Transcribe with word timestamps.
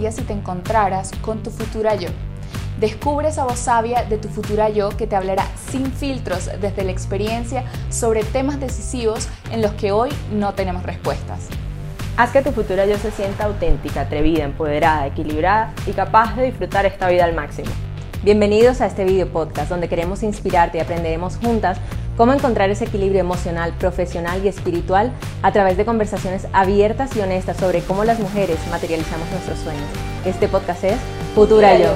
pasaría 0.00 0.12
si 0.12 0.22
te 0.22 0.32
encontraras 0.32 1.10
con 1.20 1.42
tu 1.42 1.50
futura 1.50 1.94
yo? 1.94 2.08
Descubre 2.78 3.28
esa 3.28 3.44
voz 3.44 3.58
sabia 3.58 4.04
de 4.04 4.16
tu 4.16 4.28
futura 4.28 4.70
yo 4.70 4.88
que 4.96 5.06
te 5.06 5.14
hablará 5.14 5.44
sin 5.70 5.92
filtros 5.92 6.48
desde 6.60 6.84
la 6.84 6.90
experiencia 6.90 7.64
sobre 7.90 8.24
temas 8.24 8.58
decisivos 8.58 9.28
en 9.52 9.60
los 9.60 9.72
que 9.72 9.92
hoy 9.92 10.08
no 10.32 10.54
tenemos 10.54 10.84
respuestas. 10.84 11.48
Haz 12.16 12.30
que 12.30 12.40
tu 12.40 12.52
futura 12.52 12.86
yo 12.86 12.96
se 12.96 13.10
sienta 13.10 13.44
auténtica, 13.44 14.02
atrevida, 14.02 14.44
empoderada, 14.44 15.06
equilibrada 15.06 15.74
y 15.86 15.92
capaz 15.92 16.34
de 16.34 16.46
disfrutar 16.46 16.86
esta 16.86 17.08
vida 17.10 17.24
al 17.26 17.34
máximo. 17.34 17.70
Bienvenidos 18.22 18.80
a 18.80 18.86
este 18.86 19.04
video 19.04 19.28
podcast 19.28 19.68
donde 19.68 19.88
queremos 19.88 20.22
inspirarte 20.22 20.78
y 20.78 20.80
aprenderemos 20.80 21.36
juntas 21.36 21.78
cómo 22.20 22.34
encontrar 22.34 22.68
ese 22.68 22.84
equilibrio 22.84 23.18
emocional, 23.18 23.72
profesional 23.78 24.44
y 24.44 24.48
espiritual 24.48 25.10
a 25.40 25.52
través 25.52 25.78
de 25.78 25.86
conversaciones 25.86 26.46
abiertas 26.52 27.16
y 27.16 27.20
honestas 27.20 27.56
sobre 27.56 27.80
cómo 27.80 28.04
las 28.04 28.20
mujeres 28.20 28.58
materializamos 28.70 29.26
nuestros 29.30 29.58
sueños. 29.60 29.86
Este 30.26 30.46
podcast 30.46 30.84
es 30.84 30.98
Futura 31.34 31.78
Yo. 31.78 31.94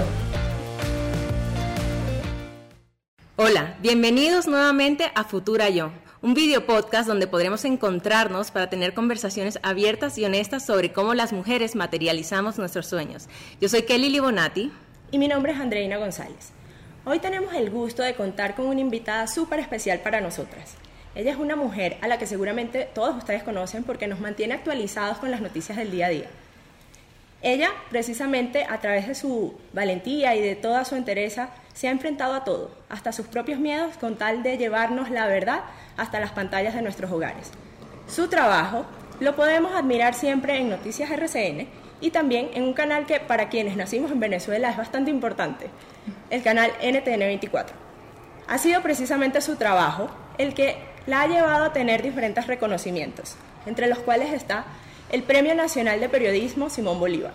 Hola, 3.37 3.77
bienvenidos 3.83 4.47
nuevamente 4.47 5.13
a 5.15 5.25
Futura 5.25 5.69
Yo, 5.69 5.93
un 6.23 6.33
video 6.33 6.65
podcast 6.65 7.07
donde 7.07 7.27
podremos 7.27 7.67
encontrarnos 7.67 8.51
para 8.51 8.71
tener 8.71 8.95
conversaciones 8.95 9.59
abiertas 9.63 10.17
y 10.17 10.25
honestas 10.25 10.65
sobre 10.65 10.91
cómo 10.91 11.13
las 11.13 11.35
mujeres 11.35 11.77
materializamos 11.77 12.57
nuestros 12.57 12.87
sueños. 12.87 13.29
Yo 13.61 13.69
soy 13.69 13.83
Kelly 13.83 14.09
Libonati. 14.09 14.73
Y 15.11 15.19
mi 15.19 15.29
nombre 15.29 15.53
es 15.53 15.61
Andreina 15.61 15.99
González. 15.99 16.55
Hoy 17.07 17.19
tenemos 17.19 17.53
el 17.53 17.69
gusto 17.69 18.03
de 18.03 18.15
contar 18.15 18.55
con 18.55 18.65
una 18.65 18.81
invitada 18.81 19.27
súper 19.27 19.61
especial 19.61 20.01
para 20.01 20.23
nosotras. 20.23 20.75
Ella 21.15 21.33
es 21.33 21.37
una 21.37 21.55
mujer 21.55 21.99
a 22.01 22.09
la 22.09 22.17
que 22.17 22.27
seguramente 22.27 22.89
todos 22.95 23.15
ustedes 23.15 23.43
conocen 23.43 23.85
porque 23.85 24.07
nos 24.07 24.21
mantiene 24.21 24.55
actualizados 24.55 25.19
con 25.19 25.31
las 25.31 25.43
noticias 25.43 25.77
del 25.77 25.91
día 25.91 26.07
a 26.07 26.09
día. 26.09 26.31
Ella, 27.43 27.69
precisamente 27.91 28.65
a 28.65 28.81
través 28.81 29.07
de 29.07 29.15
su 29.15 29.53
valentía 29.75 30.35
y 30.35 30.41
de 30.41 30.57
toda 30.57 30.87
su 30.87 30.97
entereza, 30.97 31.51
se 31.75 31.89
ha 31.89 31.91
enfrentado 31.91 32.33
a 32.33 32.45
todo, 32.45 32.71
hasta 32.89 33.13
sus 33.13 33.27
propios 33.27 33.61
miedos, 33.61 33.99
con 33.99 34.17
tal 34.17 34.43
de 34.43 34.57
llevarnos 34.57 35.11
la 35.11 35.27
verdad 35.27 35.61
hasta 35.99 36.21
las 36.21 36.31
pantallas 36.31 36.75
de 36.75 36.81
nuestros 36.81 37.13
hogares. 37.13 37.51
Su 38.09 38.29
trabajo 38.29 38.87
lo 39.21 39.37
podemos 39.37 39.75
admirar 39.75 40.15
siempre 40.15 40.57
en 40.57 40.71
Noticias 40.71 41.11
RCN 41.11 41.69
y 42.01 42.13
también 42.13 42.49
en 42.55 42.63
un 42.63 42.73
canal 42.73 43.05
que 43.05 43.21
para 43.21 43.51
quienes 43.51 43.77
nacimos 43.77 44.11
en 44.11 44.21
Venezuela 44.21 44.71
es 44.71 44.79
bastante 44.79 45.11
importante, 45.11 45.69
el 46.35 46.43
canal 46.43 46.73
NTN24. 46.81 47.67
Ha 48.49 48.59
sido 48.59 48.83
precisamente 48.83 49.41
su 49.41 49.57
trabajo 49.57 50.11
el 50.37 50.53
que 50.53 50.77
la 51.07 51.23
ha 51.23 51.27
llevado 51.29 51.65
a 51.65 51.73
tener 51.73 52.03
diferentes 52.03 52.47
reconocimientos, 52.47 53.37
entre 53.67 53.87
los 53.87 54.01
cuales 54.01 54.33
está 54.33 54.65
el 55.11 55.23
Premio 55.23 55.55
Nacional 55.55 56.01
de 56.01 56.09
Periodismo 56.09 56.71
Simón 56.71 56.99
Bolívar. 56.99 57.35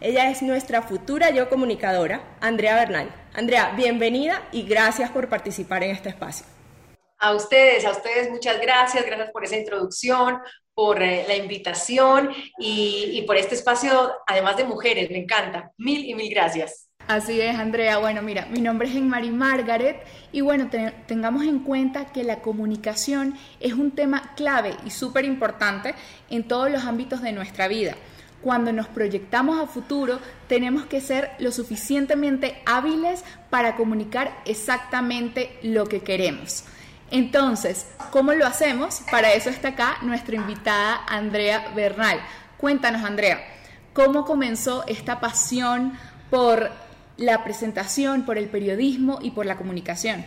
Ella 0.00 0.30
es 0.30 0.42
nuestra 0.42 0.82
futura 0.82 1.30
yo 1.30 1.48
comunicadora, 1.48 2.22
Andrea 2.40 2.76
Bernal. 2.76 3.12
Andrea, 3.34 3.72
bienvenida 3.76 4.46
y 4.52 4.62
gracias 4.62 5.10
por 5.10 5.28
participar 5.28 5.82
en 5.82 5.90
este 5.90 6.10
espacio. 6.10 6.46
A 7.18 7.34
ustedes, 7.34 7.84
a 7.84 7.90
ustedes 7.90 8.30
muchas 8.30 8.60
gracias, 8.60 9.04
gracias 9.04 9.30
por 9.32 9.44
esa 9.44 9.56
introducción, 9.56 10.38
por 10.72 11.02
eh, 11.02 11.24
la 11.26 11.34
invitación 11.34 12.30
y, 12.58 13.10
y 13.14 13.22
por 13.22 13.36
este 13.36 13.56
espacio, 13.56 14.12
además 14.26 14.56
de 14.56 14.64
mujeres, 14.64 15.10
me 15.10 15.18
encanta. 15.18 15.72
Mil 15.78 16.04
y 16.04 16.14
mil 16.14 16.30
gracias. 16.30 16.87
Así 17.08 17.40
es, 17.40 17.58
Andrea. 17.58 17.96
Bueno, 17.96 18.20
mira, 18.20 18.46
mi 18.50 18.60
nombre 18.60 18.86
es 18.86 18.94
Enmari 18.94 19.30
Margaret 19.30 20.04
y 20.30 20.42
bueno, 20.42 20.68
tengamos 21.06 21.44
en 21.44 21.60
cuenta 21.60 22.04
que 22.12 22.22
la 22.22 22.40
comunicación 22.40 23.34
es 23.60 23.72
un 23.72 23.92
tema 23.92 24.34
clave 24.36 24.76
y 24.84 24.90
súper 24.90 25.24
importante 25.24 25.94
en 26.28 26.46
todos 26.46 26.70
los 26.70 26.84
ámbitos 26.84 27.22
de 27.22 27.32
nuestra 27.32 27.66
vida. 27.66 27.94
Cuando 28.42 28.74
nos 28.74 28.88
proyectamos 28.88 29.58
a 29.58 29.66
futuro, 29.66 30.20
tenemos 30.48 30.84
que 30.84 31.00
ser 31.00 31.30
lo 31.38 31.50
suficientemente 31.50 32.60
hábiles 32.66 33.24
para 33.48 33.74
comunicar 33.74 34.42
exactamente 34.44 35.58
lo 35.62 35.86
que 35.86 36.02
queremos. 36.02 36.64
Entonces, 37.10 37.86
¿cómo 38.10 38.34
lo 38.34 38.44
hacemos? 38.44 39.00
Para 39.10 39.32
eso 39.32 39.48
está 39.48 39.68
acá 39.68 39.96
nuestra 40.02 40.36
invitada 40.36 41.00
Andrea 41.08 41.72
Bernal. 41.74 42.20
Cuéntanos, 42.58 43.02
Andrea, 43.02 43.40
¿cómo 43.94 44.26
comenzó 44.26 44.84
esta 44.86 45.20
pasión 45.20 45.94
por 46.28 46.70
la 47.18 47.44
presentación, 47.44 48.24
por 48.24 48.38
el 48.38 48.48
periodismo 48.48 49.18
y 49.20 49.32
por 49.32 49.44
la 49.44 49.56
comunicación? 49.56 50.24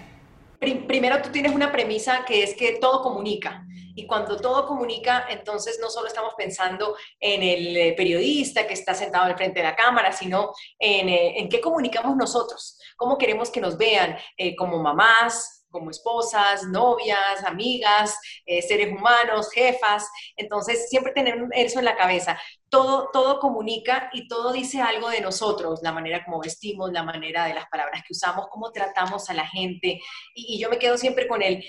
Primero 0.60 1.22
tú 1.24 1.30
tienes 1.32 1.56
una 1.56 1.72
premisa 1.72 2.24
que 2.26 2.44
es 2.44 2.54
que 2.54 2.78
todo 2.80 3.02
comunica. 3.02 3.66
Y 3.96 4.06
cuando 4.06 4.38
todo 4.38 4.68
comunica, 4.68 5.26
entonces 5.30 5.80
no 5.82 5.90
solo 5.90 6.08
estamos 6.08 6.34
pensando 6.38 6.96
en 7.20 7.42
el 7.42 7.76
eh, 7.76 7.94
periodista 7.98 8.68
que 8.68 8.74
está 8.74 8.94
sentado 8.94 9.26
al 9.26 9.36
frente 9.36 9.60
de 9.60 9.66
la 9.66 9.76
cámara, 9.76 10.12
sino 10.12 10.54
en, 10.80 11.10
eh, 11.10 11.48
qué 11.50 11.60
comunicamos 11.60 12.16
nosotros, 12.16 12.80
cómo 12.96 13.18
queremos 13.18 13.50
que 13.50 13.60
nos 13.60 13.78
vean 13.78 14.18
eh, 14.38 14.56
como 14.56 14.82
mamás, 14.82 15.61
como 15.72 15.90
esposas, 15.90 16.64
novias, 16.64 17.44
amigas, 17.46 18.20
eh, 18.46 18.62
seres 18.62 18.92
humanos, 18.92 19.52
jefas. 19.52 20.08
Entonces, 20.36 20.90
siempre 20.90 21.14
tener 21.14 21.38
eso 21.54 21.80
en 21.80 21.86
la 21.86 21.96
cabeza. 21.96 22.40
Todo, 22.70 23.10
todo 23.12 23.40
comunica 23.40 24.10
y 24.14 24.28
todo 24.28 24.52
dice 24.52 24.82
algo 24.82 25.10
de 25.10 25.22
nosotros, 25.22 25.82
la 25.82 25.92
manera 25.92 26.24
como 26.24 26.40
vestimos, 26.40 26.92
la 26.92 27.04
manera 27.04 27.46
de 27.46 27.54
las 27.54 27.68
palabras 27.68 28.02
que 28.08 28.14
usamos, 28.14 28.48
cómo 28.50 28.72
tratamos 28.72 29.30
a 29.30 29.34
la 29.34 29.48
gente. 29.48 30.00
Y, 30.36 30.60
yo 30.60 30.70
me 30.70 30.78
quedo 30.80 30.98
siempre 30.98 31.28
con 31.28 31.42
el, 31.42 31.64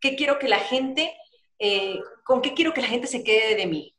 ¿qué 0.00 0.14
quiero 0.14 0.38
que 0.38 0.48
la 0.48 0.60
gente, 0.60 1.16
eh, 1.58 1.98
con 2.24 2.40
qué 2.40 2.54
quiero 2.54 2.72
que 2.72 2.82
la 2.82 2.88
gente 2.88 3.06
se 3.06 3.24
quede 3.24 3.56
de 3.56 3.66
mí? 3.66 3.97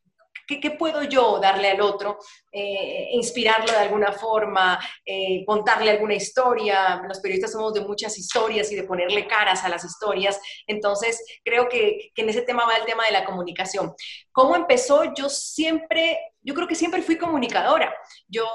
¿Qué, 0.58 0.72
puedo 0.72 1.04
yo 1.04 1.40
darle 1.40 1.70
al 1.70 1.82
otro? 1.82 2.18
Eh, 2.52 3.10
inspirarlo 3.12 3.72
de 3.72 3.78
alguna 3.78 4.12
forma, 4.12 4.80
eh, 5.06 5.44
contarle 5.46 5.92
alguna 5.92 6.16
historia. 6.16 7.02
Los 7.08 7.20
periodistas 7.20 7.52
somos 7.52 7.74
de 7.74 7.82
muchas 7.82 8.18
historias 8.18 8.72
y 8.72 8.76
de 8.76 8.84
ponerle 8.84 9.28
caras 9.28 9.64
a 9.64 9.70
las 9.70 9.86
historias. 9.86 10.40
Entonces, 10.66 11.24
creo 11.44 11.70
que, 11.70 12.12
que 12.16 12.24
en 12.24 12.30
ese 12.30 12.42
tema 12.42 12.66
va 12.66 12.78
el 12.78 12.86
tema 12.86 13.06
de 13.06 13.12
la 13.12 13.26
comunicación. 13.26 13.94
¿Cómo 14.32 14.56
empezó? 14.56 15.14
Yo 15.14 15.30
siempre, 15.30 16.18
yo 16.42 16.56
creo 16.56 16.68
que 16.68 16.76
siempre 16.76 17.04
fui 17.04 17.18
comunicadora. 17.18 17.94
Yo... 18.28 18.48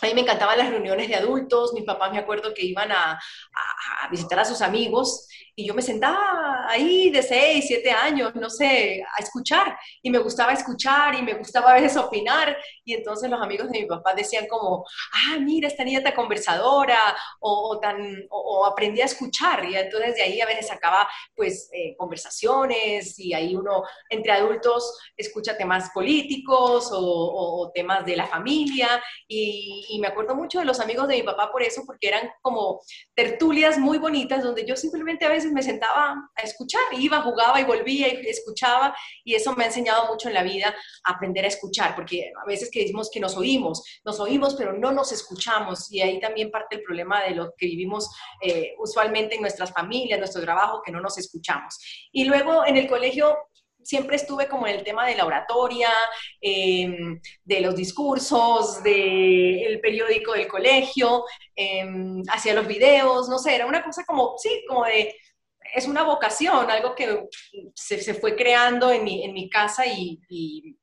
A 0.00 0.06
mí 0.06 0.14
me 0.14 0.20
encantaban 0.20 0.58
las 0.58 0.70
reuniones 0.70 1.08
de 1.08 1.16
adultos, 1.16 1.72
mis 1.74 1.84
papás 1.84 2.12
me 2.12 2.18
acuerdo 2.18 2.54
que 2.54 2.64
iban 2.64 2.92
a, 2.92 3.12
a, 3.12 4.08
visitar 4.10 4.38
a 4.38 4.44
sus 4.44 4.62
amigos 4.62 5.26
y 5.58 5.66
yo 5.66 5.74
me 5.74 5.82
sentaba 5.82 6.66
ahí 6.68 7.10
de 7.10 7.20
6, 7.20 7.64
7 7.66 7.90
años, 7.90 8.32
no 8.36 8.48
sé, 8.48 9.02
a 9.02 9.20
escuchar. 9.20 9.76
Y 10.00 10.08
me 10.08 10.18
gustaba 10.18 10.52
escuchar 10.52 11.16
y 11.16 11.22
me 11.22 11.34
gustaba 11.34 11.72
a 11.72 11.80
veces 11.80 11.96
opinar. 11.96 12.56
Y 12.84 12.94
entonces 12.94 13.28
los 13.28 13.42
amigos 13.42 13.68
de 13.68 13.80
mi 13.80 13.86
papá 13.86 14.14
decían 14.14 14.46
como, 14.46 14.86
ah, 15.12 15.36
mira, 15.40 15.66
esta 15.66 15.82
niña 15.82 16.00
tan 16.00 16.14
conversadora 16.14 17.00
o, 17.40 17.76
tan, 17.80 18.24
o, 18.30 18.66
aprendí 18.66 19.00
a 19.00 19.06
escuchar 19.06 19.64
y 19.64 19.74
entonces 19.74 20.14
de 20.14 20.22
ahí 20.22 20.40
a 20.40 20.46
veces 20.46 20.68
sacaba 20.68 21.08
pues 21.34 21.68
eh, 21.72 21.96
conversaciones 21.96 23.18
y 23.18 23.34
ahí 23.34 23.56
uno 23.56 23.82
entre 24.10 24.30
adultos 24.32 24.96
escucha 25.16 25.56
temas 25.56 25.90
políticos 25.90 26.90
o, 26.92 27.72
temas 27.74 28.06
de 28.06 28.14
la 28.14 28.28
familia. 28.28 29.02
Y, 29.26 29.86
y 29.88 29.98
me 29.98 30.08
acuerdo 30.08 30.34
mucho 30.34 30.58
de 30.58 30.64
los 30.64 30.80
amigos 30.80 31.08
de 31.08 31.16
mi 31.16 31.22
papá 31.22 31.50
por 31.50 31.62
eso 31.62 31.82
porque 31.86 32.08
eran 32.08 32.30
como 32.42 32.80
tertulias 33.14 33.78
muy 33.78 33.98
bonitas 33.98 34.42
donde 34.42 34.64
yo 34.64 34.76
simplemente 34.76 35.24
a 35.24 35.30
veces 35.30 35.52
me 35.52 35.62
sentaba 35.62 36.30
a 36.36 36.42
escuchar, 36.42 36.80
iba, 36.92 37.22
jugaba 37.22 37.60
y 37.60 37.64
volvía 37.64 38.08
y 38.08 38.26
escuchaba 38.26 38.94
y 39.24 39.34
eso 39.34 39.54
me 39.54 39.64
ha 39.64 39.66
enseñado 39.68 40.06
mucho 40.06 40.28
en 40.28 40.34
la 40.34 40.42
vida 40.42 40.74
aprender 41.04 41.44
a 41.44 41.48
escuchar, 41.48 41.94
porque 41.94 42.30
a 42.42 42.46
veces 42.46 42.70
que 42.70 42.80
decimos 42.80 43.10
que 43.12 43.20
nos 43.20 43.36
oímos, 43.36 43.82
nos 44.04 44.20
oímos 44.20 44.54
pero 44.54 44.72
no 44.72 44.92
nos 44.92 45.12
escuchamos 45.12 45.90
y 45.90 46.00
ahí 46.00 46.20
también 46.20 46.50
parte 46.50 46.76
el 46.76 46.82
problema 46.82 47.22
de 47.22 47.30
lo 47.30 47.52
que 47.56 47.66
vivimos 47.66 48.10
eh, 48.42 48.74
usualmente 48.78 49.34
en 49.34 49.40
nuestras 49.40 49.72
familias, 49.72 50.16
en 50.16 50.20
nuestro 50.20 50.42
trabajo, 50.42 50.82
que 50.84 50.92
no 50.92 51.00
nos 51.00 51.18
escuchamos. 51.18 51.78
Y 52.12 52.24
luego 52.24 52.66
en 52.66 52.76
el 52.76 52.86
colegio 52.86 53.36
siempre 53.82 54.16
estuve 54.16 54.48
como 54.48 54.66
en 54.66 54.76
el 54.76 54.84
tema 54.84 55.06
de 55.06 55.16
la 55.16 55.24
oratoria, 55.26 55.90
em, 56.40 57.20
de 57.44 57.60
los 57.60 57.74
discursos, 57.74 58.82
del 58.82 59.80
periódico 59.80 60.32
del 60.32 60.48
colegio, 60.48 61.24
em, 61.54 62.22
hacía 62.30 62.54
los 62.54 62.66
videos, 62.66 63.28
no 63.28 63.38
sé, 63.38 63.54
era 63.54 63.66
una 63.66 63.82
cosa 63.82 64.04
como, 64.04 64.36
sí, 64.38 64.64
como 64.68 64.84
de 64.84 65.14
es 65.74 65.86
una 65.86 66.02
vocación, 66.02 66.70
algo 66.70 66.94
que 66.94 67.26
se, 67.74 68.14
fue 68.14 68.36
creando 68.36 68.90
en 68.90 69.04
mi, 69.04 69.24
en 69.24 69.32
mi 69.32 69.50
casa 69.50 69.86
y, 69.86 70.20
y, 70.28 70.76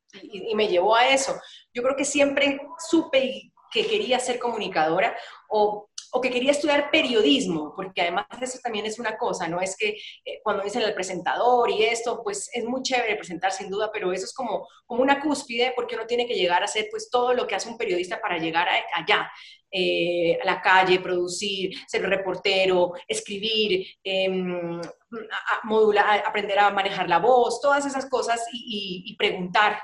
me 0.56 0.68
llevó 0.70 0.96
a 0.96 1.10
eso. 1.10 1.36
Yo 1.74 1.84
creo 1.84 1.96
que 1.96 2.06
siempre 2.06 2.62
supe 2.90 3.52
que 3.72 3.86
quería 3.86 4.20
ser 4.20 4.40
comunicadora 4.40 5.16
o, 5.50 5.90
o, 6.16 6.22
que 6.22 6.30
quería 6.30 6.52
estudiar 6.52 6.90
periodismo, 6.92 7.74
porque 7.76 8.02
además 8.02 8.26
eso 8.42 8.60
también 8.64 8.86
es 8.86 9.00
una 9.00 9.18
cosa, 9.18 9.48
¿no? 9.48 9.60
Es 9.62 9.76
que 9.78 9.98
eh, 10.26 10.40
cuando 10.44 10.64
dicen 10.64 10.82
el 10.82 10.94
presentador 10.94 11.70
y 11.70 11.84
esto, 11.84 12.22
pues 12.24 12.50
es 12.54 12.64
muy 12.66 12.82
chévere 12.82 13.16
presentar 13.16 13.52
sin 13.52 13.70
duda, 13.70 13.92
pero 13.92 14.12
eso 14.12 14.26
es 14.26 14.34
como, 14.34 14.68
como 14.86 15.02
una 15.02 15.22
cúspide 15.22 15.74
porque 15.76 15.96
uno 15.96 16.06
tiene 16.06 16.26
que 16.26 16.36
llegar 16.36 16.62
a 16.62 16.66
hacer 16.66 16.88
pues 16.90 17.10
todo 17.10 17.34
lo 17.34 17.46
que 17.46 17.56
hace 17.56 17.70
un 17.70 17.78
periodista 17.78 18.22
para 18.22 18.38
llegar 18.38 18.68
allá. 18.94 19.30
eh, 19.78 20.40
a 20.42 20.46
la 20.46 20.62
calle, 20.62 21.02
producir, 21.02 21.74
ser 21.86 22.02
reportero, 22.04 22.94
escribir, 23.10 23.86
em, 24.06 24.80
modular, 25.64 26.24
aprender 26.26 26.60
a 26.60 26.70
manejar 26.70 27.10
la 27.10 27.20
voz, 27.20 27.60
todas 27.60 27.86
esas 27.86 28.10
cosas 28.10 28.42
y, 28.54 29.14
preguntar, 29.18 29.82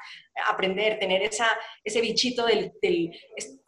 aprender, 0.47 0.97
tener 0.97 1.21
ese 1.23 2.01
bichito 2.01 2.45
del, 2.45 2.71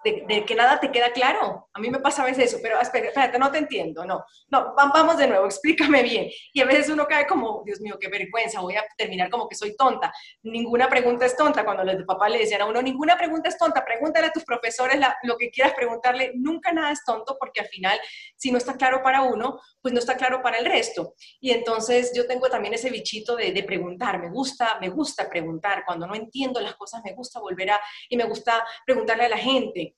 de, 0.03 0.45
que 0.45 0.55
nada 0.55 0.79
te 0.79 0.91
queda 0.91 1.11
claro. 1.11 1.69
A 1.73 1.79
mí 1.79 1.89
me 1.89 1.99
pasa 1.99 2.23
a 2.23 2.25
veces 2.25 2.45
eso, 2.45 2.59
pero 2.61 2.79
espérate, 2.79 3.39
no 3.39 3.51
te 3.51 3.57
entiendo, 3.57 4.05
no, 4.05 4.23
no, 4.49 4.73
vamos 4.75 5.17
de 5.17 5.27
nuevo, 5.27 5.45
explícame 5.47 6.03
bien. 6.03 6.29
Y 6.53 6.61
a 6.61 6.65
veces 6.65 6.89
uno 6.89 7.07
cae 7.07 7.25
como, 7.25 7.63
Dios 7.65 7.79
mío, 7.81 7.97
qué 7.99 8.09
vergüenza, 8.09 8.61
voy 8.61 8.75
a 8.75 8.83
terminar 8.97 9.29
como 9.29 9.47
que 9.47 9.55
soy 9.55 9.75
tonta. 9.75 10.13
Ninguna 10.43 10.89
pregunta 10.89 11.25
es 11.25 11.35
tonta. 11.35 11.63
Cuando 11.63 11.83
los 11.83 11.97
de 11.97 12.05
papá 12.05 12.29
le 12.29 12.39
decían 12.39 12.61
a 12.61 12.65
uno, 12.65 12.81
ninguna 12.81 13.17
pregunta 13.17 13.49
es 13.49 13.57
tonta, 13.57 13.83
pregúntale 13.85 14.27
a 14.27 14.31
tus 14.31 14.43
profesores 14.43 14.99
lo 15.23 15.37
que 15.37 15.49
quieras 15.49 15.73
preguntarle, 15.73 16.31
nunca 16.35 16.71
nada 16.71 16.91
es 16.91 17.03
tonto, 17.05 17.37
porque 17.39 17.61
al 17.61 17.67
final, 17.67 17.99
si 18.35 18.51
no 18.51 18.57
está 18.57 18.75
claro 18.75 19.01
para 19.01 19.21
uno, 19.21 19.59
pues 19.81 19.93
no 19.93 19.99
está 19.99 20.15
claro 20.15 20.41
para 20.41 20.57
el 20.57 20.65
resto. 20.65 21.13
Y 21.39 21.51
entonces 21.51 22.11
yo 22.15 22.27
tengo 22.27 22.49
también 22.49 22.73
ese 22.73 22.89
bichito 22.89 23.35
de, 23.35 23.51
de 23.51 23.63
preguntar, 23.63 24.19
me 24.19 24.29
gusta, 24.29 24.77
me 24.79 24.89
gusta 24.89 25.29
preguntar, 25.29 25.83
cuando 25.85 26.07
no 26.07 26.15
entiendo 26.15 26.59
las 26.59 26.75
cosas, 26.75 27.01
me 27.03 27.13
gusta 27.13 27.39
volver 27.39 27.71
a, 27.71 27.81
y 28.09 28.17
me 28.17 28.25
gusta 28.25 28.65
preguntarle 28.85 29.25
a 29.25 29.29
la 29.29 29.37
gente 29.37 29.92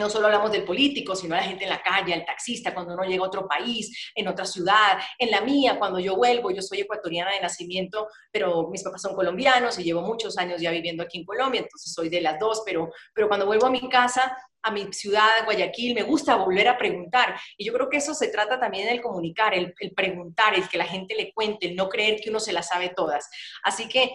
no 0.00 0.10
solo 0.10 0.26
hablamos 0.26 0.50
del 0.50 0.64
político, 0.64 1.14
sino 1.14 1.34
a 1.34 1.38
la 1.38 1.44
gente 1.44 1.64
en 1.64 1.70
la 1.70 1.80
calle, 1.80 2.14
al 2.14 2.24
taxista, 2.24 2.74
cuando 2.74 2.94
uno 2.94 3.04
llega 3.04 3.22
a 3.22 3.28
otro 3.28 3.46
país, 3.46 4.10
en 4.14 4.26
otra 4.26 4.44
ciudad, 4.44 4.98
en 5.18 5.30
la 5.30 5.40
mía, 5.40 5.78
cuando 5.78 6.00
yo 6.00 6.16
vuelvo, 6.16 6.50
yo 6.50 6.62
soy 6.62 6.80
ecuatoriana 6.80 7.32
de 7.32 7.40
nacimiento, 7.40 8.08
pero 8.32 8.68
mis 8.70 8.82
papás 8.82 9.02
son 9.02 9.14
colombianos 9.14 9.78
y 9.78 9.84
llevo 9.84 10.02
muchos 10.02 10.36
años 10.36 10.60
ya 10.60 10.72
viviendo 10.72 11.04
aquí 11.04 11.18
en 11.18 11.24
Colombia, 11.24 11.60
entonces 11.60 11.92
soy 11.92 12.08
de 12.08 12.20
las 12.20 12.40
dos, 12.40 12.62
pero, 12.66 12.90
pero 13.14 13.28
cuando 13.28 13.46
vuelvo 13.46 13.66
a 13.66 13.70
mi 13.70 13.88
casa, 13.88 14.36
a 14.64 14.70
mi 14.72 14.92
ciudad, 14.92 15.44
Guayaquil, 15.44 15.94
me 15.94 16.02
gusta 16.02 16.36
volver 16.36 16.68
a 16.68 16.78
preguntar. 16.78 17.38
Y 17.58 17.66
yo 17.66 17.72
creo 17.74 17.88
que 17.90 17.98
eso 17.98 18.14
se 18.14 18.28
trata 18.28 18.58
también 18.58 18.88
del 18.88 19.02
comunicar, 19.02 19.54
el, 19.54 19.74
el 19.78 19.92
preguntar, 19.92 20.54
el 20.54 20.68
que 20.68 20.78
la 20.78 20.86
gente 20.86 21.14
le 21.14 21.32
cuente, 21.34 21.66
el 21.66 21.76
no 21.76 21.88
creer 21.88 22.18
que 22.18 22.30
uno 22.30 22.40
se 22.40 22.52
las 22.52 22.68
sabe 22.68 22.88
todas. 22.96 23.28
Así 23.62 23.88
que 23.88 24.14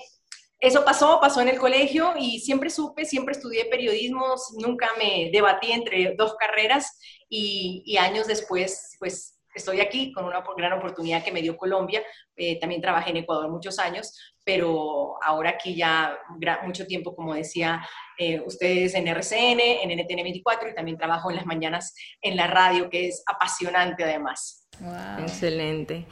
eso 0.60 0.84
pasó, 0.84 1.20
pasó 1.22 1.42
en 1.42 1.48
el 1.48 1.58
colegio 1.58 2.14
y 2.18 2.40
siempre 2.40 2.70
supe, 2.70 3.06
siempre 3.06 3.32
estudié 3.32 3.66
periodismo, 3.66 4.36
nunca 4.58 4.90
me 4.98 5.30
debatí 5.32 5.72
entre 5.72 6.16
dos 6.18 6.36
carreras 6.36 7.00
y, 7.30 7.98
años 7.98 8.28
después, 8.28 8.96
pues 9.00 9.39
estoy 9.60 9.80
aquí 9.82 10.12
con 10.12 10.26
una 10.26 10.44
gran 10.58 10.74
oportunidad 10.74 11.24
que 11.24 11.32
me 11.32 11.42
dio 11.42 11.56
Colombia. 11.56 12.02
Eh, 12.36 12.60
también 12.60 12.82
trabajé 12.82 13.12
en 13.12 13.18
Ecuador 13.18 13.50
muchos 13.50 13.78
años, 13.78 14.18
pero 14.44 15.18
ahora 15.24 15.52
aquí 15.52 15.76
ya 15.76 16.18
mucho 16.64 16.88
tiempo, 16.88 17.16
como 17.16 17.36
decía 17.36 17.86
eh, 18.18 18.42
ustedes, 18.46 18.96
en 18.96 19.08
RCN, 19.08 19.60
en 19.60 20.00
NTN 20.00 20.24
24 20.24 20.70
y 20.70 20.76
también 20.76 20.98
trabajo 20.98 21.30
en 21.30 21.36
las 21.36 21.46
mañanas 21.46 21.94
en 22.22 22.36
la 22.36 22.48
radio, 22.48 22.90
que 22.90 23.08
es 23.08 23.24
apasionante 23.28 24.04
además. 24.04 24.68
Excelente. 25.20 26.06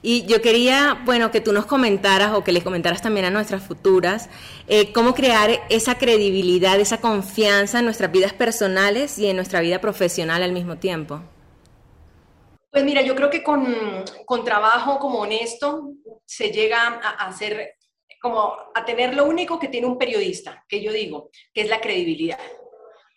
Y 0.00 0.26
yo 0.26 0.42
quería, 0.42 1.00
bueno, 1.04 1.30
que 1.30 1.40
tú 1.40 1.52
nos 1.52 1.66
comentaras 1.66 2.34
o 2.34 2.44
que 2.44 2.52
le 2.52 2.62
comentaras 2.62 3.00
también 3.00 3.26
a 3.26 3.30
nuestras 3.30 3.62
futuras, 3.62 4.28
eh, 4.66 4.92
cómo 4.92 5.14
crear 5.14 5.50
esa 5.70 5.96
credibilidad, 5.96 6.78
esa 6.78 7.00
confianza 7.00 7.78
en 7.78 7.86
nuestras 7.86 8.12
vidas 8.12 8.32
personales 8.32 9.18
y 9.18 9.26
en 9.26 9.36
nuestra 9.36 9.60
vida 9.60 9.80
profesional 9.80 10.42
al 10.42 10.52
mismo 10.52 10.76
tiempo. 10.76 11.22
Pues 12.74 12.84
mira, 12.84 13.02
yo 13.02 13.14
creo 13.14 13.30
que 13.30 13.44
con, 13.44 14.04
con 14.26 14.44
trabajo 14.44 14.98
como 14.98 15.20
honesto 15.20 15.92
se 16.24 16.50
llega 16.50 16.98
a, 17.00 17.28
hacer, 17.28 17.76
como 18.20 18.52
a 18.74 18.84
tener 18.84 19.14
lo 19.14 19.26
único 19.26 19.60
que 19.60 19.68
tiene 19.68 19.86
un 19.86 19.96
periodista, 19.96 20.64
que 20.68 20.82
yo 20.82 20.90
digo, 20.90 21.30
que 21.52 21.60
es 21.60 21.68
la 21.68 21.80
credibilidad. 21.80 22.40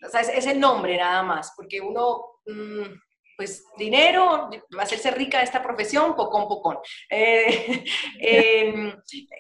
O 0.06 0.10
sea, 0.10 0.22
es, 0.22 0.46
el 0.46 0.60
nombre 0.60 0.96
nada 0.98 1.24
más, 1.24 1.54
porque 1.58 1.82
uno... 1.82 2.42
Mm, 2.46 3.00
pues 3.36 3.66
dinero, 3.78 4.50
hacerse 4.80 5.12
rica 5.12 5.38
de 5.38 5.44
esta 5.44 5.62
profesión, 5.62 6.16
pocón, 6.16 6.48
pocón. 6.48 6.78
Eh, 7.08 7.84
em, 8.20 8.96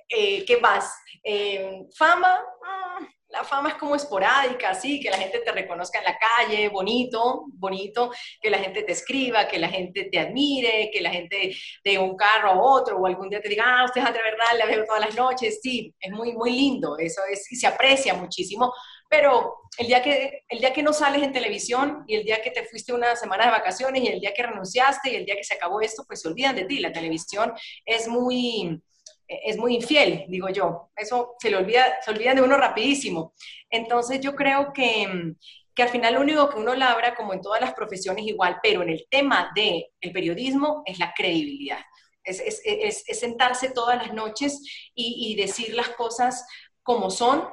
eh, 0.10 0.46
¿Qué 0.46 0.58
más? 0.58 0.96
Em, 1.24 1.88
fama, 1.96 2.40
ah, 2.63 3.00
la 3.38 3.44
fama 3.44 3.69
es 3.69 3.75
como 3.75 3.95
esporádica, 3.95 4.74
sí, 4.74 5.00
que 5.00 5.12
la 5.12 5.18
gente 5.18 5.39
te 5.39 5.51
reconozca 5.51 6.00
en 6.00 6.06
la 6.06 6.18
calle, 6.18 6.69
bonito, 6.69 7.45
bonito, 7.54 8.12
que 8.42 8.50
la 8.50 8.57
gente 8.57 8.81
te 8.81 8.94
escriba, 8.94 9.48
que 9.48 9.60
la 9.60 9.69
gente 9.69 10.06
te 10.12 10.19
admire, 10.19 10.89
que 10.92 11.01
la 11.01 11.12
gente 11.12 11.56
de 11.84 12.00
un 12.00 12.16
carro 12.16 12.50
a 12.50 12.60
otro 12.60 12.98
o 12.98 13.06
algún 13.06 13.30
día 13.30 13.39
te 13.39 13.50
diga, 13.50 13.63
ah, 13.68 13.86
usted 13.86 14.01
es 14.01 14.07
de 14.07 14.24
verdad, 14.24 14.57
la 14.57 14.66
veo 14.66 14.86
todas 14.86 15.01
las 15.01 15.16
noches, 15.16 15.60
sí, 15.62 15.94
es 16.00 16.12
muy, 16.12 16.34
muy 16.34 16.51
lindo, 16.51 16.98
eso 16.98 17.22
es, 17.31 17.48
se 17.48 17.68
aprecia 17.68 18.16
muchísimo, 18.16 18.74
pero 19.07 19.54
el 19.78 19.86
día, 19.86 20.01
que, 20.01 20.44
el 20.50 20.60
día 20.60 20.74
que 20.74 20.81
no 20.81 20.92
sales 20.92 21.22
en 21.22 21.31
televisión 21.31 22.04
y 22.07 22.16
el 22.16 22.24
día 22.24 22.42
que 22.42 22.50
te 22.50 22.66
fuiste 22.66 22.92
una 22.92 23.16
semana 23.16 23.45
de 23.45 23.51
vacaciones 23.51 24.04
y 24.04 24.07
el 24.07 24.19
día 24.19 24.34
que 24.34 24.44
renunciaste 24.44 25.12
y 25.12 25.16
el 25.16 25.25
día 25.25 25.36
que 25.36 25.44
se 25.44 25.54
acabó 25.54 25.80
esto, 25.81 26.04
pues 26.07 26.22
se 26.22 26.28
olvidan 26.28 26.56
de 26.56 26.66
ti. 26.66 26.80
La 26.80 26.92
televisión 26.92 27.54
es 27.86 28.07
muy, 28.07 28.81
es 29.27 29.57
muy 29.57 29.75
infiel, 29.75 30.25
digo 30.27 30.50
yo. 30.50 30.89
Eso 30.95 31.35
se 31.39 31.50
le 31.50 31.57
olvida, 31.57 32.01
se 32.01 32.12
olvidan 32.12 32.35
de 32.35 32.41
uno 32.41 32.57
rapidísimo. 32.57 33.33
Entonces 33.69 34.21
yo 34.21 34.35
creo 34.35 34.71
que, 34.74 35.33
que 35.75 35.83
al 35.83 35.89
final 35.89 36.15
lo 36.15 36.21
único 36.21 36.50
que 36.50 36.57
uno 36.57 36.75
labra, 36.75 37.15
como 37.15 37.33
en 37.33 37.41
todas 37.41 37.62
las 37.62 37.74
profesiones 37.74 38.25
igual, 38.25 38.59
pero 38.62 38.81
en 38.81 38.89
el 38.89 39.07
tema 39.09 39.51
del 39.56 39.85
el 40.00 40.12
periodismo, 40.12 40.83
es 40.85 41.00
la 41.00 41.13
credibilidad. 41.15 41.79
Es, 42.24 42.62
es, 42.65 43.06
sentarse 43.19 43.69
todas 43.69 43.95
las 43.97 44.13
noches 44.13 44.91
y 44.94 45.35
decir 45.35 45.74
las 45.74 45.89
cosas 45.89 46.45
como 46.83 47.09
son 47.09 47.47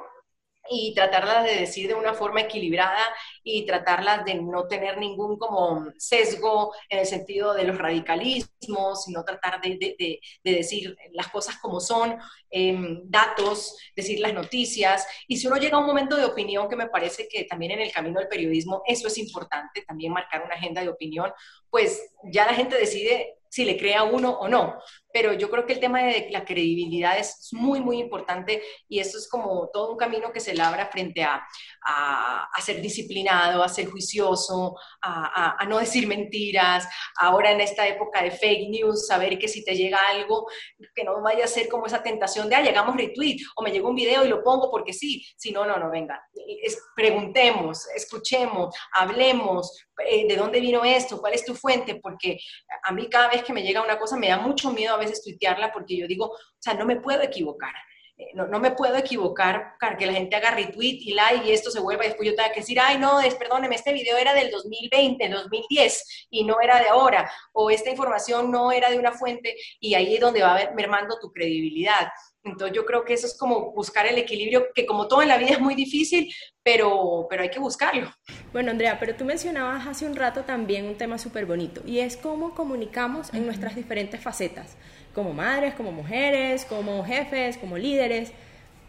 y 0.69 0.93
tratarlas 0.93 1.43
de 1.43 1.55
decir 1.55 1.87
de 1.87 1.93
una 1.93 2.13
forma 2.13 2.41
equilibrada 2.41 3.03
y 3.43 3.65
tratarlas 3.65 4.25
de 4.25 4.35
no 4.35 4.67
tener 4.67 4.97
ningún 4.97 5.37
como 5.37 5.91
sesgo 5.97 6.73
en 6.89 6.99
el 6.99 7.05
sentido 7.05 7.53
de 7.53 7.63
los 7.63 7.77
radicalismos, 7.77 9.03
sino 9.03 9.23
tratar 9.23 9.61
de, 9.61 9.77
de, 9.77 10.19
de, 10.43 10.51
decir 10.51 10.97
las 11.13 11.27
cosas 11.27 11.57
como 11.57 11.79
son, 11.79 12.17
em, 12.49 13.01
datos, 13.05 13.77
decir 13.95 14.19
las 14.19 14.33
noticias. 14.33 15.07
Y 15.27 15.37
si 15.37 15.47
uno 15.47 15.57
llega 15.57 15.77
a 15.77 15.79
un 15.79 15.87
momento 15.87 16.15
de 16.15 16.25
opinión, 16.25 16.67
que 16.67 16.75
me 16.75 16.87
parece 16.87 17.27
que 17.27 17.43
también 17.43 17.71
en 17.71 17.81
el 17.81 17.91
camino 17.91 18.19
del 18.19 18.29
periodismo 18.29 18.81
eso 18.85 19.07
es 19.07 19.17
importante, 19.17 19.83
también 19.83 20.13
marcar 20.13 20.43
una 20.43 20.55
agenda 20.55 20.81
de 20.81 20.89
opinión, 20.89 21.31
pues 21.69 22.01
ya 22.23 22.45
la 22.45 22.53
gente 22.53 22.77
decide 22.77 23.35
si 23.49 23.63
le 23.63 23.77
crea 23.77 24.03
uno 24.03 24.31
o 24.31 24.49
no. 24.49 24.81
Pero 25.15 25.31
yo 25.31 25.49
creo 25.49 25.65
que 25.65 25.71
el 25.71 25.79
tema 25.79 26.03
de 26.03 26.27
la 26.29 26.43
credibilidad 26.43 27.17
es 27.17 27.47
muy, 27.53 27.79
muy 27.79 27.99
importante 27.99 28.61
y 28.89 28.99
eso 28.99 29.17
es 29.17 29.29
como 29.29 29.69
todo 29.71 29.93
un 29.93 29.97
camino 29.97 30.33
que 30.33 30.41
se 30.41 30.53
labra 30.53 30.87
frente 30.87 31.23
a, 31.23 31.41
a, 31.85 32.61
ser 32.61 32.81
disciplinado, 32.81 33.63
a 33.63 33.69
ser 33.69 33.85
juicioso, 33.85 34.75
a, 35.01 35.55
a, 35.57 35.65
no 35.67 35.79
decir 35.79 36.05
mentiras. 36.05 36.85
Ahora 37.17 37.51
en 37.51 37.61
esta 37.61 37.87
época 37.87 38.21
de 38.23 38.31
fake 38.31 38.69
news, 38.69 39.07
saber 39.07 39.39
que 39.39 39.47
si 39.47 39.63
te 39.63 39.73
llega 39.73 39.99
algo, 40.09 40.47
que 40.93 41.05
no 41.05 41.21
vaya 41.21 41.45
a 41.45 41.47
ser 41.47 41.69
como 41.69 41.85
esa 41.85 42.03
tentación 42.03 42.49
de, 42.49 42.55
ah, 42.57 42.61
llegamos 42.61 42.97
retweet 42.97 43.37
o 43.55 43.63
me 43.63 43.71
llegó 43.71 43.87
un 43.87 43.95
video 43.95 44.25
y 44.25 44.27
lo 44.27 44.43
pongo 44.43 44.69
porque 44.69 44.91
sí. 44.91 45.25
Si 45.37 45.53
no, 45.53 45.65
no, 45.65 45.77
no, 45.77 45.89
venga. 45.89 46.21
Es, 46.61 46.77
preguntemos, 46.93 47.87
escuchemos, 47.95 48.75
hablemos, 48.91 49.85
eh, 50.05 50.27
de 50.27 50.35
dónde 50.35 50.59
vino 50.59 50.83
esto, 50.83 51.21
cuál 51.21 51.33
es 51.33 51.45
tu 51.45 51.55
fuente, 51.55 51.95
porque 51.95 52.37
a 52.83 52.91
mí 52.91 53.07
cada 53.07 53.29
vez 53.29 53.43
que 53.43 53.53
me 53.53 53.63
llega 53.63 53.81
una 53.81 53.97
cosa 53.97 54.17
me 54.17 54.27
da 54.27 54.37
mucho 54.37 54.71
miedo 54.71 54.93
a 54.93 54.97
veces 55.05 55.23
tuitearla 55.23 55.71
porque 55.71 55.97
yo 55.97 56.07
digo, 56.07 56.25
o 56.25 56.37
sea, 56.59 56.73
no 56.73 56.85
me 56.85 56.99
puedo 56.99 57.21
equivocar. 57.21 57.73
Eh, 58.17 58.31
no, 58.33 58.47
no, 58.47 58.59
me 58.59 58.71
puedo 58.71 58.95
equivocar, 58.95 59.73
que 59.99 60.05
la 60.05 60.13
gente 60.13 60.37
haga 60.37 60.51
retweet 60.51 60.99
y 61.01 61.13
like 61.13 61.49
y 61.49 61.51
esto 61.51 61.69
se 61.69 61.81
vuelva 61.81 62.05
y 62.05 62.07
después 62.07 62.29
yo 62.29 62.35
tenga 62.35 62.51
que 62.53 62.61
decir, 62.61 62.79
ay, 62.79 62.97
no, 62.97 63.19
es, 63.19 63.35
perdóneme, 63.35 63.75
este 63.75 63.91
video 63.91 64.15
era 64.15 64.33
del 64.33 64.51
2020, 64.51 65.27
2010 65.27 66.27
y 66.29 66.45
no 66.45 66.61
era 66.61 66.79
de 66.79 66.87
ahora, 66.87 67.29
o 67.51 67.69
esta 67.69 67.89
información 67.89 68.51
no 68.51 68.71
era 68.71 68.89
de 68.89 68.97
una 68.97 69.11
fuente 69.11 69.57
y 69.81 69.95
ahí 69.95 70.15
es 70.15 70.21
donde 70.21 70.43
va 70.43 70.71
mermando 70.75 71.19
tu 71.19 71.29
credibilidad. 71.29 72.07
Entonces 72.45 72.75
yo 72.75 72.85
creo 72.85 73.03
que 73.03 73.13
eso 73.13 73.25
es 73.27 73.35
como 73.37 73.73
buscar 73.73 74.05
el 74.05 74.17
equilibrio, 74.17 74.67
que 74.73 74.85
como 74.85 75.07
todo 75.07 75.21
en 75.21 75.27
la 75.27 75.37
vida 75.37 75.51
es 75.51 75.59
muy 75.59 75.75
difícil, 75.75 76.33
pero, 76.63 77.27
pero 77.29 77.41
hay 77.41 77.49
que 77.49 77.59
buscarlo. 77.59 78.13
Bueno, 78.53 78.71
Andrea, 78.71 78.97
pero 78.99 79.15
tú 79.15 79.25
mencionabas 79.25 79.87
hace 79.87 80.05
un 80.05 80.15
rato 80.15 80.43
también 80.43 80.85
un 80.85 80.95
tema 80.95 81.17
súper 81.17 81.45
bonito, 81.45 81.81
y 81.85 81.99
es 81.99 82.15
cómo 82.15 82.53
comunicamos 82.53 83.33
en 83.33 83.45
nuestras 83.45 83.75
diferentes 83.75 84.21
facetas, 84.21 84.77
como 85.15 85.33
madres, 85.33 85.73
como 85.73 85.91
mujeres, 85.91 86.65
como 86.65 87.03
jefes, 87.03 87.57
como 87.57 87.77
líderes. 87.77 88.31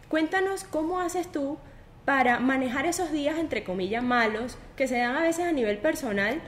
Cuéntanos 0.08 0.64
cómo 0.64 1.00
haces 1.00 1.30
tú 1.32 1.58
para 2.04 2.38
manejar 2.40 2.84
esos 2.86 3.10
días, 3.12 3.38
entre 3.38 3.64
comillas, 3.64 4.02
malos, 4.02 4.58
que 4.76 4.86
se 4.86 4.98
dan 4.98 5.16
a 5.16 5.22
veces 5.22 5.46
a 5.46 5.52
nivel 5.52 5.78
personal, 5.78 6.42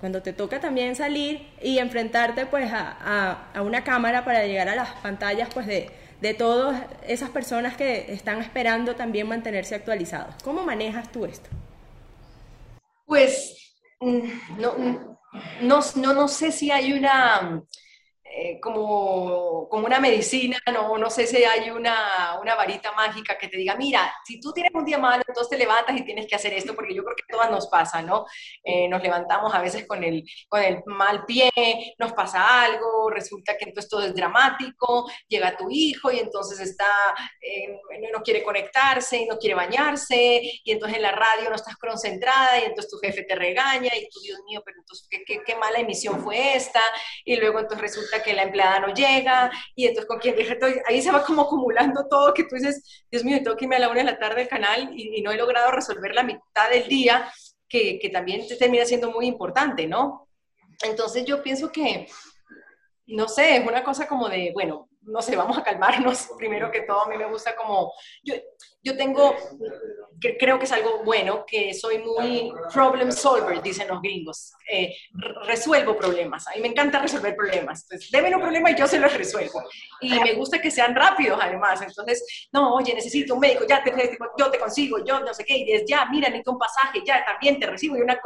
cuando 0.00 0.22
te 0.22 0.32
toca 0.32 0.60
también 0.60 0.94
salir 0.96 1.48
y 1.62 1.78
enfrentarte 1.78 2.46
pues 2.46 2.70
a, 2.72 3.48
a, 3.54 3.62
una 3.62 3.82
cámara 3.84 4.24
para 4.24 4.46
llegar 4.46 4.68
a 4.68 4.76
las 4.76 4.90
pantallas 5.02 5.48
pues 5.52 5.66
de 5.66 5.90
de 6.24 6.32
todas 6.32 6.82
esas 7.06 7.28
personas 7.28 7.76
que 7.76 8.10
están 8.10 8.40
esperando 8.40 8.96
también 8.96 9.28
mantenerse 9.28 9.74
actualizados. 9.74 10.34
¿Cómo 10.42 10.64
manejas 10.64 11.12
tú 11.12 11.26
esto? 11.26 11.50
Pues 13.04 13.74
mm, 14.00 14.28
no, 14.58 14.74
no, 15.60 15.80
no, 15.96 16.14
no 16.14 16.28
sé 16.28 16.50
si 16.50 16.70
hay 16.70 16.94
una, 16.94 17.62
eh, 18.36 18.58
como, 18.60 19.68
como 19.68 19.86
una 19.86 20.00
medicina, 20.00 20.58
no, 20.72 20.98
no 20.98 21.08
sé 21.08 21.24
si 21.24 21.44
hay 21.44 21.70
una, 21.70 22.36
una, 22.40 22.56
varita 22.56 22.90
mágica 22.90 23.38
que 23.38 23.46
te 23.46 23.56
diga, 23.56 23.76
mira, 23.76 24.12
si 24.24 24.40
tú 24.40 24.52
tienes 24.52 24.72
un 24.74 24.84
día 24.84 24.98
malo, 24.98 25.22
entonces 25.24 25.50
te 25.50 25.56
levantas 25.56 25.96
y 25.96 26.04
tienes 26.04 26.26
que 26.26 26.34
hacer 26.34 26.52
esto, 26.52 26.74
porque 26.74 26.94
yo 26.94 27.04
creo 27.04 27.14
que 27.14 27.22
a 27.22 27.36
todas 27.36 27.50
nos 27.52 27.68
pasa, 27.68 28.02
¿no? 28.02 28.26
Eh, 28.64 28.88
nos 28.88 29.00
levantamos 29.04 29.54
a 29.54 29.60
veces 29.60 29.86
con 29.86 30.02
el, 30.02 30.24
con 30.48 30.60
el 30.60 30.82
mal 30.86 31.24
pie, 31.26 31.48
nos 31.96 32.12
pasa 32.12 32.64
algo, 32.64 33.08
resulta 33.08 33.56
que 33.56 33.66
entonces 33.66 33.88
todo 33.88 34.02
es 34.02 34.12
dramático, 34.16 35.08
llega 35.28 35.56
tu 35.56 35.68
hijo 35.70 36.10
y 36.10 36.18
entonces 36.18 36.58
está, 36.58 36.90
eh, 37.40 37.78
no 38.12 38.20
quiere 38.22 38.42
conectarse, 38.42 39.18
y 39.18 39.26
no 39.26 39.38
quiere 39.38 39.54
bañarse, 39.54 40.42
y 40.64 40.72
entonces 40.72 40.96
en 40.96 41.02
la 41.04 41.12
radio 41.12 41.50
no 41.50 41.54
estás 41.54 41.76
concentrada, 41.76 42.58
y 42.58 42.64
entonces 42.64 42.90
tu 42.90 42.98
jefe 42.98 43.22
te 43.22 43.36
regaña, 43.36 43.92
y 43.94 44.08
tú, 44.08 44.18
Dios 44.18 44.40
mío, 44.44 44.60
pero 44.64 44.78
entonces, 44.80 45.06
¿qué, 45.08 45.22
qué, 45.24 45.40
qué 45.46 45.54
mala 45.54 45.78
emisión 45.78 46.20
fue 46.20 46.56
esta? 46.56 46.80
Y 47.24 47.36
luego 47.36 47.60
entonces 47.60 47.80
resulta 47.80 48.23
que 48.24 48.32
la 48.32 48.42
empleada 48.42 48.80
no 48.80 48.94
llega, 48.94 49.50
y 49.74 49.86
entonces 49.86 50.08
con 50.08 50.18
quién 50.18 50.36
deja 50.36 50.56
ahí 50.88 51.02
se 51.02 51.12
va 51.12 51.24
como 51.24 51.42
acumulando 51.42 52.06
todo, 52.08 52.34
que 52.34 52.44
tú 52.44 52.56
dices, 52.56 53.04
Dios 53.10 53.24
mío, 53.24 53.40
tengo 53.42 53.56
que 53.56 53.66
irme 53.66 53.76
a 53.76 53.80
la 53.80 53.88
una 53.90 54.00
de 54.00 54.04
la 54.04 54.18
tarde 54.18 54.42
al 54.42 54.48
canal 54.48 54.90
y, 54.94 55.22
no 55.22 55.30
he 55.32 55.36
logrado 55.36 55.70
resolver 55.70 56.14
la 56.14 56.22
mitad 56.22 56.70
del 56.70 56.88
día, 56.88 57.30
que, 57.68 57.98
que 57.98 58.08
también 58.08 58.46
te 58.46 58.56
termina 58.56 58.84
siendo 58.84 59.10
muy 59.10 59.26
importante, 59.26 59.86
¿no? 59.86 60.28
Entonces 60.82 61.24
yo 61.24 61.42
pienso 61.42 61.70
que, 61.70 62.08
no 63.06 63.28
sé, 63.28 63.56
es 63.56 63.66
una 63.66 63.84
cosa 63.84 64.06
como 64.06 64.28
de, 64.28 64.50
bueno, 64.52 64.88
no 65.06 65.22
sé, 65.22 65.36
vamos 65.36 65.58
a 65.58 65.62
calmarnos. 65.62 66.28
Primero 66.38 66.70
que 66.70 66.82
todo, 66.82 67.02
a 67.02 67.08
mí 67.08 67.16
me 67.16 67.28
gusta 67.28 67.54
como, 67.56 67.92
yo, 68.22 68.34
yo 68.84 68.96
tengo, 68.98 69.34
que 70.20 70.36
creo 70.36 70.58
que 70.58 70.66
es 70.66 70.72
algo 70.72 71.02
bueno, 71.04 71.44
que 71.46 71.72
soy 71.72 71.98
muy 71.98 72.52
problem 72.72 73.10
solver, 73.10 73.62
dicen 73.62 73.88
los 73.88 74.02
gringos. 74.02 74.52
Eh, 74.70 74.94
resuelvo 75.46 75.96
problemas. 75.96 76.46
A 76.48 76.52
mí 76.54 76.60
me 76.60 76.68
encanta 76.68 77.00
resolver 77.00 77.34
problemas. 77.34 77.82
Entonces, 77.84 78.10
deben 78.10 78.34
un 78.34 78.42
problema 78.42 78.70
y 78.70 78.76
yo 78.76 78.86
se 78.86 79.00
los 79.00 79.12
resuelvo. 79.14 79.62
Y 80.02 80.20
me 80.20 80.34
gusta 80.34 80.60
que 80.60 80.70
sean 80.70 80.94
rápidos, 80.94 81.38
además. 81.40 81.80
Entonces, 81.80 82.48
no, 82.52 82.74
oye, 82.74 82.94
necesito 82.94 83.34
un 83.34 83.40
médico, 83.40 83.64
ya 83.66 83.82
te, 83.82 84.18
yo 84.38 84.50
te 84.50 84.58
consigo, 84.58 85.02
yo 85.02 85.20
no 85.20 85.32
sé 85.32 85.44
qué, 85.44 85.56
y 85.56 85.72
es 85.72 85.84
ya, 85.86 86.04
mira, 86.10 86.28
necesito 86.28 86.52
un 86.52 86.58
pasaje, 86.58 87.02
ya 87.06 87.24
también 87.24 87.58
te 87.58 87.66
recibo. 87.66 87.96
Y 87.96 88.02
una, 88.02 88.20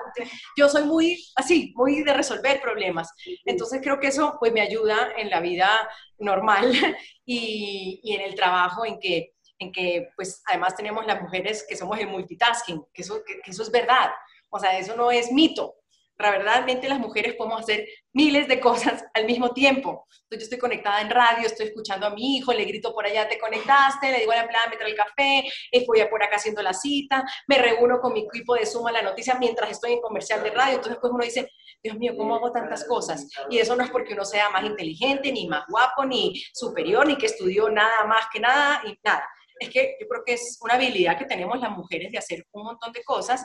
yo 0.57 0.69
soy 0.69 0.85
muy 0.85 1.25
así, 1.37 1.73
muy 1.77 2.03
de 2.03 2.15
resolver 2.15 2.61
problemas. 2.61 3.13
Entonces, 3.45 3.81
creo 3.81 4.01
que 4.01 4.09
eso 4.09 4.37
pues 4.41 4.53
me 4.53 4.61
ayuda 4.61 5.13
en 5.17 5.31
la 5.31 5.41
vida 5.41 5.89
normal 6.19 6.73
y 7.25 8.01
en 8.13 8.23
el 8.23 8.35
trabajo 8.35 8.85
en 8.85 8.99
que 8.99 9.35
en 9.59 9.73
que 9.73 10.11
pues 10.17 10.43
además 10.47 10.77
tenemos 10.77 11.07
las 11.07 11.21
mujeres 11.21 11.65
que 11.69 11.77
somos 11.77 11.99
el 11.99 12.09
multitasking, 12.09 12.85
que 12.93 13.03
eso, 13.03 13.23
que, 13.25 13.41
eso 13.45 13.63
es 13.63 13.71
verdad, 13.71 14.11
o 14.51 14.59
sea, 14.59 14.79
eso 14.79 14.97
no 14.97 15.11
es 15.11 15.33
mito. 15.33 15.75
Verdaderamente 16.21 16.89
las 16.89 16.99
mujeres 16.99 17.37
podemos 17.37 17.61
hacer 17.61 17.87
miles 18.13 18.49
de 18.49 18.59
cosas 18.59 19.05
al 19.15 19.25
mismo 19.25 19.53
tiempo. 19.53 20.05
Entonces 20.23 20.41
yo 20.41 20.45
estoy 20.45 20.59
conectada 20.59 21.01
en 21.01 21.11
radio, 21.11 21.47
estoy 21.47 21.67
escuchando 21.67 22.07
a 22.07 22.11
mi 22.11 22.37
hijo, 22.37 22.53
le 22.53 22.65
grito 22.65 22.93
por 22.93 23.07
allá, 23.07 23.29
te 23.29 23.39
conectaste, 23.39 24.11
le 24.11 24.19
digo 24.19 24.33
a 24.33 24.37
la 24.37 24.43
empleada, 24.43 24.69
me 24.69 24.77
trae 24.77 24.91
el 24.91 24.97
café, 24.97 25.49
estoy 25.71 26.05
por 26.11 26.21
acá 26.21 26.35
haciendo 26.35 26.61
la 26.61 26.75
cita, 26.75 27.23
me 27.47 27.59
reúno 27.59 28.01
con 28.01 28.15
mi 28.15 28.21
equipo 28.21 28.57
de 28.57 28.67
Suma 28.67 28.91
la 28.91 29.03
noticia 29.03 29.37
mientras 29.39 29.71
estoy 29.71 29.93
en 29.93 30.01
comercial 30.01 30.43
de 30.43 30.51
radio. 30.51 30.75
Entonces 30.75 30.99
pues 31.01 31.13
uno 31.13 31.23
dice, 31.23 31.53
Dios 31.85 31.97
mío, 31.97 32.15
¿cómo 32.17 32.35
hago 32.35 32.51
tantas 32.51 32.85
cosas? 32.85 33.31
Y 33.49 33.59
eso 33.59 33.77
no 33.77 33.85
es 33.85 33.91
porque 33.91 34.15
uno 34.15 34.25
sea 34.25 34.51
más 34.51 34.65
inteligente, 34.65 35.31
ni 35.31 35.47
más 35.47 35.67
guapo, 35.69 36.05
ni 36.05 36.43
superior, 36.53 37.07
ni 37.07 37.17
que 37.17 37.27
estudió 37.27 37.71
nada 37.71 38.05
más 38.07 38.27
que 38.33 38.41
nada, 38.41 38.83
y 38.85 38.99
nada 39.05 39.25
es 39.59 39.71
que 39.71 39.97
yo 40.01 40.09
creo 40.09 40.23
que 40.25 40.35
es 40.35 40.59
una 40.63 40.75
habilidad 40.75 41.19
que 41.19 41.25
tenemos 41.25 41.59
las 41.61 41.71
mujeres 41.71 42.11
de 42.13 42.19
hacer 42.19 42.47
un 42.53 42.65
montón 42.65 42.93
de 42.93 43.03
cosas, 43.05 43.45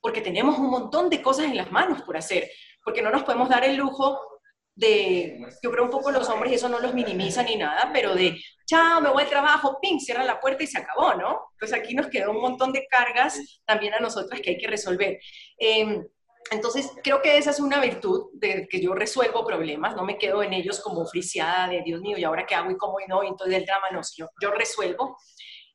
porque 0.00 0.20
tenemos 0.20 0.58
un 0.58 0.68
montón 0.68 1.08
de 1.08 1.22
cosas 1.22 1.46
en 1.46 1.56
las 1.56 1.70
manos 1.72 2.02
por 2.02 2.16
hacer, 2.16 2.50
porque 2.84 3.02
no 3.02 3.10
nos 3.10 3.24
podemos 3.24 3.48
dar 3.48 3.64
el 3.64 3.76
lujo 3.76 4.18
de, 4.76 5.38
yo 5.62 5.70
creo 5.70 5.84
un 5.84 5.90
poco 5.90 6.10
los 6.10 6.28
hombres, 6.28 6.52
y 6.52 6.56
eso 6.56 6.68
no 6.68 6.80
los 6.80 6.94
minimiza 6.94 7.42
ni 7.42 7.56
nada, 7.56 7.90
pero 7.92 8.14
de, 8.14 8.36
chao, 8.66 9.00
me 9.00 9.10
voy 9.10 9.22
al 9.22 9.28
trabajo, 9.28 9.78
ping, 9.80 9.98
cierra 9.98 10.24
la 10.24 10.40
puerta 10.40 10.64
y 10.64 10.66
se 10.66 10.78
acabó, 10.78 11.14
¿no? 11.14 11.40
Pues 11.58 11.72
aquí 11.72 11.94
nos 11.94 12.08
quedó 12.08 12.32
un 12.32 12.40
montón 12.40 12.72
de 12.72 12.86
cargas 12.86 13.38
también 13.64 13.94
a 13.94 14.00
nosotras 14.00 14.40
que 14.40 14.50
hay 14.50 14.58
que 14.58 14.66
resolver. 14.66 15.18
Em, 15.58 16.04
entonces, 16.50 16.92
creo 17.02 17.22
que 17.22 17.38
esa 17.38 17.50
es 17.50 17.60
una 17.60 17.80
virtud 17.80 18.30
de 18.34 18.68
que 18.68 18.80
yo 18.80 18.94
resuelvo 18.94 19.46
problemas, 19.46 19.96
no 19.96 20.04
me 20.04 20.18
quedo 20.18 20.42
en 20.42 20.52
ellos 20.52 20.80
como 20.80 21.06
friciada 21.06 21.68
de 21.68 21.82
Dios 21.82 22.00
mío, 22.00 22.18
¿y 22.18 22.24
ahora 22.24 22.46
qué 22.46 22.54
hago 22.54 22.70
y 22.70 22.76
cómo 22.76 23.00
y 23.00 23.06
no? 23.06 23.22
Y 23.24 23.28
entonces 23.28 23.56
el 23.56 23.64
drama 23.64 23.90
no, 23.92 24.00
yo, 24.16 24.28
yo 24.40 24.50
resuelvo. 24.50 25.16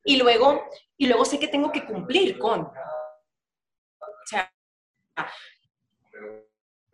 Y 0.03 0.17
luego, 0.17 0.63
y 0.97 1.07
luego 1.07 1.25
sé 1.25 1.39
que 1.39 1.47
tengo 1.47 1.71
que 1.71 1.85
cumplir 1.85 2.37
con. 2.37 2.61
O 2.61 2.71
sea, 4.25 4.51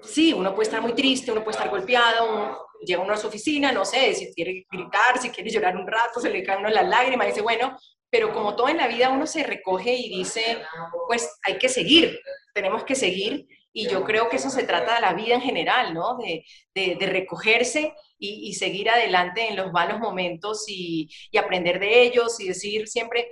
sí, 0.01 0.33
uno 0.33 0.55
puede 0.55 0.67
estar 0.67 0.81
muy 0.81 0.93
triste, 0.93 1.31
uno 1.31 1.43
puede 1.43 1.57
estar 1.57 1.69
golpeado, 1.69 2.67
llega 2.81 3.01
uno 3.01 3.13
a 3.13 3.17
su 3.17 3.27
oficina, 3.27 3.71
no 3.71 3.83
sé, 3.85 4.13
si 4.13 4.33
quiere 4.33 4.65
gritar, 4.71 5.19
si 5.19 5.29
quiere 5.29 5.49
llorar 5.49 5.75
un 5.75 5.87
rato, 5.87 6.19
se 6.19 6.29
le 6.29 6.43
caen 6.43 6.59
uno 6.59 6.69
las 6.69 6.87
lágrimas, 6.87 7.27
dice, 7.27 7.41
bueno, 7.41 7.77
pero 8.09 8.33
como 8.33 8.55
todo 8.55 8.69
en 8.69 8.77
la 8.77 8.87
vida 8.87 9.09
uno 9.09 9.27
se 9.27 9.43
recoge 9.43 9.93
y 9.93 10.17
dice, 10.17 10.63
pues 11.07 11.37
hay 11.43 11.57
que 11.57 11.69
seguir, 11.69 12.19
tenemos 12.53 12.83
que 12.85 12.95
seguir 12.95 13.45
y 13.77 13.89
yo 13.89 14.05
creo 14.05 14.29
que 14.29 14.37
eso 14.37 14.49
se 14.49 14.63
trata 14.63 14.95
de 14.95 15.01
la 15.01 15.13
vida 15.13 15.35
en 15.35 15.41
general, 15.41 15.93
¿no? 15.93 16.17
De, 16.17 16.45
de, 16.73 17.05
recogerse 17.07 17.93
y, 18.17 18.47
y, 18.47 18.53
seguir 18.53 18.89
adelante 18.89 19.49
en 19.49 19.57
los 19.57 19.73
malos 19.73 19.99
momentos 19.99 20.63
y, 20.69 21.09
y, 21.29 21.37
aprender 21.37 21.77
de 21.79 22.03
ellos 22.03 22.39
y 22.39 22.47
decir 22.47 22.87
siempre, 22.87 23.29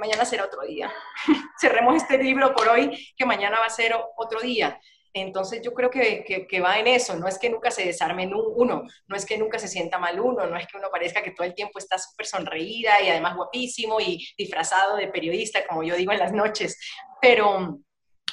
mañana 0.00 0.24
será 0.24 0.46
otro 0.46 0.62
día. 0.62 0.92
Cerremos 1.60 1.94
este 1.94 2.18
libro 2.18 2.52
por 2.56 2.68
hoy, 2.68 2.90
que 3.16 3.24
mañana 3.24 3.60
va 3.60 3.66
a 3.66 3.70
ser 3.70 3.94
otro 4.16 4.40
día. 4.40 4.80
Entonces 5.12 5.62
yo 5.62 5.72
creo 5.72 5.90
que, 5.90 6.24
que, 6.24 6.48
que, 6.48 6.60
va 6.60 6.80
en 6.80 6.88
eso, 6.88 7.14
no 7.14 7.28
es 7.28 7.38
que 7.38 7.48
nunca 7.48 7.70
se 7.70 7.84
desarme 7.84 8.28
uno, 8.34 8.82
no 9.06 9.16
es 9.16 9.24
que 9.24 9.38
nunca 9.38 9.60
se 9.60 9.68
sienta 9.68 9.96
mal 9.96 10.18
uno, 10.18 10.44
no 10.48 10.56
es 10.56 10.66
que 10.66 10.76
uno 10.76 10.88
parezca 10.90 11.22
que 11.22 11.30
todo 11.30 11.46
el 11.46 11.54
tiempo 11.54 11.78
está 11.78 11.98
súper 11.98 12.26
sonreída 12.26 13.00
y 13.00 13.10
además 13.10 13.36
guapísimo 13.36 14.00
y 14.00 14.26
disfrazado 14.36 14.96
de 14.96 15.06
periodista, 15.06 15.64
como 15.68 15.84
yo 15.84 15.94
digo 15.94 16.10
en 16.10 16.18
las 16.18 16.32
noches, 16.32 16.76
pero, 17.20 17.78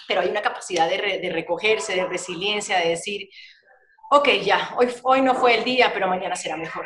pero 0.08 0.22
hay 0.22 0.30
una 0.30 0.42
capacidad 0.42 0.90
de, 0.90 1.30
recogerse, 1.32 1.96
de 1.96 2.06
resiliencia, 2.06 2.80
de 2.80 2.90
decir, 2.90 3.30
ok, 4.10 4.28
ya, 4.44 4.74
hoy, 4.78 4.88
hoy 5.04 5.22
no 5.22 5.36
fue 5.36 5.58
el 5.58 5.64
día, 5.64 5.92
pero 5.94 6.08
mañana 6.08 6.36
será 6.36 6.58
mejor. 6.58 6.86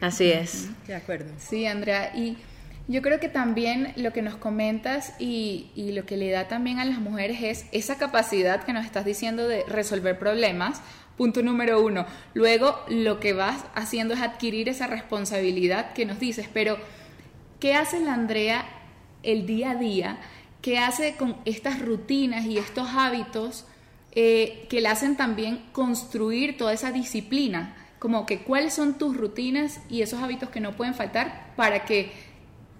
Así 0.00 0.30
es. 0.32 0.68
De 0.86 0.94
acuerdo. 0.94 1.32
Sí, 1.38 1.66
Andrea, 1.66 2.12
y 2.14 2.36
yo 2.88 3.00
creo 3.00 3.20
que 3.20 3.28
también 3.28 3.92
lo 3.96 4.12
que 4.12 4.22
nos 4.22 4.36
comentas 4.36 5.14
y, 5.18 5.70
y, 5.74 5.92
lo 5.92 6.04
que 6.04 6.16
le 6.16 6.30
da 6.30 6.48
también 6.48 6.80
a 6.80 6.84
las 6.84 6.98
mujeres 6.98 7.42
es 7.42 7.66
esa 7.72 7.96
capacidad 7.96 8.64
que 8.64 8.72
nos 8.72 8.84
estás 8.84 9.04
diciendo 9.04 9.48
de 9.48 9.64
resolver 9.68 10.18
problemas, 10.18 10.82
punto 11.16 11.42
número 11.42 11.80
uno. 11.80 12.06
Luego 12.34 12.78
lo 12.88 13.20
que 13.20 13.32
vas 13.32 13.64
haciendo 13.74 14.14
es 14.14 14.20
adquirir 14.20 14.68
esa 14.68 14.86
responsabilidad 14.86 15.92
que 15.92 16.04
nos 16.06 16.18
dices, 16.18 16.48
pero 16.52 16.76
¿qué 17.60 17.74
hace 17.74 18.00
la 18.00 18.14
Andrea 18.14 18.66
el 19.22 19.46
día 19.46 19.70
a 19.70 19.74
día? 19.76 20.18
¿Qué 20.64 20.78
hace 20.78 21.14
con 21.16 21.36
estas 21.44 21.78
rutinas 21.78 22.46
y 22.46 22.56
estos 22.56 22.88
hábitos 22.96 23.66
eh, 24.12 24.64
que 24.70 24.80
le 24.80 24.88
hacen 24.88 25.14
también 25.14 25.58
construir 25.72 26.56
toda 26.56 26.72
esa 26.72 26.90
disciplina? 26.90 27.76
Como 27.98 28.24
que 28.24 28.44
cuáles 28.44 28.72
son 28.72 28.96
tus 28.96 29.14
rutinas 29.14 29.82
y 29.90 30.00
esos 30.00 30.22
hábitos 30.22 30.48
que 30.48 30.60
no 30.60 30.74
pueden 30.74 30.94
faltar 30.94 31.52
para 31.54 31.84
que 31.84 32.12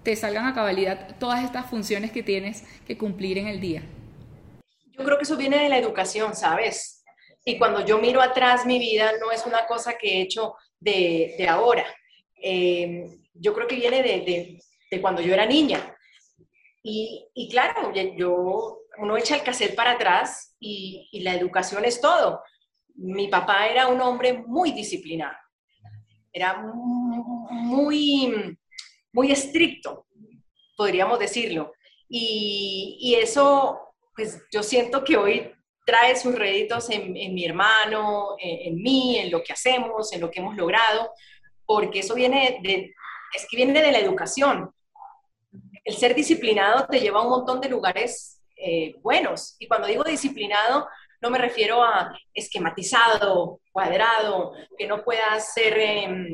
te 0.01 0.15
salgan 0.15 0.47
a 0.47 0.55
cabalidad 0.55 1.15
todas 1.19 1.43
estas 1.43 1.69
funciones 1.69 2.11
que 2.11 2.23
tienes 2.23 2.63
que 2.87 2.97
cumplir 2.97 3.37
en 3.37 3.45
el 3.45 3.61
día. 3.61 3.83
Yo 4.87 5.03
creo 5.03 5.17
que 5.17 5.23
eso 5.25 5.37
viene 5.37 5.59
de 5.59 5.69
la 5.69 5.77
educación, 5.77 6.35
¿sabes? 6.35 7.03
Y 7.45 7.59
cuando 7.59 7.85
yo 7.85 7.99
miro 7.99 8.19
atrás 8.19 8.65
mi 8.65 8.79
vida, 8.79 9.11
no 9.21 9.31
es 9.31 9.45
una 9.45 9.67
cosa 9.67 9.95
que 9.95 10.07
he 10.07 10.21
hecho 10.21 10.55
de, 10.79 11.35
de 11.37 11.47
ahora. 11.47 11.85
Eh, 12.41 13.05
yo 13.35 13.53
creo 13.53 13.67
que 13.67 13.75
viene 13.75 14.01
de, 14.01 14.59
de, 14.89 15.01
cuando 15.01 15.21
yo 15.21 15.35
era 15.35 15.45
niña. 15.45 15.94
Y, 16.87 17.49
claro, 17.49 17.91
yo, 18.15 18.81
uno 18.99 19.17
echa 19.17 19.35
el 19.35 19.41
cassette 19.41 19.73
para 19.73 19.93
atrás 19.93 20.55
y, 20.59 21.09
la 21.23 21.33
educación 21.33 21.83
es 21.83 21.99
todo. 21.99 22.43
Mi 22.93 23.27
papá 23.27 23.65
era 23.67 23.87
un 23.87 23.99
hombre 24.01 24.43
muy 24.45 24.71
disciplinado, 24.71 25.35
era 26.31 26.61
muy, 26.61 28.55
muy 29.11 29.31
estricto, 29.31 30.05
podríamos 30.77 31.17
decirlo. 31.17 31.73
Y, 32.07 33.17
eso, 33.19 33.79
pues 34.15 34.43
yo 34.51 34.61
siento 34.61 35.03
que 35.03 35.17
hoy 35.17 35.51
trae 35.87 36.15
sus 36.15 36.35
réditos 36.35 36.91
en, 36.91 37.17
en 37.17 37.33
mi 37.33 37.45
hermano, 37.45 38.35
en, 38.37 38.73
en, 38.73 38.75
mí, 38.75 39.17
en 39.17 39.31
lo 39.31 39.41
que 39.41 39.53
hacemos, 39.53 40.13
en 40.13 40.21
lo 40.21 40.29
que 40.29 40.39
hemos 40.39 40.55
logrado, 40.55 41.09
porque 41.65 41.99
eso 42.01 42.13
viene 42.13 42.59
de, 42.61 42.93
es 43.33 43.47
que 43.49 43.57
viene 43.57 43.81
de 43.81 43.91
la 43.91 43.99
educación 43.99 44.74
el 45.85 45.95
ser 45.95 46.15
disciplinado 46.15 46.87
te 46.87 46.99
lleva 46.99 47.19
a 47.19 47.23
un 47.23 47.29
montón 47.29 47.61
de 47.61 47.69
lugares 47.69 48.41
eh, 48.57 48.95
buenos. 49.01 49.55
Y 49.59 49.67
cuando 49.67 49.87
digo 49.87 50.03
disciplinado, 50.03 50.87
no 51.21 51.29
me 51.29 51.37
refiero 51.37 51.83
a 51.83 52.11
esquematizado, 52.33 53.61
cuadrado, 53.71 54.53
que 54.77 54.87
no 54.87 55.03
pueda 55.03 55.39
ser 55.39 55.77
em, 55.77 56.31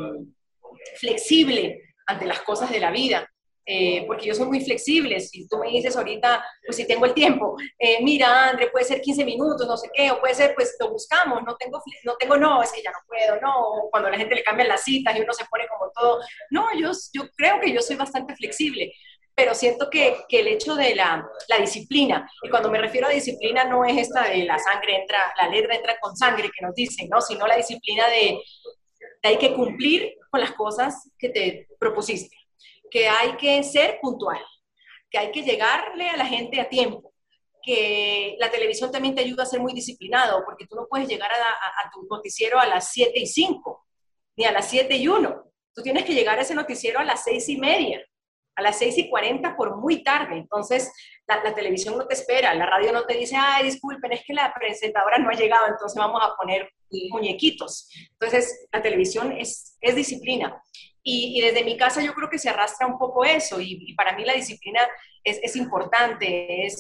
flexible 0.99 1.81
ante 2.07 2.25
las 2.25 2.41
cosas 2.41 2.71
de 2.71 2.79
la 2.79 2.91
vida. 2.91 3.27
eh, 3.63 4.03
porque 4.07 4.25
yo 4.25 4.33
soy 4.33 4.47
muy 4.47 4.59
flexible. 4.59 5.19
Si 5.19 5.47
tú 5.47 5.57
me 5.59 5.69
dices 5.69 5.95
ahorita, 5.95 6.43
pues 6.65 6.75
si 6.75 6.87
tengo 6.87 7.05
el 7.05 7.13
tiempo, 7.13 7.55
eh, 7.77 7.99
mira, 8.01 8.49
André, 8.49 8.69
puede 8.71 8.85
ser 8.85 8.99
15 8.99 9.23
minutos, 9.23 9.67
no 9.67 9.77
sé 9.77 9.87
qué, 9.93 10.09
o 10.11 10.19
puede 10.19 10.33
ser, 10.33 10.55
pues 10.55 10.75
lo 10.79 10.89
buscamos, 10.91 11.41
no 11.45 11.55
tengo, 11.57 11.81
no, 12.03 12.15
tengo, 12.17 12.37
no, 12.37 12.63
es 12.63 12.71
que 12.71 12.81
ya 12.81 12.91
no 12.91 12.97
puedo, 13.07 13.39
no, 13.39 13.87
cuando 13.91 14.09
la 14.09 14.17
gente 14.17 14.35
le 14.35 14.43
cambia 14.43 14.65
las 14.65 14.83
citas 14.83 15.15
y 15.15 15.21
uno 15.21 15.31
se 15.31 15.45
pone 15.45 15.67
como 15.67 15.91
todo. 15.91 16.19
No, 16.49 16.67
yo, 16.77 16.91
yo 17.13 17.29
creo 17.37 17.59
que 17.61 17.71
yo 17.71 17.81
soy 17.81 17.95
bastante 17.97 18.35
flexible 18.35 18.91
pero 19.41 19.55
siento 19.55 19.89
que, 19.89 20.17
que, 20.29 20.41
el 20.41 20.49
hecho 20.49 20.75
de 20.75 20.93
la, 20.93 21.27
la, 21.47 21.57
disciplina, 21.57 22.29
y 22.43 22.49
cuando 22.49 22.69
me 22.69 22.77
refiero 22.77 23.07
a 23.07 23.09
disciplina 23.09 23.63
no 23.63 23.83
es 23.83 23.97
esta 23.97 24.29
de 24.29 24.45
la 24.45 24.59
sangre 24.59 24.97
entra, 24.97 25.33
la 25.35 25.47
letra 25.47 25.75
entra 25.75 25.97
con 25.99 26.15
sangre 26.15 26.51
que 26.55 26.63
nos 26.63 26.75
dicen, 26.75 27.09
¿no? 27.09 27.19
sino 27.21 27.47
la 27.47 27.57
disciplina 27.57 28.07
de, 28.07 28.39
de 29.23 29.29
hay 29.29 29.39
que 29.39 29.55
cumplir 29.55 30.13
con 30.29 30.41
las 30.41 30.51
cosas 30.51 31.09
que 31.17 31.29
te 31.29 31.67
propusiste 31.79 32.37
que 32.91 33.07
hay 33.07 33.35
que 33.37 33.63
ser 33.63 33.97
puntual, 33.99 34.39
que 35.09 35.17
hay 35.17 35.31
que 35.31 35.41
llegarle 35.41 36.09
a 36.09 36.17
la 36.17 36.25
gente 36.25 36.59
a 36.59 36.69
tiempo, 36.69 37.13
que 37.63 38.35
la 38.37 38.51
televisión 38.51 38.91
también 38.91 39.15
te 39.15 39.21
ayuda 39.21 39.43
a 39.43 39.47
ser 39.47 39.61
muy 39.61 39.73
disciplinado, 39.73 40.43
porque 40.45 40.67
tú 40.67 40.75
no 40.75 40.87
puedes 40.87 41.07
llegar 41.07 41.31
a, 41.31 41.89
tu 41.91 42.05
noticiero 42.07 42.59
a 42.59 42.67
las 42.67 42.91
7 42.91 43.13
y 43.15 43.25
5, 43.25 43.87
ni 44.35 44.45
a 44.45 44.51
las 44.51 44.69
7 44.69 44.93
y 44.95 45.07
1. 45.07 45.43
Tú 45.73 45.81
tienes 45.81 46.03
que 46.03 46.13
llegar 46.13 46.37
a 46.37 46.41
ese 46.41 46.53
noticiero 46.53 46.99
a 46.99 47.05
las 47.05 47.23
6 47.23 47.49
y 47.49 47.57
media, 47.57 48.05
a 48.55 48.61
las 48.61 48.77
6 48.79 48.97
y 48.97 49.09
40 49.09 49.55
por 49.55 49.77
muy 49.77 50.03
tarde. 50.03 50.37
Entonces, 50.37 50.91
la, 51.27 51.43
la, 51.43 51.53
televisión 51.53 51.97
no 51.97 52.07
te 52.07 52.13
espera, 52.13 52.53
la 52.53 52.65
radio 52.65 52.91
no 52.91 53.05
te 53.05 53.15
dice, 53.17 53.35
ay, 53.37 53.65
disculpen, 53.65 54.11
es 54.11 54.23
que 54.25 54.33
la 54.33 54.53
presentadora 54.53 55.17
no 55.17 55.29
ha 55.29 55.33
llegado, 55.33 55.67
entonces 55.67 55.97
vamos 55.97 56.21
a 56.23 56.35
poner 56.35 56.69
muñequitos. 57.11 57.89
Entonces, 58.11 58.67
la 58.71 58.81
televisión 58.81 59.31
es, 59.31 59.77
es 59.81 59.95
disciplina. 59.95 60.61
Y, 61.03 61.41
desde 61.41 61.63
mi 61.63 61.77
casa 61.77 62.01
yo 62.03 62.13
creo 62.13 62.29
que 62.29 62.37
se 62.37 62.49
arrastra 62.49 62.85
un 62.85 62.99
poco 62.99 63.25
eso 63.25 63.59
y, 63.59 63.93
para 63.95 64.15
mí 64.15 64.23
la 64.23 64.33
disciplina 64.33 64.81
es, 65.23 65.39
es 65.41 65.55
importante, 65.55 66.65
es 66.65 66.79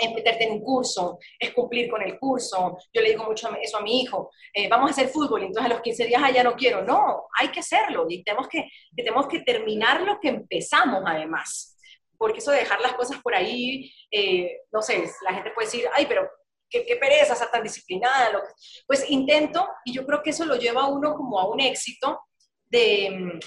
em, 0.00 0.14
meterte 0.14 0.44
en 0.44 0.52
un 0.52 0.62
curso, 0.62 1.18
es 1.38 1.52
cumplir 1.52 1.90
con 1.90 2.02
el 2.02 2.18
curso. 2.18 2.78
Yo 2.92 3.02
le 3.02 3.10
digo 3.10 3.24
mucho 3.24 3.48
eso 3.60 3.78
a 3.78 3.82
mi 3.82 4.02
hijo, 4.02 4.30
eh, 4.52 4.68
vamos 4.68 4.90
a 4.90 4.92
hacer 4.92 5.08
fútbol, 5.08 5.42
y 5.42 5.46
entonces 5.46 5.70
a 5.70 5.74
los 5.74 5.82
15 5.82 6.06
días, 6.06 6.22
ah, 6.24 6.30
ya 6.30 6.42
no 6.42 6.54
quiero. 6.54 6.82
No, 6.82 7.26
hay 7.38 7.48
que 7.48 7.60
hacerlo 7.60 8.06
y 8.08 8.22
tenemos 8.22 8.48
que, 8.48 8.68
tenemos 8.96 9.26
que 9.28 9.40
terminar 9.40 10.02
lo 10.02 10.18
que 10.20 10.28
empezamos 10.28 11.02
además. 11.06 11.76
Porque 12.18 12.38
eso 12.38 12.50
de 12.50 12.58
dejar 12.58 12.80
las 12.80 12.94
cosas 12.94 13.20
por 13.22 13.34
ahí, 13.34 13.90
eh, 14.10 14.60
no 14.72 14.82
sé, 14.82 15.04
la 15.22 15.34
gente 15.34 15.52
puede 15.52 15.66
decir, 15.66 15.86
ay, 15.94 16.06
pero 16.06 16.28
qué, 16.68 16.84
qué 16.84 16.96
pereza, 16.96 17.34
ser 17.34 17.50
tan 17.50 17.62
disciplinada. 17.62 18.42
Pues 18.86 19.08
intento 19.10 19.68
y 19.84 19.92
yo 19.92 20.04
creo 20.06 20.22
que 20.22 20.30
eso 20.30 20.44
lo 20.44 20.56
lleva 20.56 20.82
a 20.82 20.88
uno 20.88 21.14
como 21.14 21.38
a 21.40 21.48
un 21.48 21.60
éxito 21.60 22.20
de, 22.66 23.40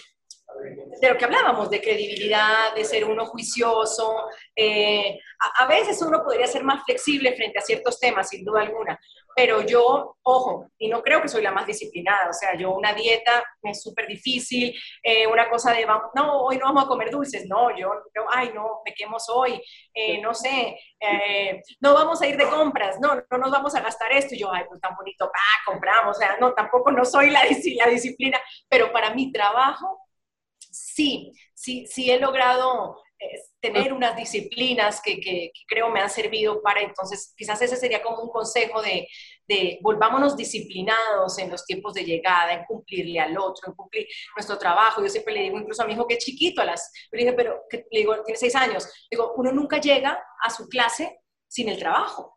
de 1.00 1.10
lo 1.10 1.18
que 1.18 1.26
hablábamos, 1.26 1.70
de 1.70 1.82
credibilidad, 1.82 2.74
de 2.76 2.86
ser 2.86 3.06
uno 3.06 3.26
juicioso. 3.26 4.16
Eh, 4.56 5.20
a, 5.58 5.66
veces 5.68 6.02
uno 6.02 6.24
podría 6.24 6.48
ser 6.48 6.64
más 6.64 6.84
flexible 6.86 7.36
frente 7.36 7.60
a 7.60 7.62
ciertos 7.62 8.00
temas, 8.00 8.30
sin 8.30 8.46
duda 8.46 8.62
alguna, 8.62 9.00
pero 9.36 9.62
yo, 9.62 10.16
ojo, 10.22 10.70
y 10.78 10.88
no 10.88 11.02
creo 11.02 11.22
que 11.22 11.28
soy 11.28 11.42
la 11.42 11.52
más 11.52 11.66
disciplinada, 11.66 12.30
o 12.30 12.34
sea, 12.34 12.56
yo 12.56 12.72
una 12.72 12.94
dieta 12.94 13.44
es 13.64 13.82
súper 13.82 14.08
difícil, 14.08 14.74
eh, 15.02 15.28
una 15.28 15.50
cosa 15.50 15.74
de, 15.74 15.86
no, 16.16 16.44
hoy 16.44 16.58
no 16.58 16.66
vamos 16.66 16.86
a 16.86 16.88
comer 16.88 17.10
dulces, 17.10 17.46
no, 17.48 17.76
yo, 17.76 17.90
ay, 18.32 18.52
no, 18.54 18.82
pequemos 18.86 19.28
hoy, 19.30 19.62
eh, 19.94 20.22
no 20.22 20.34
sé, 20.34 20.78
no 21.82 21.94
vamos 21.94 22.22
a 22.22 22.28
ir 22.28 22.38
de 22.38 22.48
compras, 22.48 22.98
no, 23.02 23.16
no 23.16 23.38
nos 23.38 23.52
vamos 23.52 23.76
a 23.76 23.82
gastar 23.82 24.14
esto, 24.14 24.36
y 24.36 24.40
yo, 24.40 24.52
ay, 24.54 24.64
pues 24.70 24.80
tan 24.80 24.96
bonito, 24.96 25.26
ah, 25.26 25.62
compramos, 25.66 26.16
o 26.16 26.20
sea, 26.20 26.38
no, 26.40 26.54
tampoco 26.54 26.92
no 26.92 27.04
soy 27.04 27.32
la, 27.32 27.42
la 27.86 27.88
disciplina, 27.90 28.40
pero 28.70 28.94
para 28.94 29.14
mi 29.14 29.32
trabajo, 29.32 30.03
sí, 30.74 31.32
sí, 31.54 31.86
sí 31.88 32.12
he 32.12 32.20
logrado 32.20 32.98
eh, 33.20 33.42
tener 33.62 33.94
unas 33.94 34.16
disciplinas 34.16 35.02
que, 35.02 35.52
creo 35.68 35.90
me 35.90 36.02
han 36.02 36.10
servido 36.10 36.62
para, 36.62 36.82
entonces 36.82 37.34
quizás 37.38 37.62
ese 37.62 37.78
sería 37.78 38.02
como 38.02 38.22
un 38.22 38.30
consejo 38.30 38.82
de, 38.82 39.08
de, 39.48 39.80
volvámonos 39.82 40.36
disciplinados 40.36 41.38
en 41.38 41.50
los 41.50 41.66
tiempos 41.66 41.94
de 41.94 42.04
llegada, 42.04 42.54
en 42.54 42.66
cumplirle 42.66 43.20
al 43.20 43.38
otro, 43.38 43.70
en 43.70 43.76
cumplir 43.76 44.08
nuestro 44.36 44.58
trabajo. 44.58 45.02
Yo 45.02 45.10
siempre 45.10 45.34
le 45.34 45.44
digo 45.44 45.60
incluso 45.60 45.84
a 45.84 45.86
mi 45.86 45.94
hijo 45.94 46.08
que 46.08 46.16
es 46.16 46.26
chiquito, 46.26 46.62
a 46.62 46.66
las, 46.66 46.92
le 47.12 47.20
dije, 47.20 47.34
pero 47.34 47.62
que, 47.70 47.86
le 47.92 48.00
digo, 48.00 48.22
tiene 48.24 48.38
seis 48.38 48.56
años, 48.56 48.90
digo, 49.10 49.34
uno 49.38 49.52
nunca 49.52 49.80
llega 49.80 50.22
a 50.42 50.50
su 50.50 50.68
clase 50.68 51.20
sin 51.48 51.70
el 51.70 51.78
trabajo. 51.78 52.33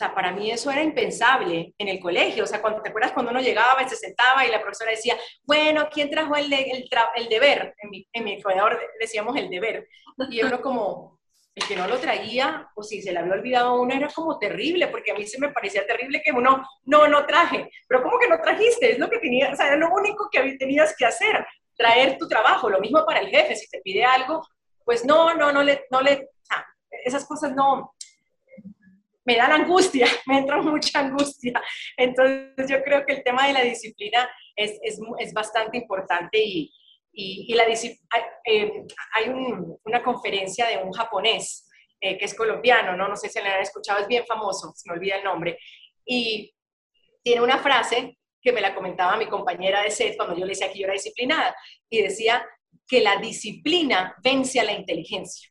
Sea, 0.00 0.14
para 0.14 0.32
mí 0.32 0.50
eso 0.50 0.70
era 0.70 0.82
impensable 0.82 1.74
en 1.76 1.88
el 1.88 2.00
colegio. 2.00 2.44
O 2.44 2.46
sea, 2.46 2.62
cuando 2.62 2.80
te 2.80 2.88
acuerdas 2.88 3.12
cuando 3.12 3.32
uno 3.32 3.42
llegaba 3.42 3.82
y 3.82 3.88
se 3.90 3.96
sentaba 3.96 4.46
y 4.46 4.50
la 4.50 4.62
profesora 4.62 4.92
decía, 4.92 5.14
bueno, 5.42 5.90
¿quién 5.92 6.08
trajo 6.08 6.34
el, 6.36 6.50
el, 6.50 6.88
el 7.16 7.28
deber? 7.28 7.74
En 7.76 7.90
mi, 7.90 8.08
en 8.10 8.24
mi 8.24 8.42
decíamos 8.98 9.36
el 9.36 9.50
deber. 9.50 9.86
Y 10.30 10.42
uno 10.42 10.62
como, 10.62 11.20
el 11.54 11.68
que 11.68 11.76
no 11.76 11.86
lo 11.86 11.98
traía, 11.98 12.66
o 12.76 12.82
si 12.82 13.02
se 13.02 13.12
le 13.12 13.18
había 13.18 13.34
olvidado 13.34 13.68
a 13.68 13.78
uno, 13.78 13.94
era 13.94 14.08
como 14.08 14.38
terrible, 14.38 14.88
porque 14.88 15.10
a 15.10 15.14
mí 15.14 15.26
se 15.26 15.38
me 15.38 15.50
parecía 15.50 15.86
terrible 15.86 16.22
que 16.24 16.32
uno, 16.32 16.66
no, 16.84 17.06
no 17.06 17.26
traje. 17.26 17.70
Pero 17.86 18.02
¿cómo 18.02 18.18
que 18.18 18.28
no 18.28 18.40
trajiste? 18.40 18.92
Es 18.92 18.98
lo 18.98 19.10
que 19.10 19.18
tenías, 19.18 19.52
o 19.52 19.56
sea, 19.56 19.66
era 19.66 19.76
lo 19.76 19.92
único 19.92 20.30
que 20.32 20.56
tenías 20.56 20.96
que 20.96 21.04
hacer, 21.04 21.46
traer 21.76 22.16
tu 22.16 22.26
trabajo. 22.26 22.70
Lo 22.70 22.80
mismo 22.80 23.04
para 23.04 23.20
el 23.20 23.28
jefe, 23.28 23.54
si 23.54 23.68
te 23.68 23.82
pide 23.82 24.02
algo, 24.02 24.48
pues 24.82 25.04
no, 25.04 25.34
no, 25.34 25.52
no 25.52 25.62
le, 25.62 25.84
no 25.90 26.00
le, 26.00 26.30
esas 27.04 27.26
cosas 27.26 27.54
no, 27.54 27.92
me 29.24 29.36
dan 29.36 29.52
angustia, 29.52 30.06
me 30.26 30.38
entra 30.38 30.60
mucha 30.62 31.00
angustia. 31.00 31.60
Entonces 31.96 32.68
yo 32.68 32.82
creo 32.82 33.04
que 33.04 33.14
el 33.14 33.24
tema 33.24 33.46
de 33.46 33.52
la 33.52 33.62
disciplina 33.62 34.28
es, 34.56 34.78
es, 34.82 34.98
es 35.18 35.32
bastante 35.32 35.78
importante 35.78 36.38
y, 36.42 36.72
y, 37.12 37.54
la 37.54 37.64
hay, 37.64 38.22
eh, 38.44 38.72
hay 39.12 39.28
una 39.84 40.02
conferencia 40.02 40.66
de 40.68 40.78
un 40.78 40.92
japonés 40.92 41.68
eh, 42.00 42.16
que 42.16 42.24
es 42.24 42.34
colombiano, 42.34 42.96
¿no? 42.96 43.08
no 43.08 43.16
sé 43.16 43.28
si 43.28 43.40
le 43.40 43.48
han 43.48 43.60
escuchado, 43.60 44.00
es 44.00 44.08
bien 44.08 44.24
famoso, 44.26 44.72
se 44.74 44.88
me 44.88 44.96
olvida 44.96 45.16
el 45.16 45.24
nombre, 45.24 45.58
y 46.04 46.54
tiene 47.22 47.42
una 47.42 47.58
frase 47.58 48.16
que 48.40 48.52
me 48.52 48.62
la 48.62 48.74
comentaba 48.74 49.18
mi 49.18 49.26
compañera 49.26 49.82
de 49.82 49.90
SED 49.90 50.16
cuando 50.16 50.34
yo 50.34 50.46
le 50.46 50.52
decía 50.52 50.72
que 50.72 50.78
yo 50.78 50.84
era 50.84 50.94
disciplinada, 50.94 51.54
y 51.90 52.00
decía 52.00 52.46
que 52.88 53.00
la 53.00 53.16
disciplina 53.16 54.16
vence 54.22 54.58
a 54.58 54.64
la 54.64 54.72
inteligencia. 54.72 55.49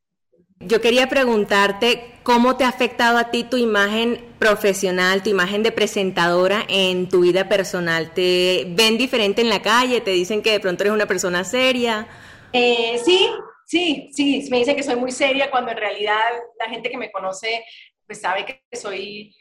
Yo 0.62 0.82
quería 0.82 1.08
preguntarte 1.08 2.12
cómo 2.24 2.58
te 2.58 2.66
ha 2.66 2.68
afectado 2.68 3.18
a 3.18 3.32
ti 3.32 3.46
tu 3.46 3.56
imagen 3.56 4.26
profesional, 4.40 5.24
tu 5.24 5.30
imagen 5.30 5.64
de 5.64 5.72
presentadora 5.72 6.66
en 6.68 7.08
tu 7.08 7.22
vida 7.22 7.48
personal. 7.48 8.14
¿Te 8.14 8.66
ven 8.68 8.98
diferente 8.98 9.42
en 9.42 9.48
la 9.48 9.62
calle? 9.62 10.02
¿Te 10.02 10.12
dicen 10.12 10.42
que 10.42 10.52
de 10.52 10.60
pronto 10.60 10.84
eres 10.84 10.94
una 10.94 11.06
persona 11.06 11.46
seria? 11.46 12.08
Eh, 12.52 13.00
sí, 13.06 13.30
sí, 13.66 14.10
sí. 14.12 14.48
Me 14.52 14.58
dicen 14.58 14.76
que 14.76 14.84
soy 14.84 14.98
muy 14.98 15.14
seria 15.14 15.50
cuando 15.50 15.72
en 15.72 15.78
realidad 15.78 16.20
la 16.60 16.70
gente 16.70 16.90
que 16.90 16.98
me 16.98 17.12
conoce 17.12 17.64
pues 18.06 18.20
sabe 18.20 18.44
que 18.44 18.76
soy... 18.76 19.34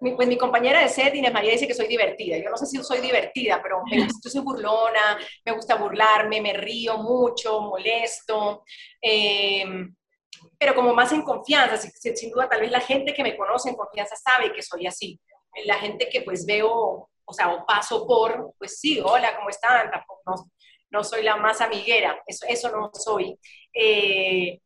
pues 0.00 0.28
mi 0.28 0.36
compañera 0.36 0.82
de 0.82 0.88
set, 0.90 1.14
Inés 1.14 1.32
María, 1.32 1.52
dice 1.52 1.66
que 1.66 1.72
soy 1.74 1.86
divertida. 1.86 2.36
Yo 2.36 2.50
no 2.50 2.58
sé 2.58 2.66
si 2.66 2.76
soy 2.82 3.00
divertida, 3.00 3.60
pero 3.62 3.80
me 3.90 4.04
gusta, 4.04 4.28
soy 4.28 4.42
burlona, 4.42 5.18
me 5.46 5.52
gusta 5.52 5.76
burlarme, 5.76 6.42
me 6.42 6.52
río 6.52 6.98
mucho, 6.98 7.60
molesto. 7.62 8.64
Eh, 9.00 9.64
pero 10.58 10.74
como 10.74 10.92
más 10.92 11.12
en 11.12 11.22
confianza, 11.22 11.76
sin, 11.76 12.30
duda 12.30 12.48
tal 12.48 12.60
vez 12.60 12.70
la 12.70 12.80
gente 12.80 13.14
que 13.14 13.22
me 13.22 13.36
conoce 13.36 13.70
en 13.70 13.76
confianza 13.76 14.16
sabe 14.16 14.52
que 14.52 14.62
soy 14.62 14.86
así. 14.86 15.20
La 15.64 15.76
gente 15.76 16.08
que 16.10 16.22
pues 16.22 16.44
veo, 16.44 17.08
o 17.24 17.32
sea, 17.32 17.48
o 17.50 17.64
paso 17.64 18.06
por, 18.06 18.54
pues 18.58 18.78
sí, 18.78 19.00
hola, 19.02 19.36
¿cómo 19.36 19.48
están? 19.48 19.90
Tampoco, 19.90 20.22
no, 20.26 20.50
no 20.90 21.04
soy 21.04 21.22
la 21.22 21.36
más 21.36 21.60
amiguera, 21.60 22.20
eso, 22.26 22.44
eso 22.48 22.70
no 22.70 22.90
soy. 22.92 23.38
Eh, 23.72 24.60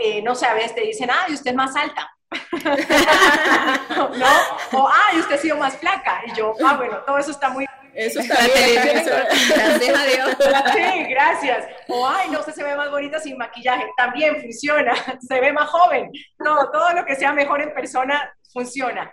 eh, 0.00 0.22
no 0.22 0.34
sé, 0.34 0.46
a 0.46 0.54
veces 0.54 0.74
te 0.74 0.80
dicen, 0.82 1.10
ah, 1.10 1.26
y 1.28 1.34
usted 1.34 1.50
es 1.50 1.56
más 1.56 1.76
alta. 1.76 2.10
¿No? 4.18 4.78
O, 4.78 4.88
ah, 4.88 5.10
y 5.14 5.20
usted 5.20 5.34
ha 5.34 5.38
sido 5.38 5.56
más 5.58 5.76
flaca. 5.76 6.22
Y 6.26 6.34
yo, 6.34 6.54
ah, 6.64 6.76
bueno, 6.76 7.02
todo 7.06 7.18
eso 7.18 7.30
está 7.30 7.50
muy 7.50 7.66
eso 7.94 8.20
está 8.20 8.46
bien. 8.46 8.98
Eso, 8.98 9.10
gracias 9.54 10.06
Dios. 10.06 10.36
Sí, 10.72 11.04
gracias. 11.08 11.66
O, 11.88 12.06
ay, 12.06 12.30
no, 12.30 12.40
usted 12.40 12.52
se 12.52 12.64
ve 12.64 12.76
más 12.76 12.90
bonita 12.90 13.18
sin 13.20 13.36
maquillaje. 13.36 13.84
También 13.96 14.40
funciona. 14.40 14.94
Se 15.20 15.40
ve 15.40 15.52
más 15.52 15.68
joven. 15.68 16.10
No, 16.38 16.70
todo 16.70 16.92
lo 16.92 17.04
que 17.04 17.16
sea 17.16 17.32
mejor 17.32 17.62
en 17.62 17.74
persona 17.74 18.34
funciona. 18.52 19.12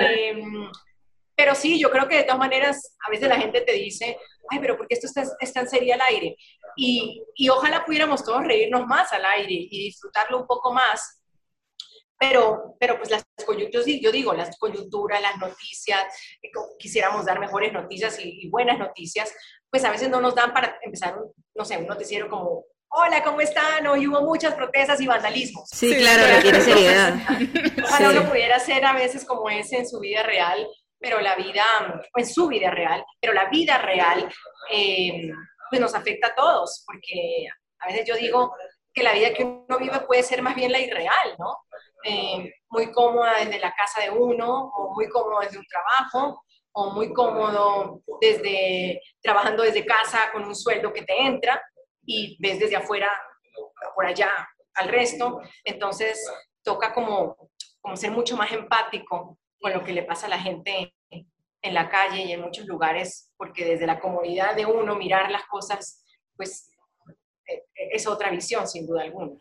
Em, 0.00 0.70
pero 1.36 1.54
sí, 1.54 1.78
yo 1.78 1.90
creo 1.90 2.08
que 2.08 2.16
de 2.16 2.22
todas 2.24 2.38
maneras, 2.38 2.96
a 3.06 3.10
veces 3.10 3.28
la 3.28 3.36
gente 3.36 3.60
te 3.60 3.72
dice, 3.72 4.18
ay, 4.50 4.58
pero 4.58 4.76
¿por 4.76 4.88
qué 4.88 4.94
esto 4.94 5.06
está, 5.06 5.24
está 5.40 5.60
en 5.60 5.68
serie 5.68 5.94
al 5.94 6.00
aire? 6.08 6.36
Y, 6.76 7.22
y 7.34 7.48
ojalá 7.48 7.84
pudiéramos 7.84 8.24
todos 8.24 8.44
reírnos 8.44 8.86
más 8.86 9.12
al 9.12 9.24
aire 9.24 9.52
y 9.52 9.84
disfrutarlo 9.84 10.40
un 10.40 10.46
poco 10.46 10.72
más 10.72 11.17
pero, 12.18 12.74
pero 12.80 12.98
pues 12.98 13.10
las 13.10 13.24
coyunturas, 13.46 13.86
yo 13.86 14.10
digo, 14.10 14.32
las 14.34 14.58
coyunturas, 14.58 15.22
las 15.22 15.38
noticias, 15.38 16.02
eh, 16.42 16.50
quisiéramos 16.78 17.24
dar 17.24 17.38
mejores 17.38 17.72
noticias 17.72 18.18
y, 18.18 18.48
buenas 18.48 18.78
noticias, 18.78 19.32
pues 19.70 19.84
a 19.84 19.90
veces 19.90 20.08
no 20.08 20.20
nos 20.20 20.34
dan 20.34 20.52
para 20.52 20.78
empezar, 20.82 21.16
un, 21.16 21.32
no 21.54 21.64
sé, 21.64 21.76
un 21.76 21.86
noticiero 21.86 22.28
como, 22.28 22.64
hola, 22.90 23.22
¿cómo 23.22 23.40
están? 23.40 23.86
Hoy 23.86 24.08
hubo 24.08 24.22
muchas 24.22 24.54
protestas 24.54 25.00
y 25.00 25.06
vandalismos. 25.06 25.68
Sí, 25.70 25.94
claro, 25.96 26.36
requiere 26.36 26.60
seriedad. 26.60 27.14
Ojalá 27.84 28.10
uno 28.10 28.28
pudiera 28.28 28.58
ser 28.58 28.84
a 28.84 28.94
veces 28.94 29.24
como 29.24 29.48
ese 29.48 29.78
en 29.78 29.88
su 29.88 30.00
vida 30.00 30.24
real, 30.24 30.66
pero 30.98 31.20
la 31.20 31.36
vida, 31.36 31.64
en 32.16 32.26
su 32.26 32.48
vida 32.48 32.70
real, 32.72 33.04
pero 33.20 33.32
la 33.32 33.48
vida 33.48 33.78
real, 33.78 34.28
eh, 34.72 35.30
pues 35.70 35.80
nos 35.80 35.94
afecta 35.94 36.28
a 36.28 36.34
todos, 36.34 36.82
porque 36.84 37.46
A 37.80 37.86
veces 37.86 38.04
yo 38.08 38.16
digo 38.16 38.52
que 38.98 39.04
la 39.04 39.12
vida 39.12 39.32
que 39.32 39.44
uno 39.44 39.78
vive 39.78 40.00
puede 40.00 40.22
ser 40.22 40.42
más 40.42 40.54
bien 40.54 40.72
la 40.72 40.80
irreal, 40.80 41.36
¿no? 41.38 41.58
Eh, 42.04 42.52
muy 42.68 42.90
cómoda 42.92 43.38
desde 43.38 43.58
la 43.60 43.72
casa 43.72 44.02
de 44.02 44.10
uno, 44.10 44.70
o 44.74 44.94
muy 44.94 45.08
cómodo 45.08 45.40
desde 45.40 45.58
un 45.58 45.66
trabajo, 45.66 46.44
o 46.72 46.90
muy 46.90 47.12
cómodo 47.12 48.02
desde 48.20 49.00
trabajando 49.22 49.62
desde 49.62 49.86
casa 49.86 50.30
con 50.32 50.44
un 50.44 50.54
sueldo 50.54 50.92
que 50.92 51.02
te 51.02 51.20
entra 51.20 51.60
y 52.04 52.36
ves 52.40 52.58
desde 52.58 52.76
afuera 52.76 53.08
por 53.94 54.06
allá 54.06 54.30
al 54.74 54.88
resto. 54.88 55.40
Entonces 55.64 56.24
toca 56.62 56.92
como, 56.92 57.36
como 57.80 57.96
ser 57.96 58.10
mucho 58.10 58.36
más 58.36 58.52
empático 58.52 59.38
con 59.60 59.72
lo 59.72 59.82
que 59.84 59.92
le 59.92 60.02
pasa 60.02 60.26
a 60.26 60.30
la 60.30 60.38
gente 60.38 60.94
en 61.10 61.74
la 61.74 61.88
calle 61.88 62.22
y 62.22 62.32
en 62.32 62.40
muchos 62.40 62.66
lugares, 62.66 63.32
porque 63.36 63.64
desde 63.64 63.86
la 63.86 63.98
comodidad 63.98 64.54
de 64.54 64.66
uno 64.66 64.94
mirar 64.94 65.30
las 65.30 65.44
cosas, 65.46 66.04
pues 66.36 66.70
es 67.76 68.06
otra 68.06 68.30
visión, 68.30 68.66
sin 68.66 68.86
duda 68.86 69.02
alguna. 69.02 69.32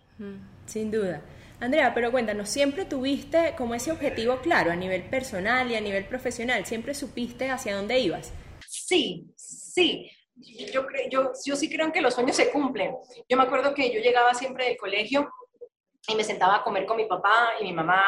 Sin 0.66 0.92
duda. 0.92 1.22
Andrea, 1.60 1.94
pero 1.94 2.12
cuéntanos, 2.12 2.50
¿siempre 2.50 2.86
tuviste 2.86 3.56
como 3.58 3.74
ese 3.74 3.92
objetivo 3.92 4.38
claro 4.42 4.72
a 4.72 4.76
nivel 4.76 5.04
personal 5.04 5.72
y 5.72 5.76
a 5.76 5.82
nivel 5.82 6.06
profesional? 6.06 6.66
¿Siempre 6.66 6.94
supiste 6.94 7.50
hacia 7.50 7.76
dónde 7.76 8.00
ibas? 8.00 8.32
Sí, 8.68 9.26
sí. 9.36 10.12
Yo, 10.72 10.86
yo, 11.10 11.32
yo 11.44 11.56
sí 11.56 11.68
creo 11.68 11.92
que 11.92 12.02
los 12.02 12.14
sueños 12.14 12.36
se 12.36 12.52
cumplen. 12.52 12.96
Yo 13.28 13.38
me 13.38 13.44
acuerdo 13.44 13.74
que 13.74 13.92
yo 13.92 14.00
llegaba 14.00 14.36
siempre 14.36 14.66
del 14.66 14.78
colegio 14.78 15.32
y 16.08 16.16
me 16.16 16.24
sentaba 16.24 16.58
a 16.58 16.64
comer 16.64 16.86
con 16.86 16.98
mi 16.98 17.06
papá 17.06 17.54
y 17.60 17.64
mi 17.64 17.74
mamá 17.74 18.04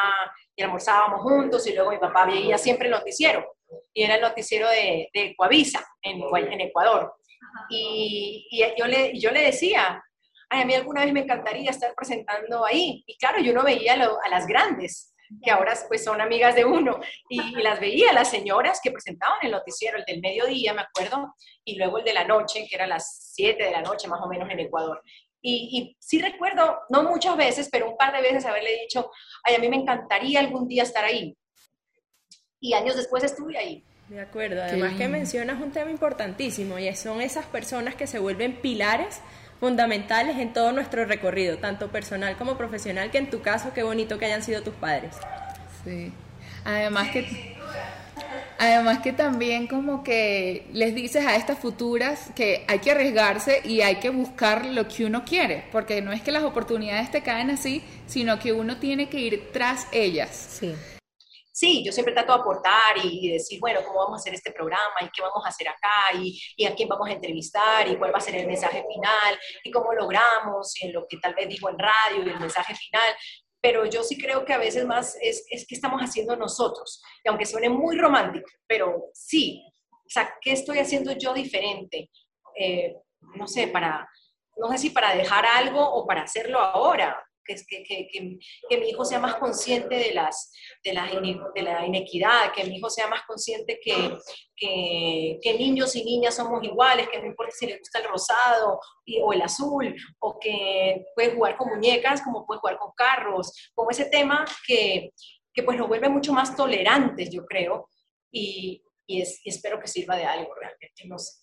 y 0.54 0.62
almorzábamos 0.62 1.20
juntos 1.22 1.66
y 1.66 1.74
luego 1.74 1.90
mi 1.90 1.98
papá 1.98 2.26
veía 2.26 2.56
siempre 2.56 2.86
el 2.86 2.92
noticiero 2.92 3.56
y 3.92 4.04
era 4.04 4.14
el 4.14 4.20
noticiero 4.20 4.68
de, 4.68 5.08
de 5.12 5.34
Coavisa 5.36 5.84
en, 6.02 6.22
en 6.52 6.60
Ecuador. 6.60 7.14
Y, 7.68 8.46
y, 8.50 8.64
yo, 8.76 8.86
le, 8.86 9.18
yo 9.18 9.30
le 9.30 9.42
decía, 9.42 10.02
Ay, 10.52 10.62
a 10.62 10.64
mí 10.64 10.74
alguna 10.74 11.04
vez 11.04 11.12
me 11.12 11.20
encantaría 11.20 11.70
estar 11.70 11.94
presentando 11.94 12.66
ahí. 12.66 13.04
Y 13.06 13.16
claro, 13.18 13.40
yo 13.40 13.54
no 13.54 13.62
veía 13.62 13.94
a 13.94 14.28
las 14.28 14.46
grandes, 14.48 15.14
que 15.44 15.50
ahora 15.52 15.74
pues 15.86 16.02
son 16.02 16.20
amigas 16.20 16.56
de 16.56 16.64
uno, 16.64 16.98
y, 17.28 17.38
las 17.62 17.78
veía, 17.78 18.12
las 18.12 18.28
señoras 18.30 18.80
que 18.82 18.90
presentaban 18.90 19.38
el 19.42 19.52
noticiero, 19.52 19.96
el 19.96 20.04
del 20.04 20.20
mediodía, 20.20 20.74
me 20.74 20.82
acuerdo, 20.82 21.34
y 21.64 21.76
luego 21.76 21.98
el 21.98 22.04
de 22.04 22.14
la 22.14 22.24
noche, 22.24 22.66
que 22.68 22.74
era 22.74 22.88
las 22.88 23.32
7 23.32 23.62
de 23.62 23.70
la 23.70 23.80
noche 23.80 24.08
más 24.08 24.20
o 24.20 24.28
menos 24.28 24.50
en 24.50 24.58
Ecuador. 24.58 25.00
Y, 25.40 25.70
y, 25.78 25.96
sí 26.00 26.20
recuerdo, 26.20 26.80
no 26.88 27.04
muchas 27.04 27.36
veces, 27.36 27.68
pero 27.70 27.88
un 27.88 27.96
par 27.96 28.12
de 28.12 28.20
veces 28.20 28.44
haberle 28.44 28.80
dicho, 28.80 29.08
ay, 29.44 29.54
a 29.54 29.58
mí 29.60 29.68
me 29.68 29.76
encantaría 29.76 30.40
algún 30.40 30.66
día 30.66 30.82
estar 30.82 31.04
ahí. 31.04 31.36
Y 32.58 32.74
años 32.74 32.96
después 32.96 33.22
estuve 33.22 33.56
ahí. 33.56 33.84
De 34.10 34.20
acuerdo, 34.20 34.60
además 34.60 34.94
que 34.94 35.06
mencionas 35.06 35.62
un 35.62 35.70
tema 35.70 35.88
importantísimo 35.88 36.80
y 36.80 36.92
son 36.96 37.20
esas 37.20 37.46
personas 37.46 37.94
que 37.94 38.08
se 38.08 38.18
vuelven 38.18 38.56
pilares 38.56 39.20
fundamentales 39.60 40.36
en 40.38 40.52
todo 40.52 40.72
nuestro 40.72 41.04
recorrido, 41.04 41.58
tanto 41.58 41.92
personal 41.92 42.36
como 42.36 42.58
profesional, 42.58 43.12
que 43.12 43.18
en 43.18 43.30
tu 43.30 43.40
caso, 43.40 43.72
qué 43.72 43.84
bonito 43.84 44.18
que 44.18 44.24
hayan 44.24 44.42
sido 44.42 44.62
tus 44.62 44.74
padres. 44.74 45.14
Sí. 45.84 46.12
Además 46.64 47.10
que 47.10 47.56
Además 48.58 48.98
que 48.98 49.12
también 49.12 49.68
como 49.68 50.02
que 50.02 50.66
les 50.72 50.92
dices 50.92 51.24
a 51.24 51.36
estas 51.36 51.58
futuras 51.60 52.30
que 52.34 52.64
hay 52.66 52.80
que 52.80 52.90
arriesgarse 52.90 53.62
y 53.64 53.80
hay 53.80 53.96
que 53.96 54.10
buscar 54.10 54.66
lo 54.66 54.88
que 54.88 55.04
uno 55.04 55.24
quiere, 55.24 55.64
porque 55.70 56.02
no 56.02 56.12
es 56.12 56.20
que 56.20 56.32
las 56.32 56.42
oportunidades 56.42 57.12
te 57.12 57.22
caen 57.22 57.50
así, 57.50 57.80
sino 58.06 58.40
que 58.40 58.52
uno 58.52 58.76
tiene 58.78 59.08
que 59.08 59.20
ir 59.20 59.50
tras 59.52 59.86
ellas. 59.92 60.30
Sí 60.30 60.74
sí, 61.60 61.84
yo 61.84 61.92
siempre 61.92 62.14
trato 62.14 62.32
de 62.32 62.40
aportar 62.40 62.96
y, 63.04 63.30
decir, 63.32 63.60
bueno, 63.60 63.80
cómo 63.86 63.98
vamos 63.98 64.18
a 64.18 64.20
hacer 64.22 64.32
este 64.32 64.50
programa 64.50 64.94
y 65.02 65.10
qué 65.10 65.20
vamos 65.20 65.44
a 65.44 65.50
hacer 65.50 65.68
acá 65.68 66.18
y, 66.18 66.40
y, 66.56 66.64
a 66.64 66.74
quién 66.74 66.88
vamos 66.88 67.06
a 67.06 67.12
entrevistar 67.12 67.86
y 67.86 67.96
cuál 67.98 68.14
va 68.14 68.18
a 68.18 68.22
ser 68.22 68.36
el 68.36 68.46
mensaje 68.46 68.82
final 68.88 69.38
y 69.62 69.70
cómo 69.70 69.92
logramos 69.92 70.74
y 70.80 70.86
en 70.86 70.94
lo 70.94 71.06
que 71.06 71.18
tal 71.18 71.34
vez 71.34 71.50
digo 71.50 71.68
en 71.68 71.78
radio 71.78 72.24
y 72.24 72.30
el 72.30 72.40
mensaje 72.40 72.74
final. 72.74 73.14
Pero 73.60 73.84
yo 73.84 74.02
sí 74.02 74.16
creo 74.16 74.42
que 74.46 74.54
a 74.54 74.58
veces 74.58 74.86
más 74.86 75.18
es, 75.20 75.44
es 75.50 75.66
que 75.66 75.74
estamos 75.74 76.00
haciendo 76.00 76.34
nosotros. 76.34 77.02
Y 77.22 77.28
aunque 77.28 77.44
suene 77.44 77.68
muy 77.68 77.98
romántico, 77.98 78.48
pero 78.66 79.10
sí, 79.12 79.62
o 79.90 80.08
sea, 80.08 80.34
¿qué 80.40 80.52
estoy 80.52 80.78
haciendo 80.78 81.12
yo 81.12 81.34
diferente? 81.34 82.10
Eh, 82.58 82.96
no 83.36 83.46
sé, 83.46 83.68
para, 83.68 84.08
no 84.56 84.70
sé 84.70 84.78
si 84.78 84.90
para 84.90 85.14
dejar 85.14 85.44
algo 85.44 85.86
o 85.86 86.06
para 86.06 86.22
hacerlo 86.22 86.58
ahora 86.58 87.22
que, 87.44 87.56
que, 87.66 87.82
que, 87.84 88.38
que, 88.68 88.78
mi 88.78 88.88
hijo 88.88 89.04
sea 89.04 89.18
más 89.18 89.36
consciente 89.36 89.94
de, 89.96 90.14
las, 90.14 90.52
de, 90.84 90.92
la, 90.92 91.06
de 91.54 91.62
la 91.62 91.86
inequidad, 91.86 92.52
que 92.52 92.64
mi 92.64 92.76
hijo 92.76 92.90
sea 92.90 93.08
más 93.08 93.22
consciente 93.26 93.78
que, 93.82 94.18
que, 94.56 95.54
niños 95.58 95.94
y 95.96 96.04
niñas 96.04 96.36
somos 96.36 96.62
iguales, 96.62 97.08
que 97.08 97.20
no 97.20 97.26
importa 97.26 97.52
si 97.52 97.66
le 97.66 97.78
gusta 97.78 97.98
el 97.98 98.06
rosado 98.06 98.80
o 99.22 99.32
el 99.32 99.42
azul, 99.42 99.94
o 100.20 100.38
que 100.38 101.04
puede 101.14 101.34
jugar 101.34 101.56
con 101.56 101.68
muñecas 101.68 102.22
como 102.22 102.46
puede 102.46 102.60
jugar 102.60 102.78
con 102.78 102.92
carros, 102.96 103.52
como 103.74 103.90
ese 103.90 104.06
tema 104.06 104.44
que, 104.66 105.10
pues 105.64 105.76
nos 105.76 105.88
vuelve 105.88 106.08
mucho 106.08 106.32
más 106.32 106.56
tolerantes, 106.56 107.30
yo 107.30 107.44
creo, 107.44 107.88
y, 108.30 108.82
y, 109.06 109.20
es, 109.20 109.40
espero 109.44 109.78
que 109.80 109.88
sirva 109.88 110.16
de 110.16 110.24
algo 110.24 110.54
realmente, 110.54 111.06
no 111.06 111.18
sé. 111.18 111.38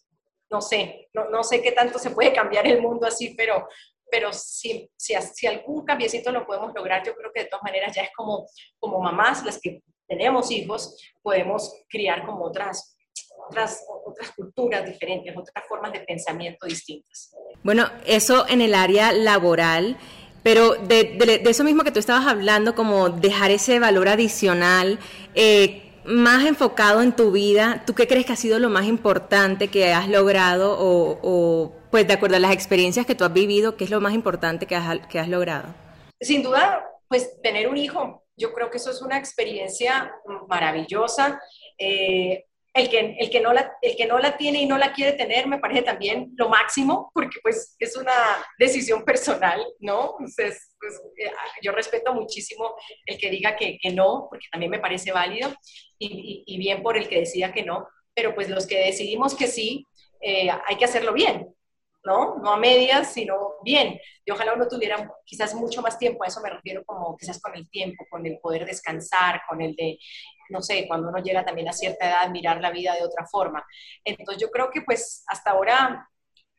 No 0.49 0.61
sé, 0.61 1.09
no, 1.13 1.29
no 1.29 1.43
sé 1.43 1.61
qué 1.61 1.73
tanto 1.73 1.99
se 1.99 2.11
puede 2.11 2.31
cambiar 2.31 2.65
el 2.67 2.81
mundo 2.81 3.05
así, 3.05 3.33
pero, 3.35 3.67
pero 4.09 4.31
si, 4.33 4.89
si, 4.95 5.13
si, 5.33 5.47
algún 5.47 5.85
cambiecito 5.85 6.31
lo 6.31 6.45
podemos 6.45 6.73
lograr, 6.73 7.03
yo 7.05 7.13
creo 7.15 7.31
que 7.33 7.43
de 7.43 7.49
todas 7.49 7.63
maneras 7.63 7.95
ya 7.95 8.03
es 8.03 8.09
como, 8.15 8.47
como 8.79 8.99
mamás, 8.99 9.43
las 9.43 9.59
que 9.59 9.81
tenemos 10.07 10.49
hijos, 10.51 10.95
podemos 11.21 11.73
criar 11.89 12.25
como 12.25 12.45
otras, 12.45 12.97
otras, 13.47 13.85
otras 14.05 14.31
culturas 14.31 14.85
diferentes, 14.85 15.35
otras 15.35 15.65
formas 15.67 15.91
de 15.91 15.99
pensamiento 16.01 16.65
distintas. 16.65 17.31
Bueno, 17.63 17.89
eso 18.05 18.47
en 18.47 18.61
el 18.61 18.73
área 18.73 19.11
laboral. 19.11 19.97
Pero 20.43 20.75
de, 20.75 21.41
eso 21.45 21.65
mismo 21.65 21.83
que 21.83 21.91
tú 21.91 21.99
estabas 21.99 22.25
hablando, 22.25 22.73
como 22.73 23.09
dejar 23.09 23.51
ese 23.51 23.79
valor 23.79 24.07
adicional, 24.07 24.97
eh, 25.35 25.91
más 26.05 26.45
enfocado 26.45 27.01
en 27.01 27.13
tu 27.13 27.31
vida, 27.31 27.83
¿tú 27.85 27.93
qué 27.95 28.07
crees 28.07 28.25
que 28.25 28.31
ha 28.31 28.37
sido 28.37 28.57
lo 28.57 28.69
más 28.69 28.85
importante 28.85 29.67
que 29.67 29.91
has 29.91 30.07
logrado 30.07 30.77
o 30.79 31.76
pues 31.91 32.07
de 32.07 32.13
acuerdo 32.13 32.35
a 32.35 32.39
las 32.39 32.53
experiencias 32.53 33.05
que 33.05 33.15
tú 33.15 33.23
has 33.23 33.33
vivido, 33.33 33.77
qué 33.77 33.83
es 33.83 33.89
lo 33.89 34.01
más 34.01 34.13
importante 34.13 34.65
que 34.65 34.75
has, 34.75 35.07
que 35.07 35.19
has 35.19 35.27
logrado? 35.27 35.73
Sin 36.19 36.43
duda, 36.43 36.85
pues 37.07 37.41
tener 37.41 37.67
un 37.67 37.77
hijo. 37.77 38.23
Yo 38.35 38.53
creo 38.53 38.69
que 38.69 38.77
eso 38.77 38.91
es 38.91 39.01
una 39.01 39.17
experiencia 39.17 40.13
maravillosa. 40.47 41.39
Eh, 41.77 42.45
el 42.77 42.89
que, 42.89 43.15
el, 43.19 43.29
que 43.29 43.39
no 43.39 43.53
la, 43.53 43.71
el 43.81 43.95
que 43.95 44.05
no 44.05 44.19
la 44.19 44.37
tiene 44.37 44.61
y 44.61 44.65
no 44.67 44.77
la 44.77 44.93
quiere 44.93 45.13
tener 45.13 45.47
me 45.47 45.57
parece 45.57 45.81
también 45.81 46.31
lo 46.35 46.47
máximo, 46.47 47.11
porque 47.13 47.39
pues 47.41 47.75
es 47.79 47.97
una 47.97 48.13
decisión 48.59 49.03
personal, 49.03 49.65
¿no? 49.79 50.15
Entonces, 50.19 50.75
pues, 50.79 50.93
eh, 51.17 51.31
yo 51.63 51.71
respeto 51.71 52.13
muchísimo 52.13 52.75
el 53.05 53.17
que 53.17 53.31
diga 53.31 53.55
que, 53.55 53.79
que 53.81 53.91
no, 53.91 54.27
porque 54.29 54.45
también 54.51 54.71
me 54.71 54.79
parece 54.79 55.11
válido, 55.11 55.53
y, 55.97 56.57
bien 56.59 56.83
por 56.83 56.97
el 56.97 57.07
que 57.07 57.19
decida 57.19 57.51
que 57.51 57.63
no, 57.63 57.87
pero 58.13 58.35
pues 58.35 58.49
los 58.49 58.67
que 58.67 58.77
decidimos 58.77 59.35
que 59.35 59.47
sí, 59.47 59.87
eh, 60.21 60.49
hay 60.49 60.75
que 60.77 60.85
hacerlo 60.85 61.13
bien, 61.13 61.47
¿no? 62.07 62.37
No 62.37 62.53
a 62.53 62.57
medias, 62.57 63.13
sino 63.13 63.55
bien. 63.63 63.99
Y 64.25 64.31
ojalá 64.31 64.53
uno 64.53 64.67
tuviera 64.67 65.07
quizás 65.25 65.53
mucho 65.53 65.81
más 65.81 65.99
tiempo, 65.99 66.23
a 66.23 66.27
eso 66.27 66.41
me 66.41 66.49
refiero 66.49 66.83
como 66.85 67.15
quizás 67.17 67.39
con 67.41 67.55
el 67.55 67.69
tiempo, 67.69 68.05
con 68.09 68.25
el 68.25 68.39
poder 68.39 68.65
descansar, 68.65 69.41
con 69.47 69.61
el 69.61 69.75
de, 69.75 69.99
no 70.49 70.61
sé, 70.61 70.87
cuando 70.87 71.09
uno 71.09 71.21
llega 71.21 71.45
también 71.45 71.67
a 71.69 71.73
cierta 71.73 72.07
edad, 72.07 72.29
mirar 72.29 72.61
la 72.61 72.71
vida 72.71 72.95
de 72.95 73.03
otra 73.03 73.25
forma. 73.27 73.63
Entonces 74.03 74.41
yo 74.41 74.49
creo 74.49 74.71
que 74.71 74.81
pues 74.81 75.23
hasta 75.27 75.51
ahora 75.51 76.09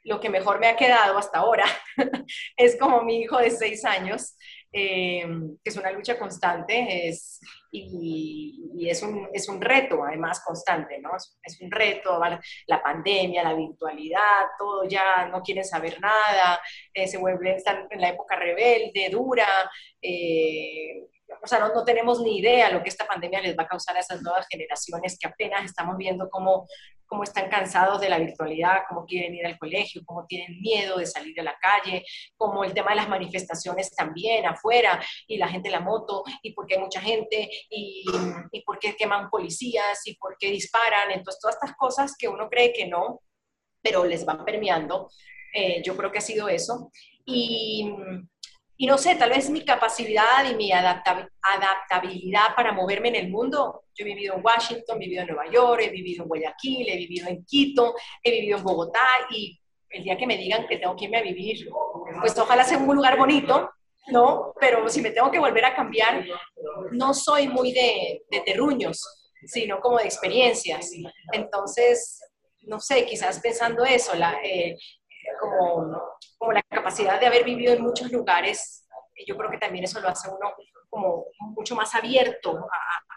lo 0.05 0.21
que 0.21 0.31
mejor 0.31 0.61
me 0.61 0.69
ha 0.69 0.77
quedado 0.77 1.19
hasta 1.19 1.39
ahora 1.39 1.67
es 2.57 2.79
como 2.79 3.03
mi 3.03 3.21
hijo 3.21 3.39
de 3.39 3.51
seis 3.51 3.85
años, 3.85 4.37
eh, 4.73 5.27
que 5.65 5.71
es 5.71 5.77
una 5.77 5.91
lucha 5.91 6.19
constante 6.19 7.09
es, 7.09 7.41
y, 7.71 8.87
es, 8.89 9.03
un, 9.03 9.29
es, 9.33 9.49
un, 9.49 9.61
reto 9.61 10.05
además 10.05 10.43
constante, 10.45 10.99
¿no? 10.99 11.11
Es, 11.43 11.61
un 11.61 11.71
reto, 11.71 12.21
la 12.67 12.83
pandemia, 12.83 13.43
la 13.43 13.55
virtualidad, 13.55 14.47
todo 14.59 14.85
ya 14.85 15.27
no 15.27 15.43
quieren 15.43 15.65
saber 15.65 16.01
nada, 16.01 16.61
eh, 16.93 17.09
se 17.09 17.19
vuelven, 17.19 17.57
están 17.57 17.87
en 17.91 18.01
la 18.01 18.11
época 18.11 18.37
rebelde, 18.37 19.09
dura. 19.11 19.49
Eh, 20.03 21.07
o 21.43 21.47
sea, 21.47 21.59
no, 21.61 21.73
no, 21.73 21.85
tenemos 21.85 22.21
ni 22.21 22.39
idea 22.39 22.71
lo 22.71 22.83
que 22.83 22.89
esta 22.89 23.07
pandemia 23.07 23.41
les 23.41 23.57
va 23.57 23.65
a 23.65 23.69
causar 23.69 23.97
a 23.97 24.01
esas 24.01 24.23
nuevas 24.23 24.47
generaciones 24.51 25.19
que 25.19 25.29
apenas 25.29 25.65
estamos 25.65 25.97
viendo 25.97 26.29
cómo 26.31 26.67
cómo 27.09 27.25
están 27.25 27.49
cansados 27.49 28.01
de 28.01 28.09
la 28.09 28.19
virtualidad, 28.19 28.83
cómo 28.89 29.05
quieren 29.05 29.35
ir 29.35 29.47
al 29.47 29.59
colegio, 29.59 30.03
cómo 30.05 30.27
tienen 30.27 30.61
miedo 30.61 30.99
de 30.99 31.07
salir 31.07 31.39
a 31.41 31.43
la 31.43 31.57
calle, 31.59 32.05
como 32.37 32.63
el 32.65 32.75
tema 32.75 32.91
de 32.91 32.97
las 32.97 33.09
manifestaciones 33.09 33.91
también 33.97 34.47
afuera, 34.47 35.03
y 35.27 35.39
la 35.39 35.49
gente 35.49 35.69
en 35.69 35.73
la 35.73 35.81
moto, 35.81 36.23
y 36.43 36.53
por 36.53 36.67
qué 36.67 36.75
hay 36.75 36.81
mucha 36.81 37.01
gente, 37.01 37.51
y, 37.71 38.05
y 38.53 38.61
por 38.63 38.79
qué 38.79 38.95
queman 38.95 39.31
policías, 39.31 40.07
y 40.07 40.15
por 40.17 40.37
qué 40.39 40.51
disparan. 40.51 41.11
Entonces, 41.11 41.41
todas 41.41 41.57
estas 41.57 41.77
cosas 41.77 42.15
que 42.17 42.29
uno 42.29 42.49
cree 42.49 42.73
que 42.73 42.87
no, 42.87 43.21
pero 43.83 44.05
les 44.05 44.25
van 44.25 44.45
permeando, 44.45 45.11
eh, 45.55 45.83
yo 45.83 45.97
creo 45.97 46.13
que 46.13 46.19
ha 46.19 46.23
sido 46.23 46.49
eso. 46.49 46.91
Y 47.25 47.91
y 48.81 48.87
no 48.87 48.97
sé, 48.97 49.17
tal 49.17 49.31
vez 49.31 49.51
mi 49.51 49.65
capacidad 49.65 50.49
y 50.49 50.55
mi 50.55 50.71
adaptabilidad 50.71 52.55
para 52.55 52.73
moverme 52.73 53.09
en 53.09 53.17
el 53.17 53.29
mundo. 53.29 53.83
Yo 53.93 54.05
he 54.05 54.09
vivido 54.09 54.37
en 54.37 54.45
Washington, 54.45 54.97
he 54.97 55.05
vivido 55.05 55.23
en 55.23 55.29
Nueva 55.29 55.51
York, 55.51 55.83
he 55.85 55.91
vivido 55.91 56.23
en 56.23 56.29
Guayaquil, 56.29 56.89
he 56.89 56.97
vivido 56.97 57.27
en 57.27 57.45
Quito, 57.45 57.97
he 58.23 58.31
vivido 58.31 58.59
en 58.59 58.63
Bogotá 58.63 59.05
y 59.31 59.61
el 59.91 60.05
día 60.05 60.17
que 60.17 60.29
me 60.29 60.37
digan 60.37 60.69
que 60.69 60.77
tengo 60.77 60.95
que 60.95 61.07
irme 61.07 61.19
a 61.19 61.23
vivir 61.23 61.69
pues 62.21 62.39
ojalá 62.39 62.63
sea 62.63 62.79
un 62.79 62.95
lugar 62.95 63.19
bonito, 63.19 63.69
¿no? 64.09 64.55
Pero 64.61 64.89
si 64.89 65.03
me 65.03 65.11
tengo 65.11 65.33
que 65.33 65.41
volver 65.41 65.65
a 65.65 65.75
cambiar, 65.75 66.25
no 66.93 67.15
soy 67.15 67.49
muy 67.49 67.73
de, 67.73 68.23
de 68.31 68.41
terruños, 68.43 69.33
sino 69.45 69.81
como 69.81 69.99
de 69.99 70.05
experiencias. 70.05 70.93
Entonces, 71.33 72.21
no 72.63 72.79
sé, 72.79 73.05
quizás 73.07 73.41
pensando 73.41 73.85
eso, 73.85 74.15
la, 74.15 74.39
eh, 74.45 74.77
como, 75.41 76.19
como 76.37 76.53
la 76.53 76.63
capacidad 76.63 77.21
de 77.21 77.27
haber 77.27 77.45
vivido 77.45 77.73
en 77.73 77.83
muchos 77.83 78.11
lugares, 78.11 78.87
yo 79.27 79.37
creo 79.37 79.51
que 79.51 79.59
también 79.59 79.85
eso 79.85 80.01
lo 80.01 80.09
hace 80.09 80.29
uno 80.29 80.53
como 80.89 81.27
mucho 81.39 81.75
más 81.75 81.95
abierto 81.95 82.59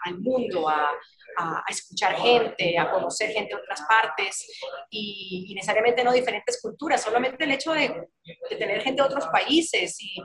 al 0.04 0.18
mundo, 0.18 0.68
a, 0.68 0.90
a, 1.38 1.64
escuchar 1.68 2.14
gente, 2.16 2.78
a 2.78 2.90
conocer 2.90 3.30
gente 3.30 3.54
de 3.54 3.60
otras 3.60 3.82
partes 3.82 4.46
y, 4.90 5.52
necesariamente 5.54 6.04
no 6.04 6.12
diferentes 6.12 6.60
culturas, 6.60 7.02
solamente 7.02 7.44
el 7.44 7.52
hecho 7.52 7.72
de, 7.72 8.08
de 8.50 8.56
tener 8.56 8.82
gente 8.82 9.02
de 9.02 9.08
otros 9.08 9.26
países 9.28 9.96
y, 10.00 10.22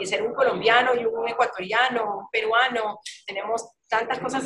y, 0.00 0.06
ser 0.06 0.22
un 0.22 0.34
colombiano 0.34 0.94
y 0.94 1.04
un 1.04 1.28
ecuatoriano, 1.28 2.18
un 2.18 2.28
peruano, 2.30 2.98
tenemos 3.26 3.62
tantas 3.90 4.20
cosas 4.20 4.44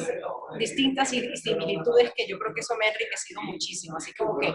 distintas 0.58 1.12
y 1.12 1.36
similitudes 1.36 2.12
que 2.16 2.26
yo 2.26 2.38
creo 2.38 2.54
que 2.54 2.60
eso 2.60 2.74
me 2.76 2.86
ha 2.86 2.92
enriquecido 2.92 3.42
muchísimo. 3.42 3.96
Así 3.98 4.12
como 4.14 4.38
que 4.38 4.52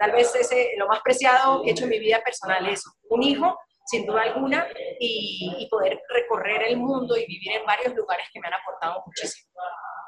tal 0.00 0.12
vez 0.12 0.34
ese, 0.34 0.72
lo 0.78 0.88
más 0.88 1.00
preciado 1.02 1.62
que 1.62 1.68
he 1.68 1.72
hecho 1.72 1.84
en 1.84 1.90
mi 1.90 1.98
vida 2.00 2.20
personal 2.24 2.66
es 2.68 2.82
un 3.10 3.22
hijo 3.22 3.56
sin 3.86 4.06
duda 4.06 4.22
alguna, 4.22 4.68
y, 5.00 5.56
y, 5.58 5.68
poder 5.68 6.00
recorrer 6.08 6.62
el 6.62 6.76
mundo 6.76 7.16
y 7.16 7.26
vivir 7.26 7.52
en 7.52 7.66
varios 7.66 7.92
lugares 7.96 8.24
que 8.32 8.38
me 8.38 8.46
han 8.46 8.54
aportado 8.54 9.02
muchísimo. 9.04 9.50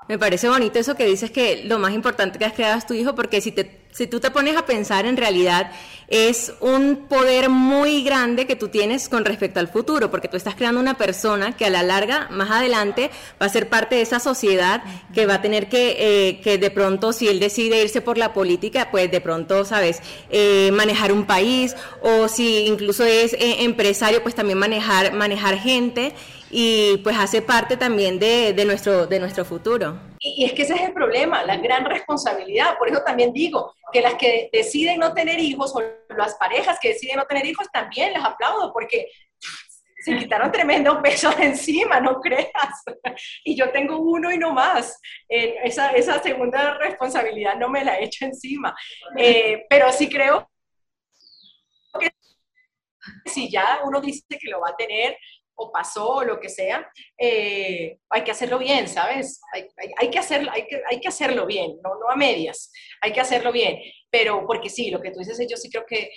Me 0.08 0.18
parece 0.18 0.48
bonito 0.48 0.80
eso 0.80 0.96
que 0.96 1.06
dices 1.06 1.30
que 1.30 1.62
lo 1.64 1.78
más 1.78 1.92
importante 1.94 2.36
que 2.36 2.44
has 2.44 2.54
creado 2.54 2.76
es 2.76 2.86
tu 2.86 2.92
hijo, 2.92 3.14
porque 3.14 3.40
si, 3.40 3.52
te, 3.52 3.82
si 3.92 4.08
tú 4.08 4.18
te 4.18 4.32
pones 4.32 4.56
a 4.56 4.66
pensar, 4.66 5.06
en 5.06 5.16
realidad 5.16 5.70
es 6.08 6.52
un 6.58 7.06
poder 7.08 7.48
muy 7.48 8.02
grande 8.02 8.46
que 8.46 8.56
tú 8.56 8.66
tienes 8.66 9.08
con 9.08 9.24
respecto 9.24 9.60
al 9.60 9.68
futuro, 9.68 10.10
porque 10.10 10.26
tú 10.26 10.36
estás 10.36 10.56
creando 10.56 10.80
una 10.80 10.98
persona 10.98 11.56
que 11.56 11.66
a 11.66 11.70
la 11.70 11.84
larga, 11.84 12.26
más 12.32 12.50
adelante, 12.50 13.12
va 13.40 13.46
a 13.46 13.48
ser 13.48 13.68
parte 13.68 13.94
de 13.94 14.02
esa 14.02 14.18
sociedad 14.18 14.82
que 15.14 15.24
va 15.24 15.34
a 15.34 15.40
tener 15.40 15.68
que, 15.68 15.96
eh, 15.98 16.40
que 16.40 16.58
de 16.58 16.70
pronto, 16.72 17.12
si 17.12 17.28
él 17.28 17.38
decide 17.38 17.80
irse 17.80 18.00
por 18.00 18.18
la 18.18 18.34
política, 18.34 18.88
pues 18.90 19.08
de 19.08 19.20
pronto, 19.20 19.64
¿sabes?, 19.64 20.00
eh, 20.30 20.70
manejar 20.72 21.12
un 21.12 21.26
país, 21.26 21.76
o 22.02 22.26
si 22.26 22.66
incluso 22.66 23.04
es 23.04 23.34
eh, 23.34 23.62
empresario, 23.62 24.20
pues 24.20 24.34
también 24.34 24.58
manejar, 24.58 25.12
manejar 25.12 25.58
gente 25.58 26.12
y 26.54 26.98
pues 26.98 27.16
hace 27.18 27.40
parte 27.40 27.78
también 27.78 28.18
de, 28.18 28.52
de, 28.52 28.64
nuestro, 28.66 29.06
de 29.06 29.18
nuestro 29.18 29.42
futuro. 29.42 29.98
Y, 30.20 30.44
es 30.44 30.52
que 30.52 30.62
ese 30.62 30.74
es 30.74 30.82
el 30.82 30.92
problema, 30.92 31.42
la 31.44 31.56
gran 31.56 31.86
responsabilidad. 31.86 32.76
Por 32.76 32.90
eso 32.90 33.02
también 33.04 33.32
digo 33.32 33.74
que 33.90 34.02
las 34.02 34.14
que 34.14 34.50
deciden 34.52 35.00
no 35.00 35.14
tener 35.14 35.40
hijos 35.40 35.74
o 35.74 35.82
las 36.14 36.34
parejas 36.34 36.78
que 36.78 36.90
deciden 36.90 37.16
no 37.16 37.24
tener 37.24 37.46
hijos 37.46 37.66
también 37.72 38.12
las 38.12 38.24
aplaudo 38.24 38.70
porque 38.70 39.06
se 40.04 40.16
quitaron 40.18 40.52
tremendo 40.52 41.00
peso 41.00 41.30
de 41.30 41.44
encima, 41.44 42.00
no 42.00 42.20
creas. 42.20 42.52
Y 43.44 43.56
yo 43.56 43.70
tengo 43.70 43.98
uno 43.98 44.30
y 44.30 44.36
no 44.36 44.52
más. 44.52 45.00
Eh, 45.28 45.56
esa, 45.64 45.92
esa, 45.92 46.22
segunda 46.22 46.76
responsabilidad 46.78 47.56
no 47.56 47.68
me 47.70 47.82
la 47.82 47.98
he 47.98 48.04
hecho 48.04 48.26
encima. 48.26 48.74
Eh, 49.16 49.64
pero 49.70 49.90
sí 49.90 50.08
creo 50.08 50.50
que 51.98 52.10
si 53.24 53.50
ya 53.50 53.80
uno 53.84 54.00
dice 54.00 54.24
que 54.28 54.50
lo 54.50 54.60
va 54.60 54.70
a 54.70 54.76
tener, 54.76 55.16
o 55.54 55.70
pasó 55.70 56.08
o 56.08 56.24
lo 56.24 56.40
que 56.40 56.48
sea, 56.48 56.90
eh, 57.18 57.98
hay 58.10 58.24
que 58.24 58.30
hacerlo 58.30 58.58
bien, 58.58 58.88
¿sabes? 58.88 59.40
Hay, 59.52 59.68
hay, 59.98 60.10
que, 60.10 60.18
hacerlo, 60.18 60.50
hay, 60.52 60.66
que, 60.66 60.82
hay 60.90 61.00
que 61.00 61.08
hacerlo 61.08 61.46
bien, 61.46 61.78
no, 61.82 61.94
no 61.98 62.08
a 62.10 62.16
medias, 62.16 62.72
hay 63.00 63.12
que 63.12 63.20
hacerlo 63.20 63.52
bien. 63.52 63.78
Pero 64.10 64.46
porque 64.46 64.68
sí, 64.68 64.90
lo 64.90 65.00
que 65.00 65.10
tú 65.10 65.20
dices, 65.20 65.46
yo 65.48 65.56
sí 65.56 65.70
creo 65.70 65.86
que 65.86 66.10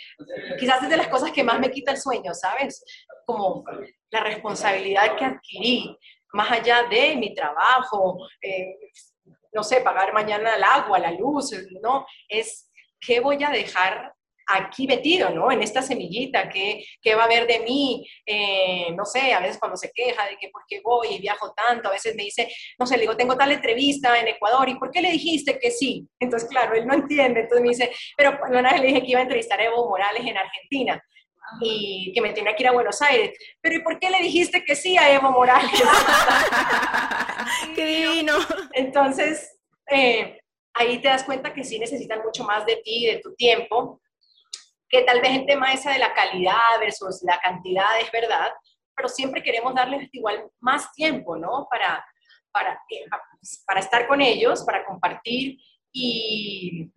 quizás 0.59 0.83
es 0.83 0.89
de 0.89 0.97
las 0.97 1.07
cosas 1.07 1.31
que 1.31 1.43
más 1.43 1.59
me 1.59 1.71
quita 1.71 1.91
el 1.91 1.97
sueño, 1.97 2.33
¿sabes? 2.33 2.83
Como 3.25 3.63
la 4.09 4.21
responsabilidad 4.21 5.15
que 5.15 5.25
adquirí, 5.25 5.97
más 6.33 6.51
allá 6.51 6.83
de 6.89 7.15
mi 7.15 7.33
trabajo, 7.33 8.17
eh, 8.41 8.75
no 9.53 9.63
sé, 9.63 9.81
pagar 9.81 10.13
mañana 10.13 10.55
el 10.55 10.63
agua, 10.63 10.99
la 10.99 11.11
luz, 11.11 11.51
¿no? 11.81 12.05
Es 12.27 12.69
qué 12.99 13.19
voy 13.21 13.41
a 13.43 13.49
dejar 13.49 14.14
aquí 14.47 14.87
metido, 14.87 15.29
¿no? 15.29 15.51
En 15.51 15.61
esta 15.61 15.81
semillita, 15.81 16.49
¿qué, 16.49 16.85
qué 17.01 17.15
va 17.15 17.23
a 17.23 17.25
haber 17.25 17.47
de 17.47 17.59
mí? 17.59 18.07
Eh, 18.25 18.87
no 18.95 19.05
sé, 19.05 19.33
a 19.33 19.39
veces 19.39 19.57
cuando 19.57 19.77
se 19.77 19.91
queja 19.91 20.25
de 20.27 20.37
que 20.37 20.49
por 20.49 20.63
qué 20.67 20.81
voy 20.83 21.07
y 21.11 21.19
viajo 21.19 21.53
tanto, 21.53 21.89
a 21.89 21.93
veces 21.93 22.15
me 22.15 22.23
dice, 22.23 22.49
no 22.77 22.85
sé, 22.85 22.95
le 22.95 23.01
digo, 23.01 23.17
tengo 23.17 23.35
tal 23.35 23.51
entrevista 23.51 24.19
en 24.19 24.27
Ecuador, 24.27 24.67
¿y 24.69 24.75
por 24.75 24.91
qué 24.91 25.01
le 25.01 25.11
dijiste 25.11 25.57
que 25.59 25.71
sí? 25.71 26.07
Entonces, 26.19 26.49
claro, 26.49 26.75
él 26.75 26.85
no 26.85 26.93
entiende, 26.93 27.41
entonces 27.41 27.63
me 27.63 27.69
dice, 27.69 27.91
pero 28.17 28.37
una 28.49 28.71
vez 28.71 28.81
le 28.81 28.87
dije 28.87 29.01
que 29.01 29.11
iba 29.11 29.19
a 29.19 29.23
entrevistar 29.23 29.59
a 29.59 29.65
Evo 29.65 29.89
Morales 29.89 30.25
en 30.25 30.37
Argentina 30.37 31.01
y 31.61 32.11
que 32.13 32.21
me 32.21 32.33
tenía 32.33 32.55
que 32.55 32.63
ir 32.63 32.69
a 32.69 32.73
Buenos 32.73 33.01
Aires. 33.01 33.37
Pero 33.61 33.75
¿y 33.75 33.83
por 33.83 33.99
qué 33.99 34.09
le 34.09 34.19
dijiste 34.19 34.63
que 34.63 34.75
sí 34.75 34.97
a 34.97 35.13
Evo 35.13 35.31
Morales? 35.31 35.71
¡Qué 37.75 37.85
divino! 37.85 38.33
Entonces, 38.73 39.57
eh, 39.89 40.39
ahí 40.73 40.99
te 40.99 41.07
das 41.07 41.23
cuenta 41.23 41.53
que 41.53 41.63
sí 41.63 41.79
necesitan 41.79 42.21
mucho 42.23 42.43
más 42.43 42.65
de 42.65 42.77
ti, 42.77 43.05
de 43.05 43.19
tu 43.19 43.33
tiempo, 43.35 44.01
tal 45.03 45.21
vez 45.21 45.31
el 45.31 45.45
tema 45.45 45.73
esa 45.73 45.91
de 45.91 45.99
la 45.99 46.13
calidad 46.13 46.79
versus 46.79 47.21
la 47.23 47.39
cantidad 47.39 47.99
es 47.99 48.11
verdad, 48.11 48.51
pero 48.95 49.09
siempre 49.09 49.43
queremos 49.43 49.73
darles 49.73 50.09
igual 50.11 50.49
más 50.59 50.91
tiempo, 50.93 51.37
¿no? 51.37 51.67
Para, 51.69 52.05
para, 52.51 52.81
para 53.65 53.79
estar 53.79 54.07
con 54.07 54.21
ellos, 54.21 54.63
para 54.63 54.85
compartir 54.85 55.57
y, 55.91 56.91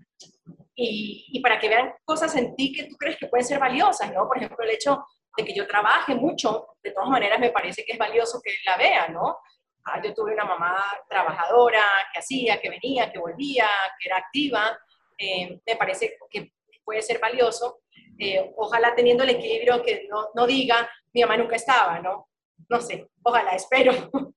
y, 0.75 1.27
y, 1.33 1.41
para 1.41 1.59
que 1.59 1.69
vean 1.69 1.93
cosas 2.05 2.35
en 2.37 2.55
ti 2.55 2.73
que 2.73 2.85
tú 2.85 2.97
crees 2.97 3.17
que 3.17 3.27
pueden 3.27 3.47
ser 3.47 3.59
valiosas, 3.59 4.13
¿no? 4.13 4.27
Por 4.29 4.39
ejemplo, 4.39 4.65
el 4.65 4.71
hecho 4.71 5.05
de 5.37 5.45
que 5.45 5.55
yo 5.55 5.67
trabaje 5.67 6.15
mucho, 6.15 6.69
de 6.83 6.93
todas 6.93 7.09
maneras 7.09 7.39
me 7.39 7.51
parece 7.51 7.85
que 7.85 7.93
es 7.93 7.99
valioso 7.99 8.41
que 8.43 8.53
la 8.65 8.77
vea, 8.77 9.09
¿no? 9.09 9.39
Ah, 9.85 10.01
yo 10.03 10.13
tuve 10.13 10.35
una 10.35 10.45
mamá 10.45 10.85
trabajadora 11.09 11.83
que 12.13 12.19
hacía, 12.19 12.61
que 12.61 12.71
venía, 12.71 13.11
que 13.11 13.19
volvía, 13.19 13.69
que 13.99 14.09
era 14.09 14.19
activa. 14.19 14.79
Eh, 15.17 15.61
me 15.67 15.77
parece 15.77 16.17
que 16.31 16.53
puede 16.85 17.03
ser 17.03 17.19
valioso. 17.19 17.81
Eh, 18.19 18.53
ojalá 18.57 18.95
teniendo 18.95 19.23
el 19.25 19.31
equilibrio 19.31 19.83
que 19.83 20.07
no, 20.11 20.29
no 20.35 20.47
diga, 20.47 20.89
mi 21.13 21.23
mamá 21.23 21.37
nunca 21.37 21.57
estaba, 21.57 22.01
¿no? 22.01 22.29
No 22.69 22.81
sé, 22.81 23.07
ojalá, 23.23 23.53
espero. 23.53 23.93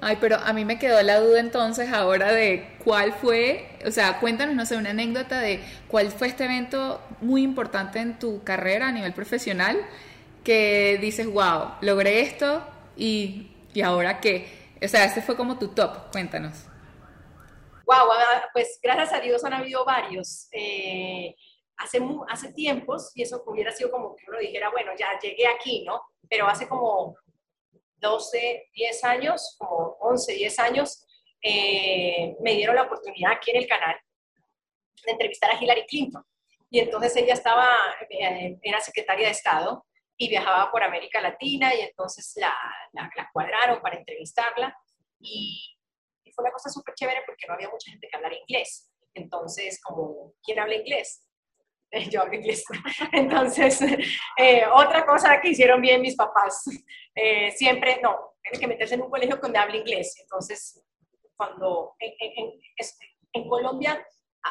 Ay, 0.00 0.18
pero 0.20 0.36
a 0.36 0.52
mí 0.52 0.66
me 0.66 0.78
quedó 0.78 1.00
la 1.02 1.18
duda 1.18 1.40
entonces 1.40 1.90
ahora 1.90 2.30
de 2.30 2.76
cuál 2.84 3.14
fue, 3.14 3.70
o 3.86 3.90
sea, 3.90 4.20
cuéntanos, 4.20 4.54
no 4.54 4.66
sé, 4.66 4.76
una 4.76 4.90
anécdota 4.90 5.40
de 5.40 5.60
cuál 5.88 6.10
fue 6.10 6.28
este 6.28 6.44
evento 6.44 7.00
muy 7.22 7.42
importante 7.42 8.00
en 8.00 8.18
tu 8.18 8.44
carrera 8.44 8.88
a 8.88 8.92
nivel 8.92 9.14
profesional 9.14 9.78
que 10.44 10.98
dices, 11.00 11.26
wow, 11.26 11.76
logré 11.80 12.20
esto 12.20 12.62
y, 12.98 13.50
y 13.72 13.80
ahora 13.80 14.20
qué. 14.20 14.46
O 14.82 14.88
sea, 14.88 15.06
este 15.06 15.22
fue 15.22 15.36
como 15.36 15.58
tu 15.58 15.68
top, 15.68 16.12
cuéntanos. 16.12 16.66
Wow, 17.86 18.08
pues 18.52 18.78
gracias 18.82 19.12
a 19.12 19.20
Dios 19.20 19.42
han 19.44 19.54
habido 19.54 19.84
varios. 19.86 20.48
Eh, 20.52 21.34
hace, 21.76 22.00
hace 22.28 22.52
tiempos, 22.52 23.12
y 23.14 23.22
eso 23.22 23.42
hubiera 23.46 23.72
sido 23.72 23.90
como 23.90 24.14
que 24.16 24.24
uno 24.28 24.38
dijera, 24.38 24.70
bueno, 24.70 24.92
ya 24.98 25.18
llegué 25.20 25.46
aquí, 25.46 25.84
¿no? 25.84 26.02
Pero 26.28 26.46
hace 26.46 26.68
como 26.68 27.16
12, 27.96 28.70
10 28.74 29.04
años, 29.04 29.56
como 29.58 29.96
11, 30.00 30.34
10 30.34 30.58
años, 30.58 31.06
eh, 31.42 32.36
me 32.40 32.54
dieron 32.54 32.76
la 32.76 32.82
oportunidad 32.82 33.32
aquí 33.32 33.50
en 33.50 33.58
el 33.58 33.68
canal 33.68 33.96
de 35.04 35.12
entrevistar 35.12 35.50
a 35.50 35.62
Hillary 35.62 35.86
Clinton. 35.86 36.24
Y 36.70 36.80
entonces 36.80 37.14
ella 37.16 37.34
estaba, 37.34 37.68
eh, 38.10 38.58
era 38.62 38.80
secretaria 38.80 39.26
de 39.26 39.32
Estado 39.32 39.84
y 40.16 40.28
viajaba 40.28 40.70
por 40.70 40.82
América 40.82 41.20
Latina 41.20 41.74
y 41.74 41.80
entonces 41.80 42.32
la, 42.36 42.54
la, 42.92 43.30
cuadraron 43.32 43.80
para 43.80 43.96
entrevistarla 43.96 44.76
y, 45.20 45.76
y 46.24 46.32
fue 46.32 46.44
una 46.44 46.52
cosa 46.52 46.70
súper 46.70 46.94
chévere 46.94 47.22
porque 47.26 47.46
no 47.46 47.54
había 47.54 47.68
mucha 47.68 47.90
gente 47.90 48.08
que 48.08 48.16
hablara 48.16 48.36
inglés. 48.36 48.90
Entonces, 49.14 49.80
como, 49.82 50.34
¿quién 50.42 50.58
habla 50.58 50.74
inglés? 50.74 51.23
yo 52.10 52.22
hablo 52.22 52.34
inglés. 52.34 52.64
Entonces, 53.12 53.80
eh, 54.38 54.62
otra 54.72 55.04
cosa 55.06 55.40
que 55.40 55.50
hicieron 55.50 55.80
bien 55.80 56.00
mis 56.00 56.16
papás, 56.16 56.64
eh, 57.14 57.52
siempre, 57.52 58.00
no, 58.02 58.34
tienen 58.42 58.60
que 58.60 58.66
meterse 58.66 58.94
en 58.94 59.02
un 59.02 59.10
colegio 59.10 59.36
donde 59.36 59.58
hable 59.58 59.78
inglés. 59.78 60.14
Entonces, 60.20 60.82
cuando 61.36 61.94
en, 61.98 62.12
en, 62.20 62.52
en, 63.32 63.48
Colombia, 63.48 64.06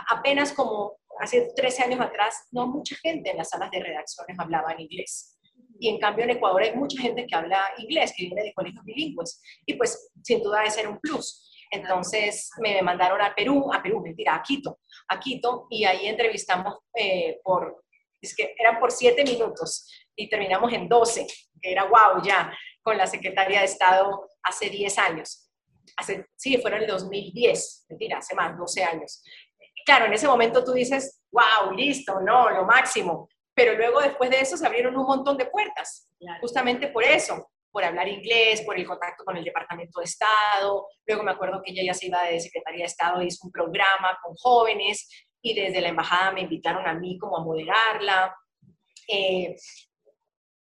apenas 0.10 0.52
como 0.54 0.98
hace 1.20 1.52
13 1.56 1.84
años 1.84 2.02
atrás, 2.02 2.48
no 2.52 2.68
mucha 2.68 2.96
gente 2.98 3.32
en 3.32 3.38
las 3.38 3.50
salas 3.50 3.72
de 3.72 3.80
redacciones 3.80 4.38
hablaba 4.40 4.74
en 4.74 4.82
inglés. 4.82 5.38
Y 5.80 5.90
en 5.90 6.00
cambio 6.00 6.24
en 6.24 6.32
Ecuador 6.32 6.62
hay 6.62 6.76
mucha 6.76 7.02
gente 7.02 7.26
que 7.26 7.36
habla 7.36 7.62
inglés, 7.78 8.14
que 8.16 8.26
viene 8.26 8.44
de 8.44 8.54
colegios 8.54 8.84
bilingües. 8.84 9.42
Y 9.66 9.76
pues 9.76 10.12
sin 10.24 10.42
duda 10.42 10.60
debe 10.60 10.72
ser 10.72 10.88
un 10.88 11.00
plus. 11.00 11.50
Entonces 11.74 12.52
me 12.60 12.84
mandaron 12.84 13.20
a 13.20 13.34
Perú, 13.34 13.72
a 13.74 13.82
Perú, 13.82 14.00
mentira, 14.00 14.36
a 14.36 14.44
Quito, 14.44 14.80
a 15.08 15.20
Quito, 15.20 15.66
y 15.72 15.86
ahí 15.86 16.06
entrevistamos 16.06 16.78
eh, 16.94 17.40
por, 17.44 17.84
es 18.22 18.36
que 18.36 18.54
eran 18.60 18.80
por 18.80 18.92
siete 18.92 19.24
minutos 19.24 19.92
y 20.16 20.30
terminamos 20.30 20.72
en 20.72 20.88
12, 20.88 21.26
que 21.60 21.72
era 21.72 21.86
wow 21.86 22.22
ya, 22.24 22.56
con 22.84 22.96
la 22.96 23.08
secretaria 23.08 23.62
de 23.62 23.66
Estado 23.66 24.30
hace 24.44 24.70
10 24.70 25.00
años. 25.00 25.50
Hace, 25.98 26.28
sí, 26.36 26.60
fueron 26.60 26.82
el 26.82 26.88
2010, 26.88 27.88
mentira, 27.90 28.20
hace 28.20 28.36
más, 28.36 28.56
12 28.56 28.84
años. 28.84 29.24
Claro, 29.84 30.06
en 30.06 30.14
ese 30.14 30.28
momento 30.28 30.64
tú 30.64 30.74
dices, 30.74 31.24
wow, 31.32 31.72
listo, 31.72 32.22
no, 32.22 32.52
lo 32.52 32.66
máximo. 32.66 33.28
pero 33.56 33.76
luego 33.76 34.00
después 34.00 34.30
de 34.30 34.42
eso 34.42 34.58
se 34.58 34.66
abrieron 34.68 34.96
un 34.96 35.08
montón 35.08 35.38
de 35.38 35.48
puertas, 35.48 36.08
justamente 36.40 36.88
por 36.90 37.04
eso, 37.04 37.52
por 37.74 37.84
hablar 37.84 38.08
inglés, 38.08 38.62
por 38.62 38.78
el 38.78 38.86
contacto 38.86 39.26
con 39.26 39.36
el 39.36 39.44
Departamento 39.44 40.00
de 40.00 40.06
Estado. 40.06 40.88
Luego 41.08 41.24
me 41.24 41.32
acuerdo 41.32 41.62
que 41.62 41.72
ella 41.72 41.84
ya 41.84 41.94
se 41.96 42.06
iba 42.06 42.24
de 42.24 42.40
Secretaría 42.40 42.82
de 42.82 42.86
Estado 42.86 43.22
y 43.22 43.28
hizo 43.28 43.48
un 43.48 43.52
programa 43.52 44.18
con 44.24 44.36
jóvenes 44.36 45.10
y 45.42 45.56
desde 45.56 45.82
la 45.82 45.90
embajada 45.90 46.32
me 46.32 46.42
invitaron 46.42 46.88
a 46.88 46.94
mí 46.94 47.18
como 47.18 47.36
a 47.36 47.44
moderarla. 47.44 48.36
Eh, 49.08 49.56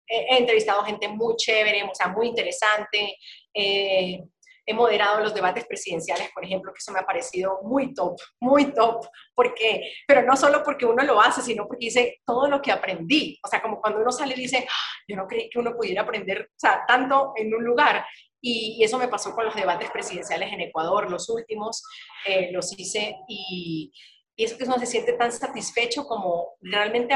he 0.08 0.38
entrevistado 0.38 0.84
gente 0.84 1.10
muy 1.10 1.36
chévere, 1.36 1.84
o 1.84 1.94
sea, 1.94 2.08
muy 2.08 2.28
interesante. 2.28 3.18
Eh, 3.54 4.24
he 4.72 4.74
moderado 4.74 5.20
los 5.22 5.34
debates 5.34 5.66
presidenciales, 5.66 6.30
por 6.34 6.44
ejemplo, 6.44 6.74
que 6.74 6.80
eso 6.80 6.92
me 6.92 7.00
ha 7.00 7.06
parecido 7.06 7.60
muy 7.64 7.94
top, 7.94 8.18
muy 8.40 8.74
top, 8.74 9.06
porque, 9.36 9.94
pero 10.08 10.24
no 10.24 10.36
solo 10.36 10.64
porque 10.64 10.86
uno 10.86 11.04
lo 11.04 11.22
hace, 11.22 11.42
sino 11.42 11.68
porque 11.68 11.86
dice 11.86 12.22
todo 12.26 12.48
lo 12.48 12.62
que 12.62 12.72
aprendí. 12.72 13.40
O 13.44 13.48
sea, 13.48 13.62
como 13.62 13.80
cuando 13.80 14.00
uno 14.00 14.12
sale 14.12 14.34
y 14.36 14.42
dice, 14.42 14.66
ah, 14.68 14.92
yo 15.08 15.16
no 15.16 15.28
creí 15.28 15.50
que 15.50 15.60
uno 15.60 15.76
pudiera 15.76 16.02
aprender, 16.02 16.50
o 16.50 16.60
sea, 16.60 16.84
tanto 16.88 17.34
en 17.36 17.54
un 17.54 17.64
lugar. 17.64 18.06
Y, 18.42 18.84
eso 18.84 18.98
me 18.98 19.08
pasó 19.08 19.36
con 19.36 19.46
los 19.46 19.56
debates 19.56 19.92
presidenciales 19.92 20.52
en 20.52 20.62
Ecuador, 20.62 21.12
los 21.12 21.30
últimos, 21.30 21.84
eh, 22.26 22.50
los 22.52 22.78
hice 22.78 23.16
y, 23.28 23.94
y 24.36 24.44
eso 24.44 24.58
que 24.58 24.64
uno 24.64 24.80
se 24.80 24.88
siente 24.88 25.14
tan 25.14 25.32
satisfecho 25.32 26.06
como 26.06 26.56
realmente 26.62 27.16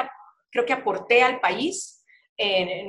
creo 0.52 0.66
que 0.66 0.74
aporté 0.74 1.24
al 1.24 1.40
país 1.40 1.95
eh, 2.38 2.86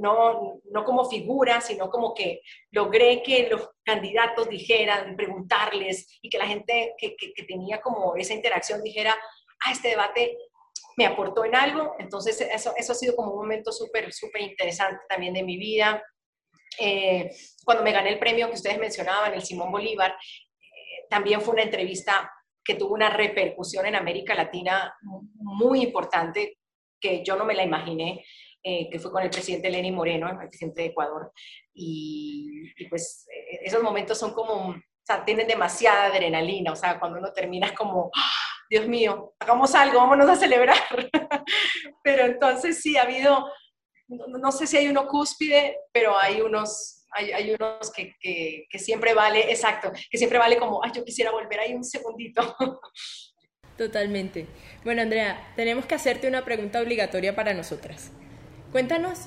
no, 0.00 0.60
no, 0.70 0.84
como 0.84 1.04
figura, 1.04 1.60
sino 1.60 1.88
como 1.88 2.12
que 2.12 2.40
logré 2.72 3.22
que 3.22 3.48
los 3.48 3.68
candidatos 3.84 4.48
dijeran, 4.48 5.16
preguntarles 5.16 6.18
y 6.22 6.28
que 6.28 6.38
la 6.38 6.46
gente 6.46 6.94
que, 6.98 7.14
que, 7.16 7.44
tenía 7.44 7.80
como 7.80 8.16
esa 8.16 8.34
interacción 8.34 8.82
dijera, 8.82 9.16
ah, 9.64 9.72
este 9.72 9.88
debate 9.88 10.36
me 10.96 11.06
aportó 11.06 11.44
en 11.44 11.54
algo. 11.54 11.94
Entonces, 11.98 12.40
eso, 12.40 12.72
eso 12.76 12.92
ha 12.92 12.96
sido 12.96 13.14
como 13.14 13.30
un 13.30 13.38
momento 13.38 13.72
súper, 13.72 14.12
súper 14.12 14.42
interesante 14.42 15.02
también 15.08 15.34
de 15.34 15.44
mi 15.44 15.56
vida. 15.56 16.02
Eh, 16.78 17.30
cuando 17.64 17.84
me 17.84 17.92
gané 17.92 18.10
el 18.10 18.18
premio 18.18 18.48
que 18.48 18.54
ustedes 18.54 18.78
mencionaban, 18.78 19.34
el 19.34 19.42
Simón 19.42 19.70
Bolívar, 19.70 20.12
eh, 20.12 21.06
también 21.08 21.40
fue 21.40 21.54
una 21.54 21.62
entrevista 21.62 22.30
que 22.64 22.74
tuvo 22.74 22.94
una 22.94 23.10
repercusión 23.10 23.86
en 23.86 23.96
América 23.96 24.34
Latina 24.34 24.94
muy 25.02 25.82
importante 25.82 26.58
que 27.00 27.24
yo 27.24 27.36
no 27.36 27.44
me 27.44 27.54
la 27.54 27.64
imaginé. 27.64 28.24
Eh, 28.62 28.90
que 28.90 28.98
fue 28.98 29.10
con 29.10 29.22
el 29.22 29.30
presidente 29.30 29.70
Lenín 29.70 29.94
Moreno, 29.94 30.28
el 30.28 30.48
presidente 30.48 30.82
de 30.82 30.88
Ecuador. 30.88 31.32
Y, 31.72 32.70
pues 32.90 33.26
eh, 33.34 33.60
esos 33.62 33.82
momentos 33.82 34.18
son 34.18 34.34
como, 34.34 34.68
o 34.68 34.76
sea, 35.02 35.24
tienen 35.24 35.46
demasiada 35.46 36.06
adrenalina, 36.06 36.72
o 36.72 36.76
sea, 36.76 37.00
cuando 37.00 37.18
uno 37.18 37.32
termina 37.32 37.74
como, 37.74 38.10
¡Ah! 38.14 38.50
Dios 38.68 38.86
mío, 38.86 39.34
hagamos 39.38 39.74
algo, 39.74 39.98
vámonos 39.98 40.28
a 40.28 40.36
celebrar. 40.36 40.76
pero 42.04 42.26
entonces 42.26 42.80
sí, 42.82 42.98
ha 42.98 43.02
habido, 43.02 43.50
no, 44.08 44.52
sé 44.52 44.66
si 44.66 44.76
hay 44.76 44.88
uno 44.88 45.08
cúspide, 45.08 45.76
pero 45.90 46.16
hay 46.18 46.42
unos, 46.42 47.04
hay, 47.12 47.32
hay 47.32 47.54
unos 47.54 47.90
que, 47.90 48.14
que, 48.20 48.66
que, 48.70 48.78
siempre 48.78 49.14
vale, 49.14 49.50
exacto, 49.50 49.90
que 50.10 50.18
siempre 50.18 50.38
vale 50.38 50.58
como, 50.58 50.84
ay, 50.84 50.92
yo 50.94 51.02
quisiera 51.02 51.32
volver 51.32 51.60
ahí 51.60 51.74
un 51.74 51.82
segundito. 51.82 52.54
Totalmente. 53.76 54.46
Bueno, 54.84 55.00
Andrea, 55.00 55.52
tenemos 55.56 55.86
que 55.86 55.94
hacerte 55.94 56.28
una 56.28 56.44
pregunta 56.44 56.80
obligatoria 56.80 57.34
para 57.34 57.54
nosotras. 57.54 58.12
Cuéntanos, 58.72 59.26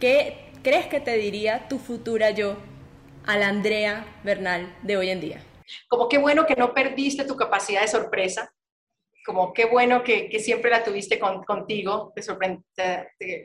¿qué 0.00 0.50
crees 0.62 0.86
que 0.86 0.98
te 0.98 1.18
diría 1.18 1.68
tu 1.68 1.78
futura 1.78 2.30
yo 2.30 2.56
a 3.26 3.36
la 3.36 3.48
Andrea 3.48 4.06
Bernal 4.24 4.74
de 4.82 4.96
hoy 4.96 5.10
en 5.10 5.20
día? 5.20 5.42
Como 5.88 6.08
qué 6.08 6.16
bueno 6.16 6.46
que 6.46 6.56
no 6.56 6.72
perdiste 6.72 7.26
tu 7.26 7.36
capacidad 7.36 7.82
de 7.82 7.88
sorpresa, 7.88 8.50
como 9.26 9.52
qué 9.52 9.66
bueno 9.66 10.02
que, 10.02 10.30
siempre 10.40 10.70
la 10.70 10.82
tuviste 10.82 11.18
contigo, 11.18 12.14
te, 12.74 13.44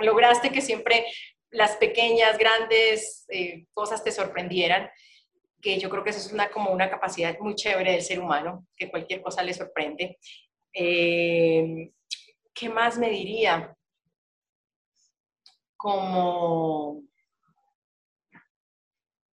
lograste 0.00 0.48
que 0.48 0.62
siempre 0.62 1.04
las 1.50 1.76
pequeñas, 1.76 2.38
grandes 2.38 3.26
eh, 3.28 3.66
cosas 3.74 4.02
te 4.02 4.10
sorprendieran, 4.10 4.90
que 5.60 5.78
yo 5.78 5.90
creo 5.90 6.02
que 6.02 6.10
eso 6.10 6.20
es 6.20 6.32
una, 6.32 6.48
como 6.48 6.70
una 6.70 6.88
capacidad 6.88 7.38
muy 7.40 7.56
chévere 7.56 7.92
del 7.92 8.02
ser 8.02 8.20
humano, 8.20 8.66
que 8.74 8.90
cualquier 8.90 9.20
cosa 9.20 9.42
le 9.42 9.52
sorprende. 9.52 10.16
Eh, 10.72 11.90
¿Qué 12.54 12.70
más 12.70 12.96
me 12.96 13.10
diría? 13.10 13.76
Como, 15.84 17.02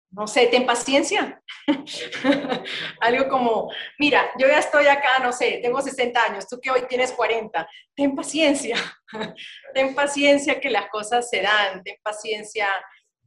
no 0.09 0.27
sé, 0.27 0.47
ten 0.47 0.65
paciencia. 0.65 1.41
Algo 2.99 3.29
como, 3.29 3.71
mira, 3.97 4.29
yo 4.37 4.49
ya 4.49 4.59
estoy 4.59 4.87
acá, 4.87 5.19
no 5.19 5.31
sé, 5.31 5.59
tengo 5.63 5.81
60 5.81 6.21
años, 6.21 6.49
tú 6.49 6.59
que 6.59 6.69
hoy 6.69 6.81
tienes 6.89 7.13
40, 7.13 7.65
ten 7.95 8.13
paciencia, 8.13 8.75
ten 9.73 9.95
paciencia 9.95 10.59
que 10.59 10.69
las 10.69 10.89
cosas 10.89 11.29
se 11.29 11.41
dan, 11.41 11.81
ten 11.83 11.95
paciencia, 12.03 12.67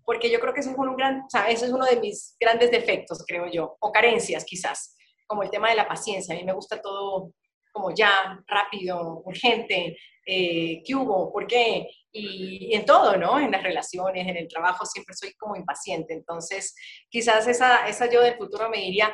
porque 0.04 0.30
yo 0.30 0.38
creo 0.38 0.52
que 0.52 0.60
eso 0.60 0.72
es, 0.72 0.76
un 0.76 0.94
gran, 0.94 1.22
o 1.22 1.38
ese 1.48 1.64
es 1.64 1.72
uno 1.72 1.86
de 1.86 1.96
mis 1.96 2.36
grandes 2.38 2.70
defectos, 2.70 3.24
creo 3.26 3.50
yo, 3.50 3.74
o 3.80 3.90
carencias 3.90 4.44
quizás, 4.44 4.98
como 5.26 5.42
el 5.42 5.50
tema 5.50 5.70
de 5.70 5.76
la 5.76 5.88
paciencia. 5.88 6.34
A 6.34 6.38
mí 6.38 6.44
me 6.44 6.52
gusta 6.52 6.82
todo 6.82 7.32
como 7.72 7.94
ya, 7.94 8.38
rápido, 8.46 9.22
urgente, 9.24 9.96
eh, 10.26 10.82
¿qué 10.84 10.94
hubo? 10.94 11.32
¿Por 11.32 11.46
qué? 11.46 11.88
Y, 12.16 12.74
en 12.74 12.84
todo, 12.84 13.16
¿no? 13.16 13.40
En 13.40 13.50
las 13.50 13.62
relaciones, 13.62 14.26
en 14.28 14.36
el 14.36 14.46
trabajo, 14.48 14.86
siempre 14.86 15.14
soy 15.14 15.32
como 15.34 15.56
impaciente. 15.56 16.14
Entonces, 16.14 16.74
quizás 17.08 17.48
esa, 17.48 17.88
esa 17.88 18.08
yo 18.08 18.22
del 18.22 18.36
futuro 18.36 18.70
me 18.70 18.78
diría, 18.78 19.12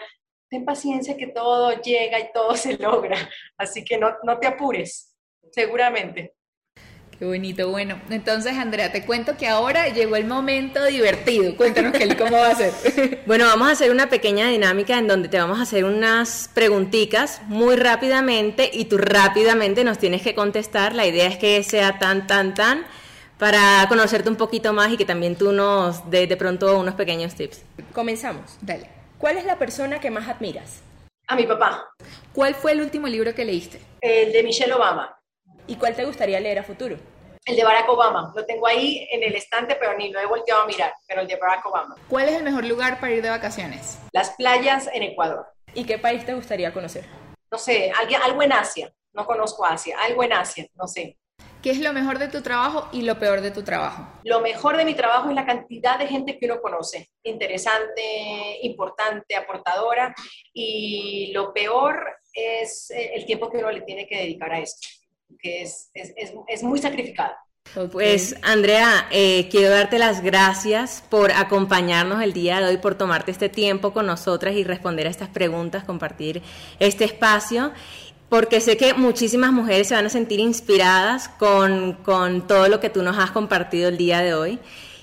ten 0.50 0.64
paciencia 0.66 1.16
que 1.16 1.28
todo 1.28 1.80
llega 1.80 2.20
y 2.20 2.30
todo 2.32 2.54
se 2.56 2.76
logra. 2.76 3.16
Así 3.56 3.84
que 3.84 3.96
no, 3.96 4.14
no 4.24 4.38
te 4.38 4.46
apures, 4.46 5.16
seguramente. 5.50 6.34
Qué 7.20 7.26
bonito. 7.26 7.68
Bueno, 7.68 8.00
entonces 8.08 8.56
Andrea, 8.56 8.92
te 8.92 9.04
cuento 9.04 9.36
que 9.36 9.46
ahora 9.46 9.88
llegó 9.88 10.16
el 10.16 10.24
momento 10.24 10.82
divertido. 10.86 11.54
Cuéntanos, 11.54 11.92
Kelly, 11.92 12.16
cómo 12.16 12.32
va 12.32 12.48
a 12.48 12.54
ser. 12.54 12.72
bueno, 13.26 13.44
vamos 13.44 13.68
a 13.68 13.72
hacer 13.72 13.90
una 13.90 14.08
pequeña 14.08 14.48
dinámica 14.48 14.96
en 14.96 15.06
donde 15.06 15.28
te 15.28 15.38
vamos 15.38 15.58
a 15.58 15.62
hacer 15.64 15.84
unas 15.84 16.48
preguntitas 16.54 17.42
muy 17.44 17.76
rápidamente 17.76 18.70
y 18.72 18.86
tú 18.86 18.96
rápidamente 18.96 19.84
nos 19.84 19.98
tienes 19.98 20.22
que 20.22 20.34
contestar. 20.34 20.94
La 20.94 21.06
idea 21.06 21.26
es 21.26 21.36
que 21.36 21.62
sea 21.62 21.98
tan, 21.98 22.26
tan, 22.26 22.54
tan 22.54 22.86
para 23.38 23.84
conocerte 23.90 24.30
un 24.30 24.36
poquito 24.36 24.72
más 24.72 24.90
y 24.90 24.96
que 24.96 25.04
también 25.04 25.36
tú 25.36 25.52
nos 25.52 26.08
des 26.08 26.26
de 26.26 26.38
pronto 26.38 26.78
unos 26.78 26.94
pequeños 26.94 27.34
tips. 27.34 27.62
Comenzamos. 27.92 28.56
Dale. 28.62 28.88
¿Cuál 29.18 29.36
es 29.36 29.44
la 29.44 29.58
persona 29.58 30.00
que 30.00 30.10
más 30.10 30.26
admiras? 30.26 30.80
A 31.26 31.36
mi 31.36 31.42
papá. 31.42 31.86
¿Cuál 32.32 32.54
fue 32.54 32.72
el 32.72 32.80
último 32.80 33.08
libro 33.08 33.34
que 33.34 33.44
leíste? 33.44 33.78
El 34.00 34.32
de 34.32 34.42
Michelle 34.42 34.72
Obama. 34.72 35.19
¿Y 35.70 35.76
cuál 35.76 35.94
te 35.94 36.04
gustaría 36.04 36.40
leer 36.40 36.58
a 36.58 36.64
futuro? 36.64 36.96
El 37.44 37.54
de 37.54 37.62
Barack 37.62 37.88
Obama. 37.88 38.32
Lo 38.34 38.44
tengo 38.44 38.66
ahí 38.66 39.06
en 39.12 39.22
el 39.22 39.36
estante, 39.36 39.76
pero 39.76 39.96
ni 39.96 40.10
lo 40.10 40.18
he 40.18 40.26
volteado 40.26 40.62
a 40.62 40.66
mirar. 40.66 40.92
Pero 41.06 41.20
el 41.20 41.28
de 41.28 41.36
Barack 41.36 41.64
Obama. 41.64 41.94
¿Cuál 42.08 42.28
es 42.28 42.34
el 42.34 42.42
mejor 42.42 42.64
lugar 42.64 42.98
para 42.98 43.12
ir 43.12 43.22
de 43.22 43.30
vacaciones? 43.30 44.00
Las 44.12 44.30
playas 44.30 44.90
en 44.92 45.04
Ecuador. 45.04 45.46
¿Y 45.72 45.84
qué 45.84 45.96
país 45.96 46.26
te 46.26 46.34
gustaría 46.34 46.72
conocer? 46.72 47.04
No 47.52 47.56
sé, 47.56 47.92
algo 48.24 48.42
en 48.42 48.52
Asia. 48.52 48.92
No 49.12 49.24
conozco 49.24 49.64
Asia. 49.64 49.96
Algo 50.00 50.24
en 50.24 50.32
Asia, 50.32 50.66
no 50.74 50.88
sé. 50.88 51.16
¿Qué 51.62 51.70
es 51.70 51.78
lo 51.78 51.92
mejor 51.92 52.18
de 52.18 52.26
tu 52.26 52.42
trabajo 52.42 52.88
y 52.90 53.02
lo 53.02 53.20
peor 53.20 53.40
de 53.40 53.52
tu 53.52 53.62
trabajo? 53.62 54.08
Lo 54.24 54.40
mejor 54.40 54.76
de 54.76 54.84
mi 54.84 54.94
trabajo 54.94 55.28
es 55.28 55.36
la 55.36 55.46
cantidad 55.46 56.00
de 56.00 56.08
gente 56.08 56.36
que 56.36 56.46
uno 56.46 56.60
conoce, 56.60 57.10
interesante, 57.22 58.58
importante, 58.62 59.36
aportadora, 59.36 60.14
y 60.52 61.30
lo 61.32 61.52
peor 61.52 62.16
es 62.32 62.90
el 62.90 63.24
tiempo 63.24 63.50
que 63.50 63.58
uno 63.58 63.70
le 63.70 63.82
tiene 63.82 64.08
que 64.08 64.16
dedicar 64.16 64.52
a 64.52 64.58
esto 64.58 64.88
que 65.38 65.62
es, 65.62 65.90
es, 65.94 66.12
es, 66.48 66.62
muy 66.62 66.78
sacrificado. 66.78 67.32
Pues 67.92 68.34
Andrea, 68.42 69.06
eh, 69.12 69.48
quiero 69.50 69.70
darte 69.70 69.98
las 69.98 70.22
gracias 70.22 71.04
por 71.08 71.30
acompañarnos 71.30 72.22
el 72.22 72.32
día 72.32 72.60
de 72.60 72.66
hoy, 72.66 72.76
por 72.78 72.96
tomarte 72.96 73.30
este 73.30 73.48
tiempo 73.48 73.92
con 73.92 74.06
nosotras 74.06 74.54
y 74.54 74.64
responder 74.64 75.06
a 75.06 75.10
estas 75.10 75.28
preguntas, 75.28 75.84
compartir 75.84 76.42
este 76.80 77.04
espacio, 77.04 77.72
porque 78.28 78.60
sé 78.60 78.76
que 78.76 78.94
muchísimas 78.94 79.52
mujeres 79.52 79.88
se 79.88 79.94
van 79.94 80.06
a 80.06 80.10
sentir 80.10 80.40
inspiradas 80.40 81.28
con, 81.28 81.94
con 82.02 82.46
todo 82.46 82.68
lo 82.68 82.80
que 82.80 82.90
tú 82.90 83.02
nos 83.02 83.18
has 83.18 83.30
compartido 83.30 83.88
el 83.88 83.98
día 83.98 84.20
de 84.20 84.34
hoy. 84.34 84.58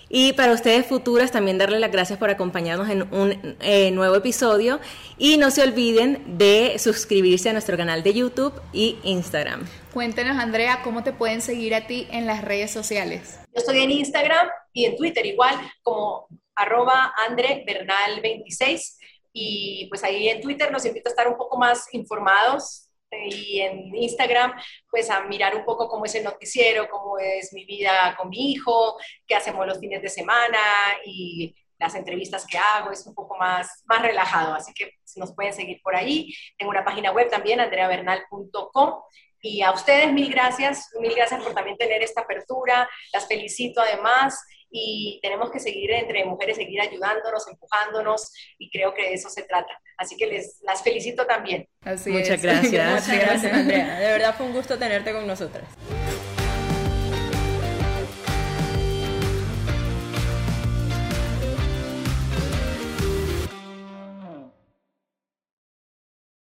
Y 0.10 0.34
para 0.34 0.54
ustedes 0.54 0.86
futuras 0.86 1.32
también 1.32 1.58
darles 1.58 1.82
las 1.82 1.92
gracias 1.92 2.18
por 2.18 2.30
acompañarnos 2.30 2.90
en 2.90 3.14
un 3.14 3.56
eh, 3.60 3.92
nuevo 3.92 4.16
episodio 4.16 4.80
y 5.18 5.38
no 5.38 5.52
se 5.52 5.64
olviden 5.64 6.38
de 6.38 6.78
suscribirse 6.80 7.50
a 7.50 7.54
nuestro 7.54 7.76
canal 7.76 8.04
de 8.04 8.14
YouTube 8.14 8.54
y 8.72 8.98
Instagram. 9.04 9.66
Cuéntenos 9.98 10.38
Andrea, 10.38 10.82
¿cómo 10.84 11.04
te 11.04 11.12
pueden 11.12 11.42
seguir 11.42 11.74
a 11.74 11.88
ti 11.88 12.08
en 12.12 12.28
las 12.28 12.44
redes 12.44 12.70
sociales? 12.70 13.40
Yo 13.46 13.62
estoy 13.62 13.80
en 13.80 13.90
Instagram 13.90 14.48
y 14.72 14.86
en 14.86 14.96
Twitter 14.96 15.26
igual 15.26 15.56
como 15.82 16.28
arroba 16.54 17.12
andrebernal26 17.28 18.96
y 19.34 19.88
pues 19.90 20.04
ahí 20.04 20.30
en 20.30 20.40
Twitter 20.40 20.72
nos 20.72 20.86
invito 20.86 21.10
a 21.10 21.14
estar 21.14 21.28
un 21.28 21.36
poco 21.36 21.58
más 21.58 21.92
informados 21.96 22.92
y 23.10 23.62
en 23.62 23.96
Instagram, 23.96 24.54
pues 24.92 25.10
a 25.10 25.22
mirar 25.22 25.56
un 25.56 25.66
poco 25.66 25.88
cómo 25.88 26.06
es 26.06 26.14
el 26.14 26.26
noticiero, 26.26 26.88
cómo 26.92 27.18
es 27.18 27.52
mi 27.52 27.66
vida 27.66 28.16
con 28.20 28.30
mi 28.30 28.52
hijo, 28.52 28.98
qué 29.26 29.34
hacemos 29.34 29.66
los 29.66 29.80
fines 29.80 30.04
de 30.04 30.10
semana 30.10 30.60
y 31.06 31.56
las 31.80 31.96
entrevistas 31.96 32.46
que 32.46 32.60
hago, 32.60 32.92
es 32.92 33.06
un 33.08 33.16
poco 33.16 33.36
más, 33.38 33.84
más 33.86 34.02
relajado, 34.04 34.54
así 34.54 34.74
que 34.74 34.92
nos 35.16 35.34
pueden 35.34 35.54
seguir 35.54 35.82
por 35.82 35.96
ahí. 35.96 36.34
Tengo 36.58 36.70
una 36.70 36.86
página 36.86 37.12
web 37.12 37.30
también, 37.30 37.60
andreavernal.com, 37.60 39.02
Y 39.42 39.62
a 39.62 39.72
ustedes 39.72 40.12
mil 40.14 40.32
gracias, 40.32 40.90
mil 41.00 41.14
gracias 41.16 41.44
por 41.44 41.54
también 41.54 41.78
tener 41.78 42.02
esta 42.02 42.22
apertura, 42.22 42.90
las 43.14 43.28
felicito 43.28 43.82
además 43.82 44.40
y 44.70 45.20
tenemos 45.22 45.50
que 45.52 45.60
seguir 45.60 45.92
entre 45.92 46.26
mujeres, 46.26 46.58
seguir 46.58 46.82
ayudándonos, 46.82 47.48
empujándonos 47.48 48.32
y 48.58 48.70
creo 48.70 48.94
que 48.94 49.04
de 49.04 49.14
eso 49.14 49.30
se 49.30 49.44
trata. 49.44 49.80
Así 49.98 50.18
que 50.18 50.28
les 50.28 50.60
las 50.62 50.84
felicito 50.84 51.26
también. 51.26 51.68
Muchas 51.84 52.42
gracias. 52.42 52.64
Muchas 53.08 53.20
gracias, 53.20 53.54
Andrea. 53.54 54.00
De 54.00 54.08
verdad 54.08 54.36
fue 54.36 54.46
un 54.46 54.54
gusto 54.54 54.78
tenerte 54.78 55.14
con 55.14 55.26
nosotras. 55.26 55.66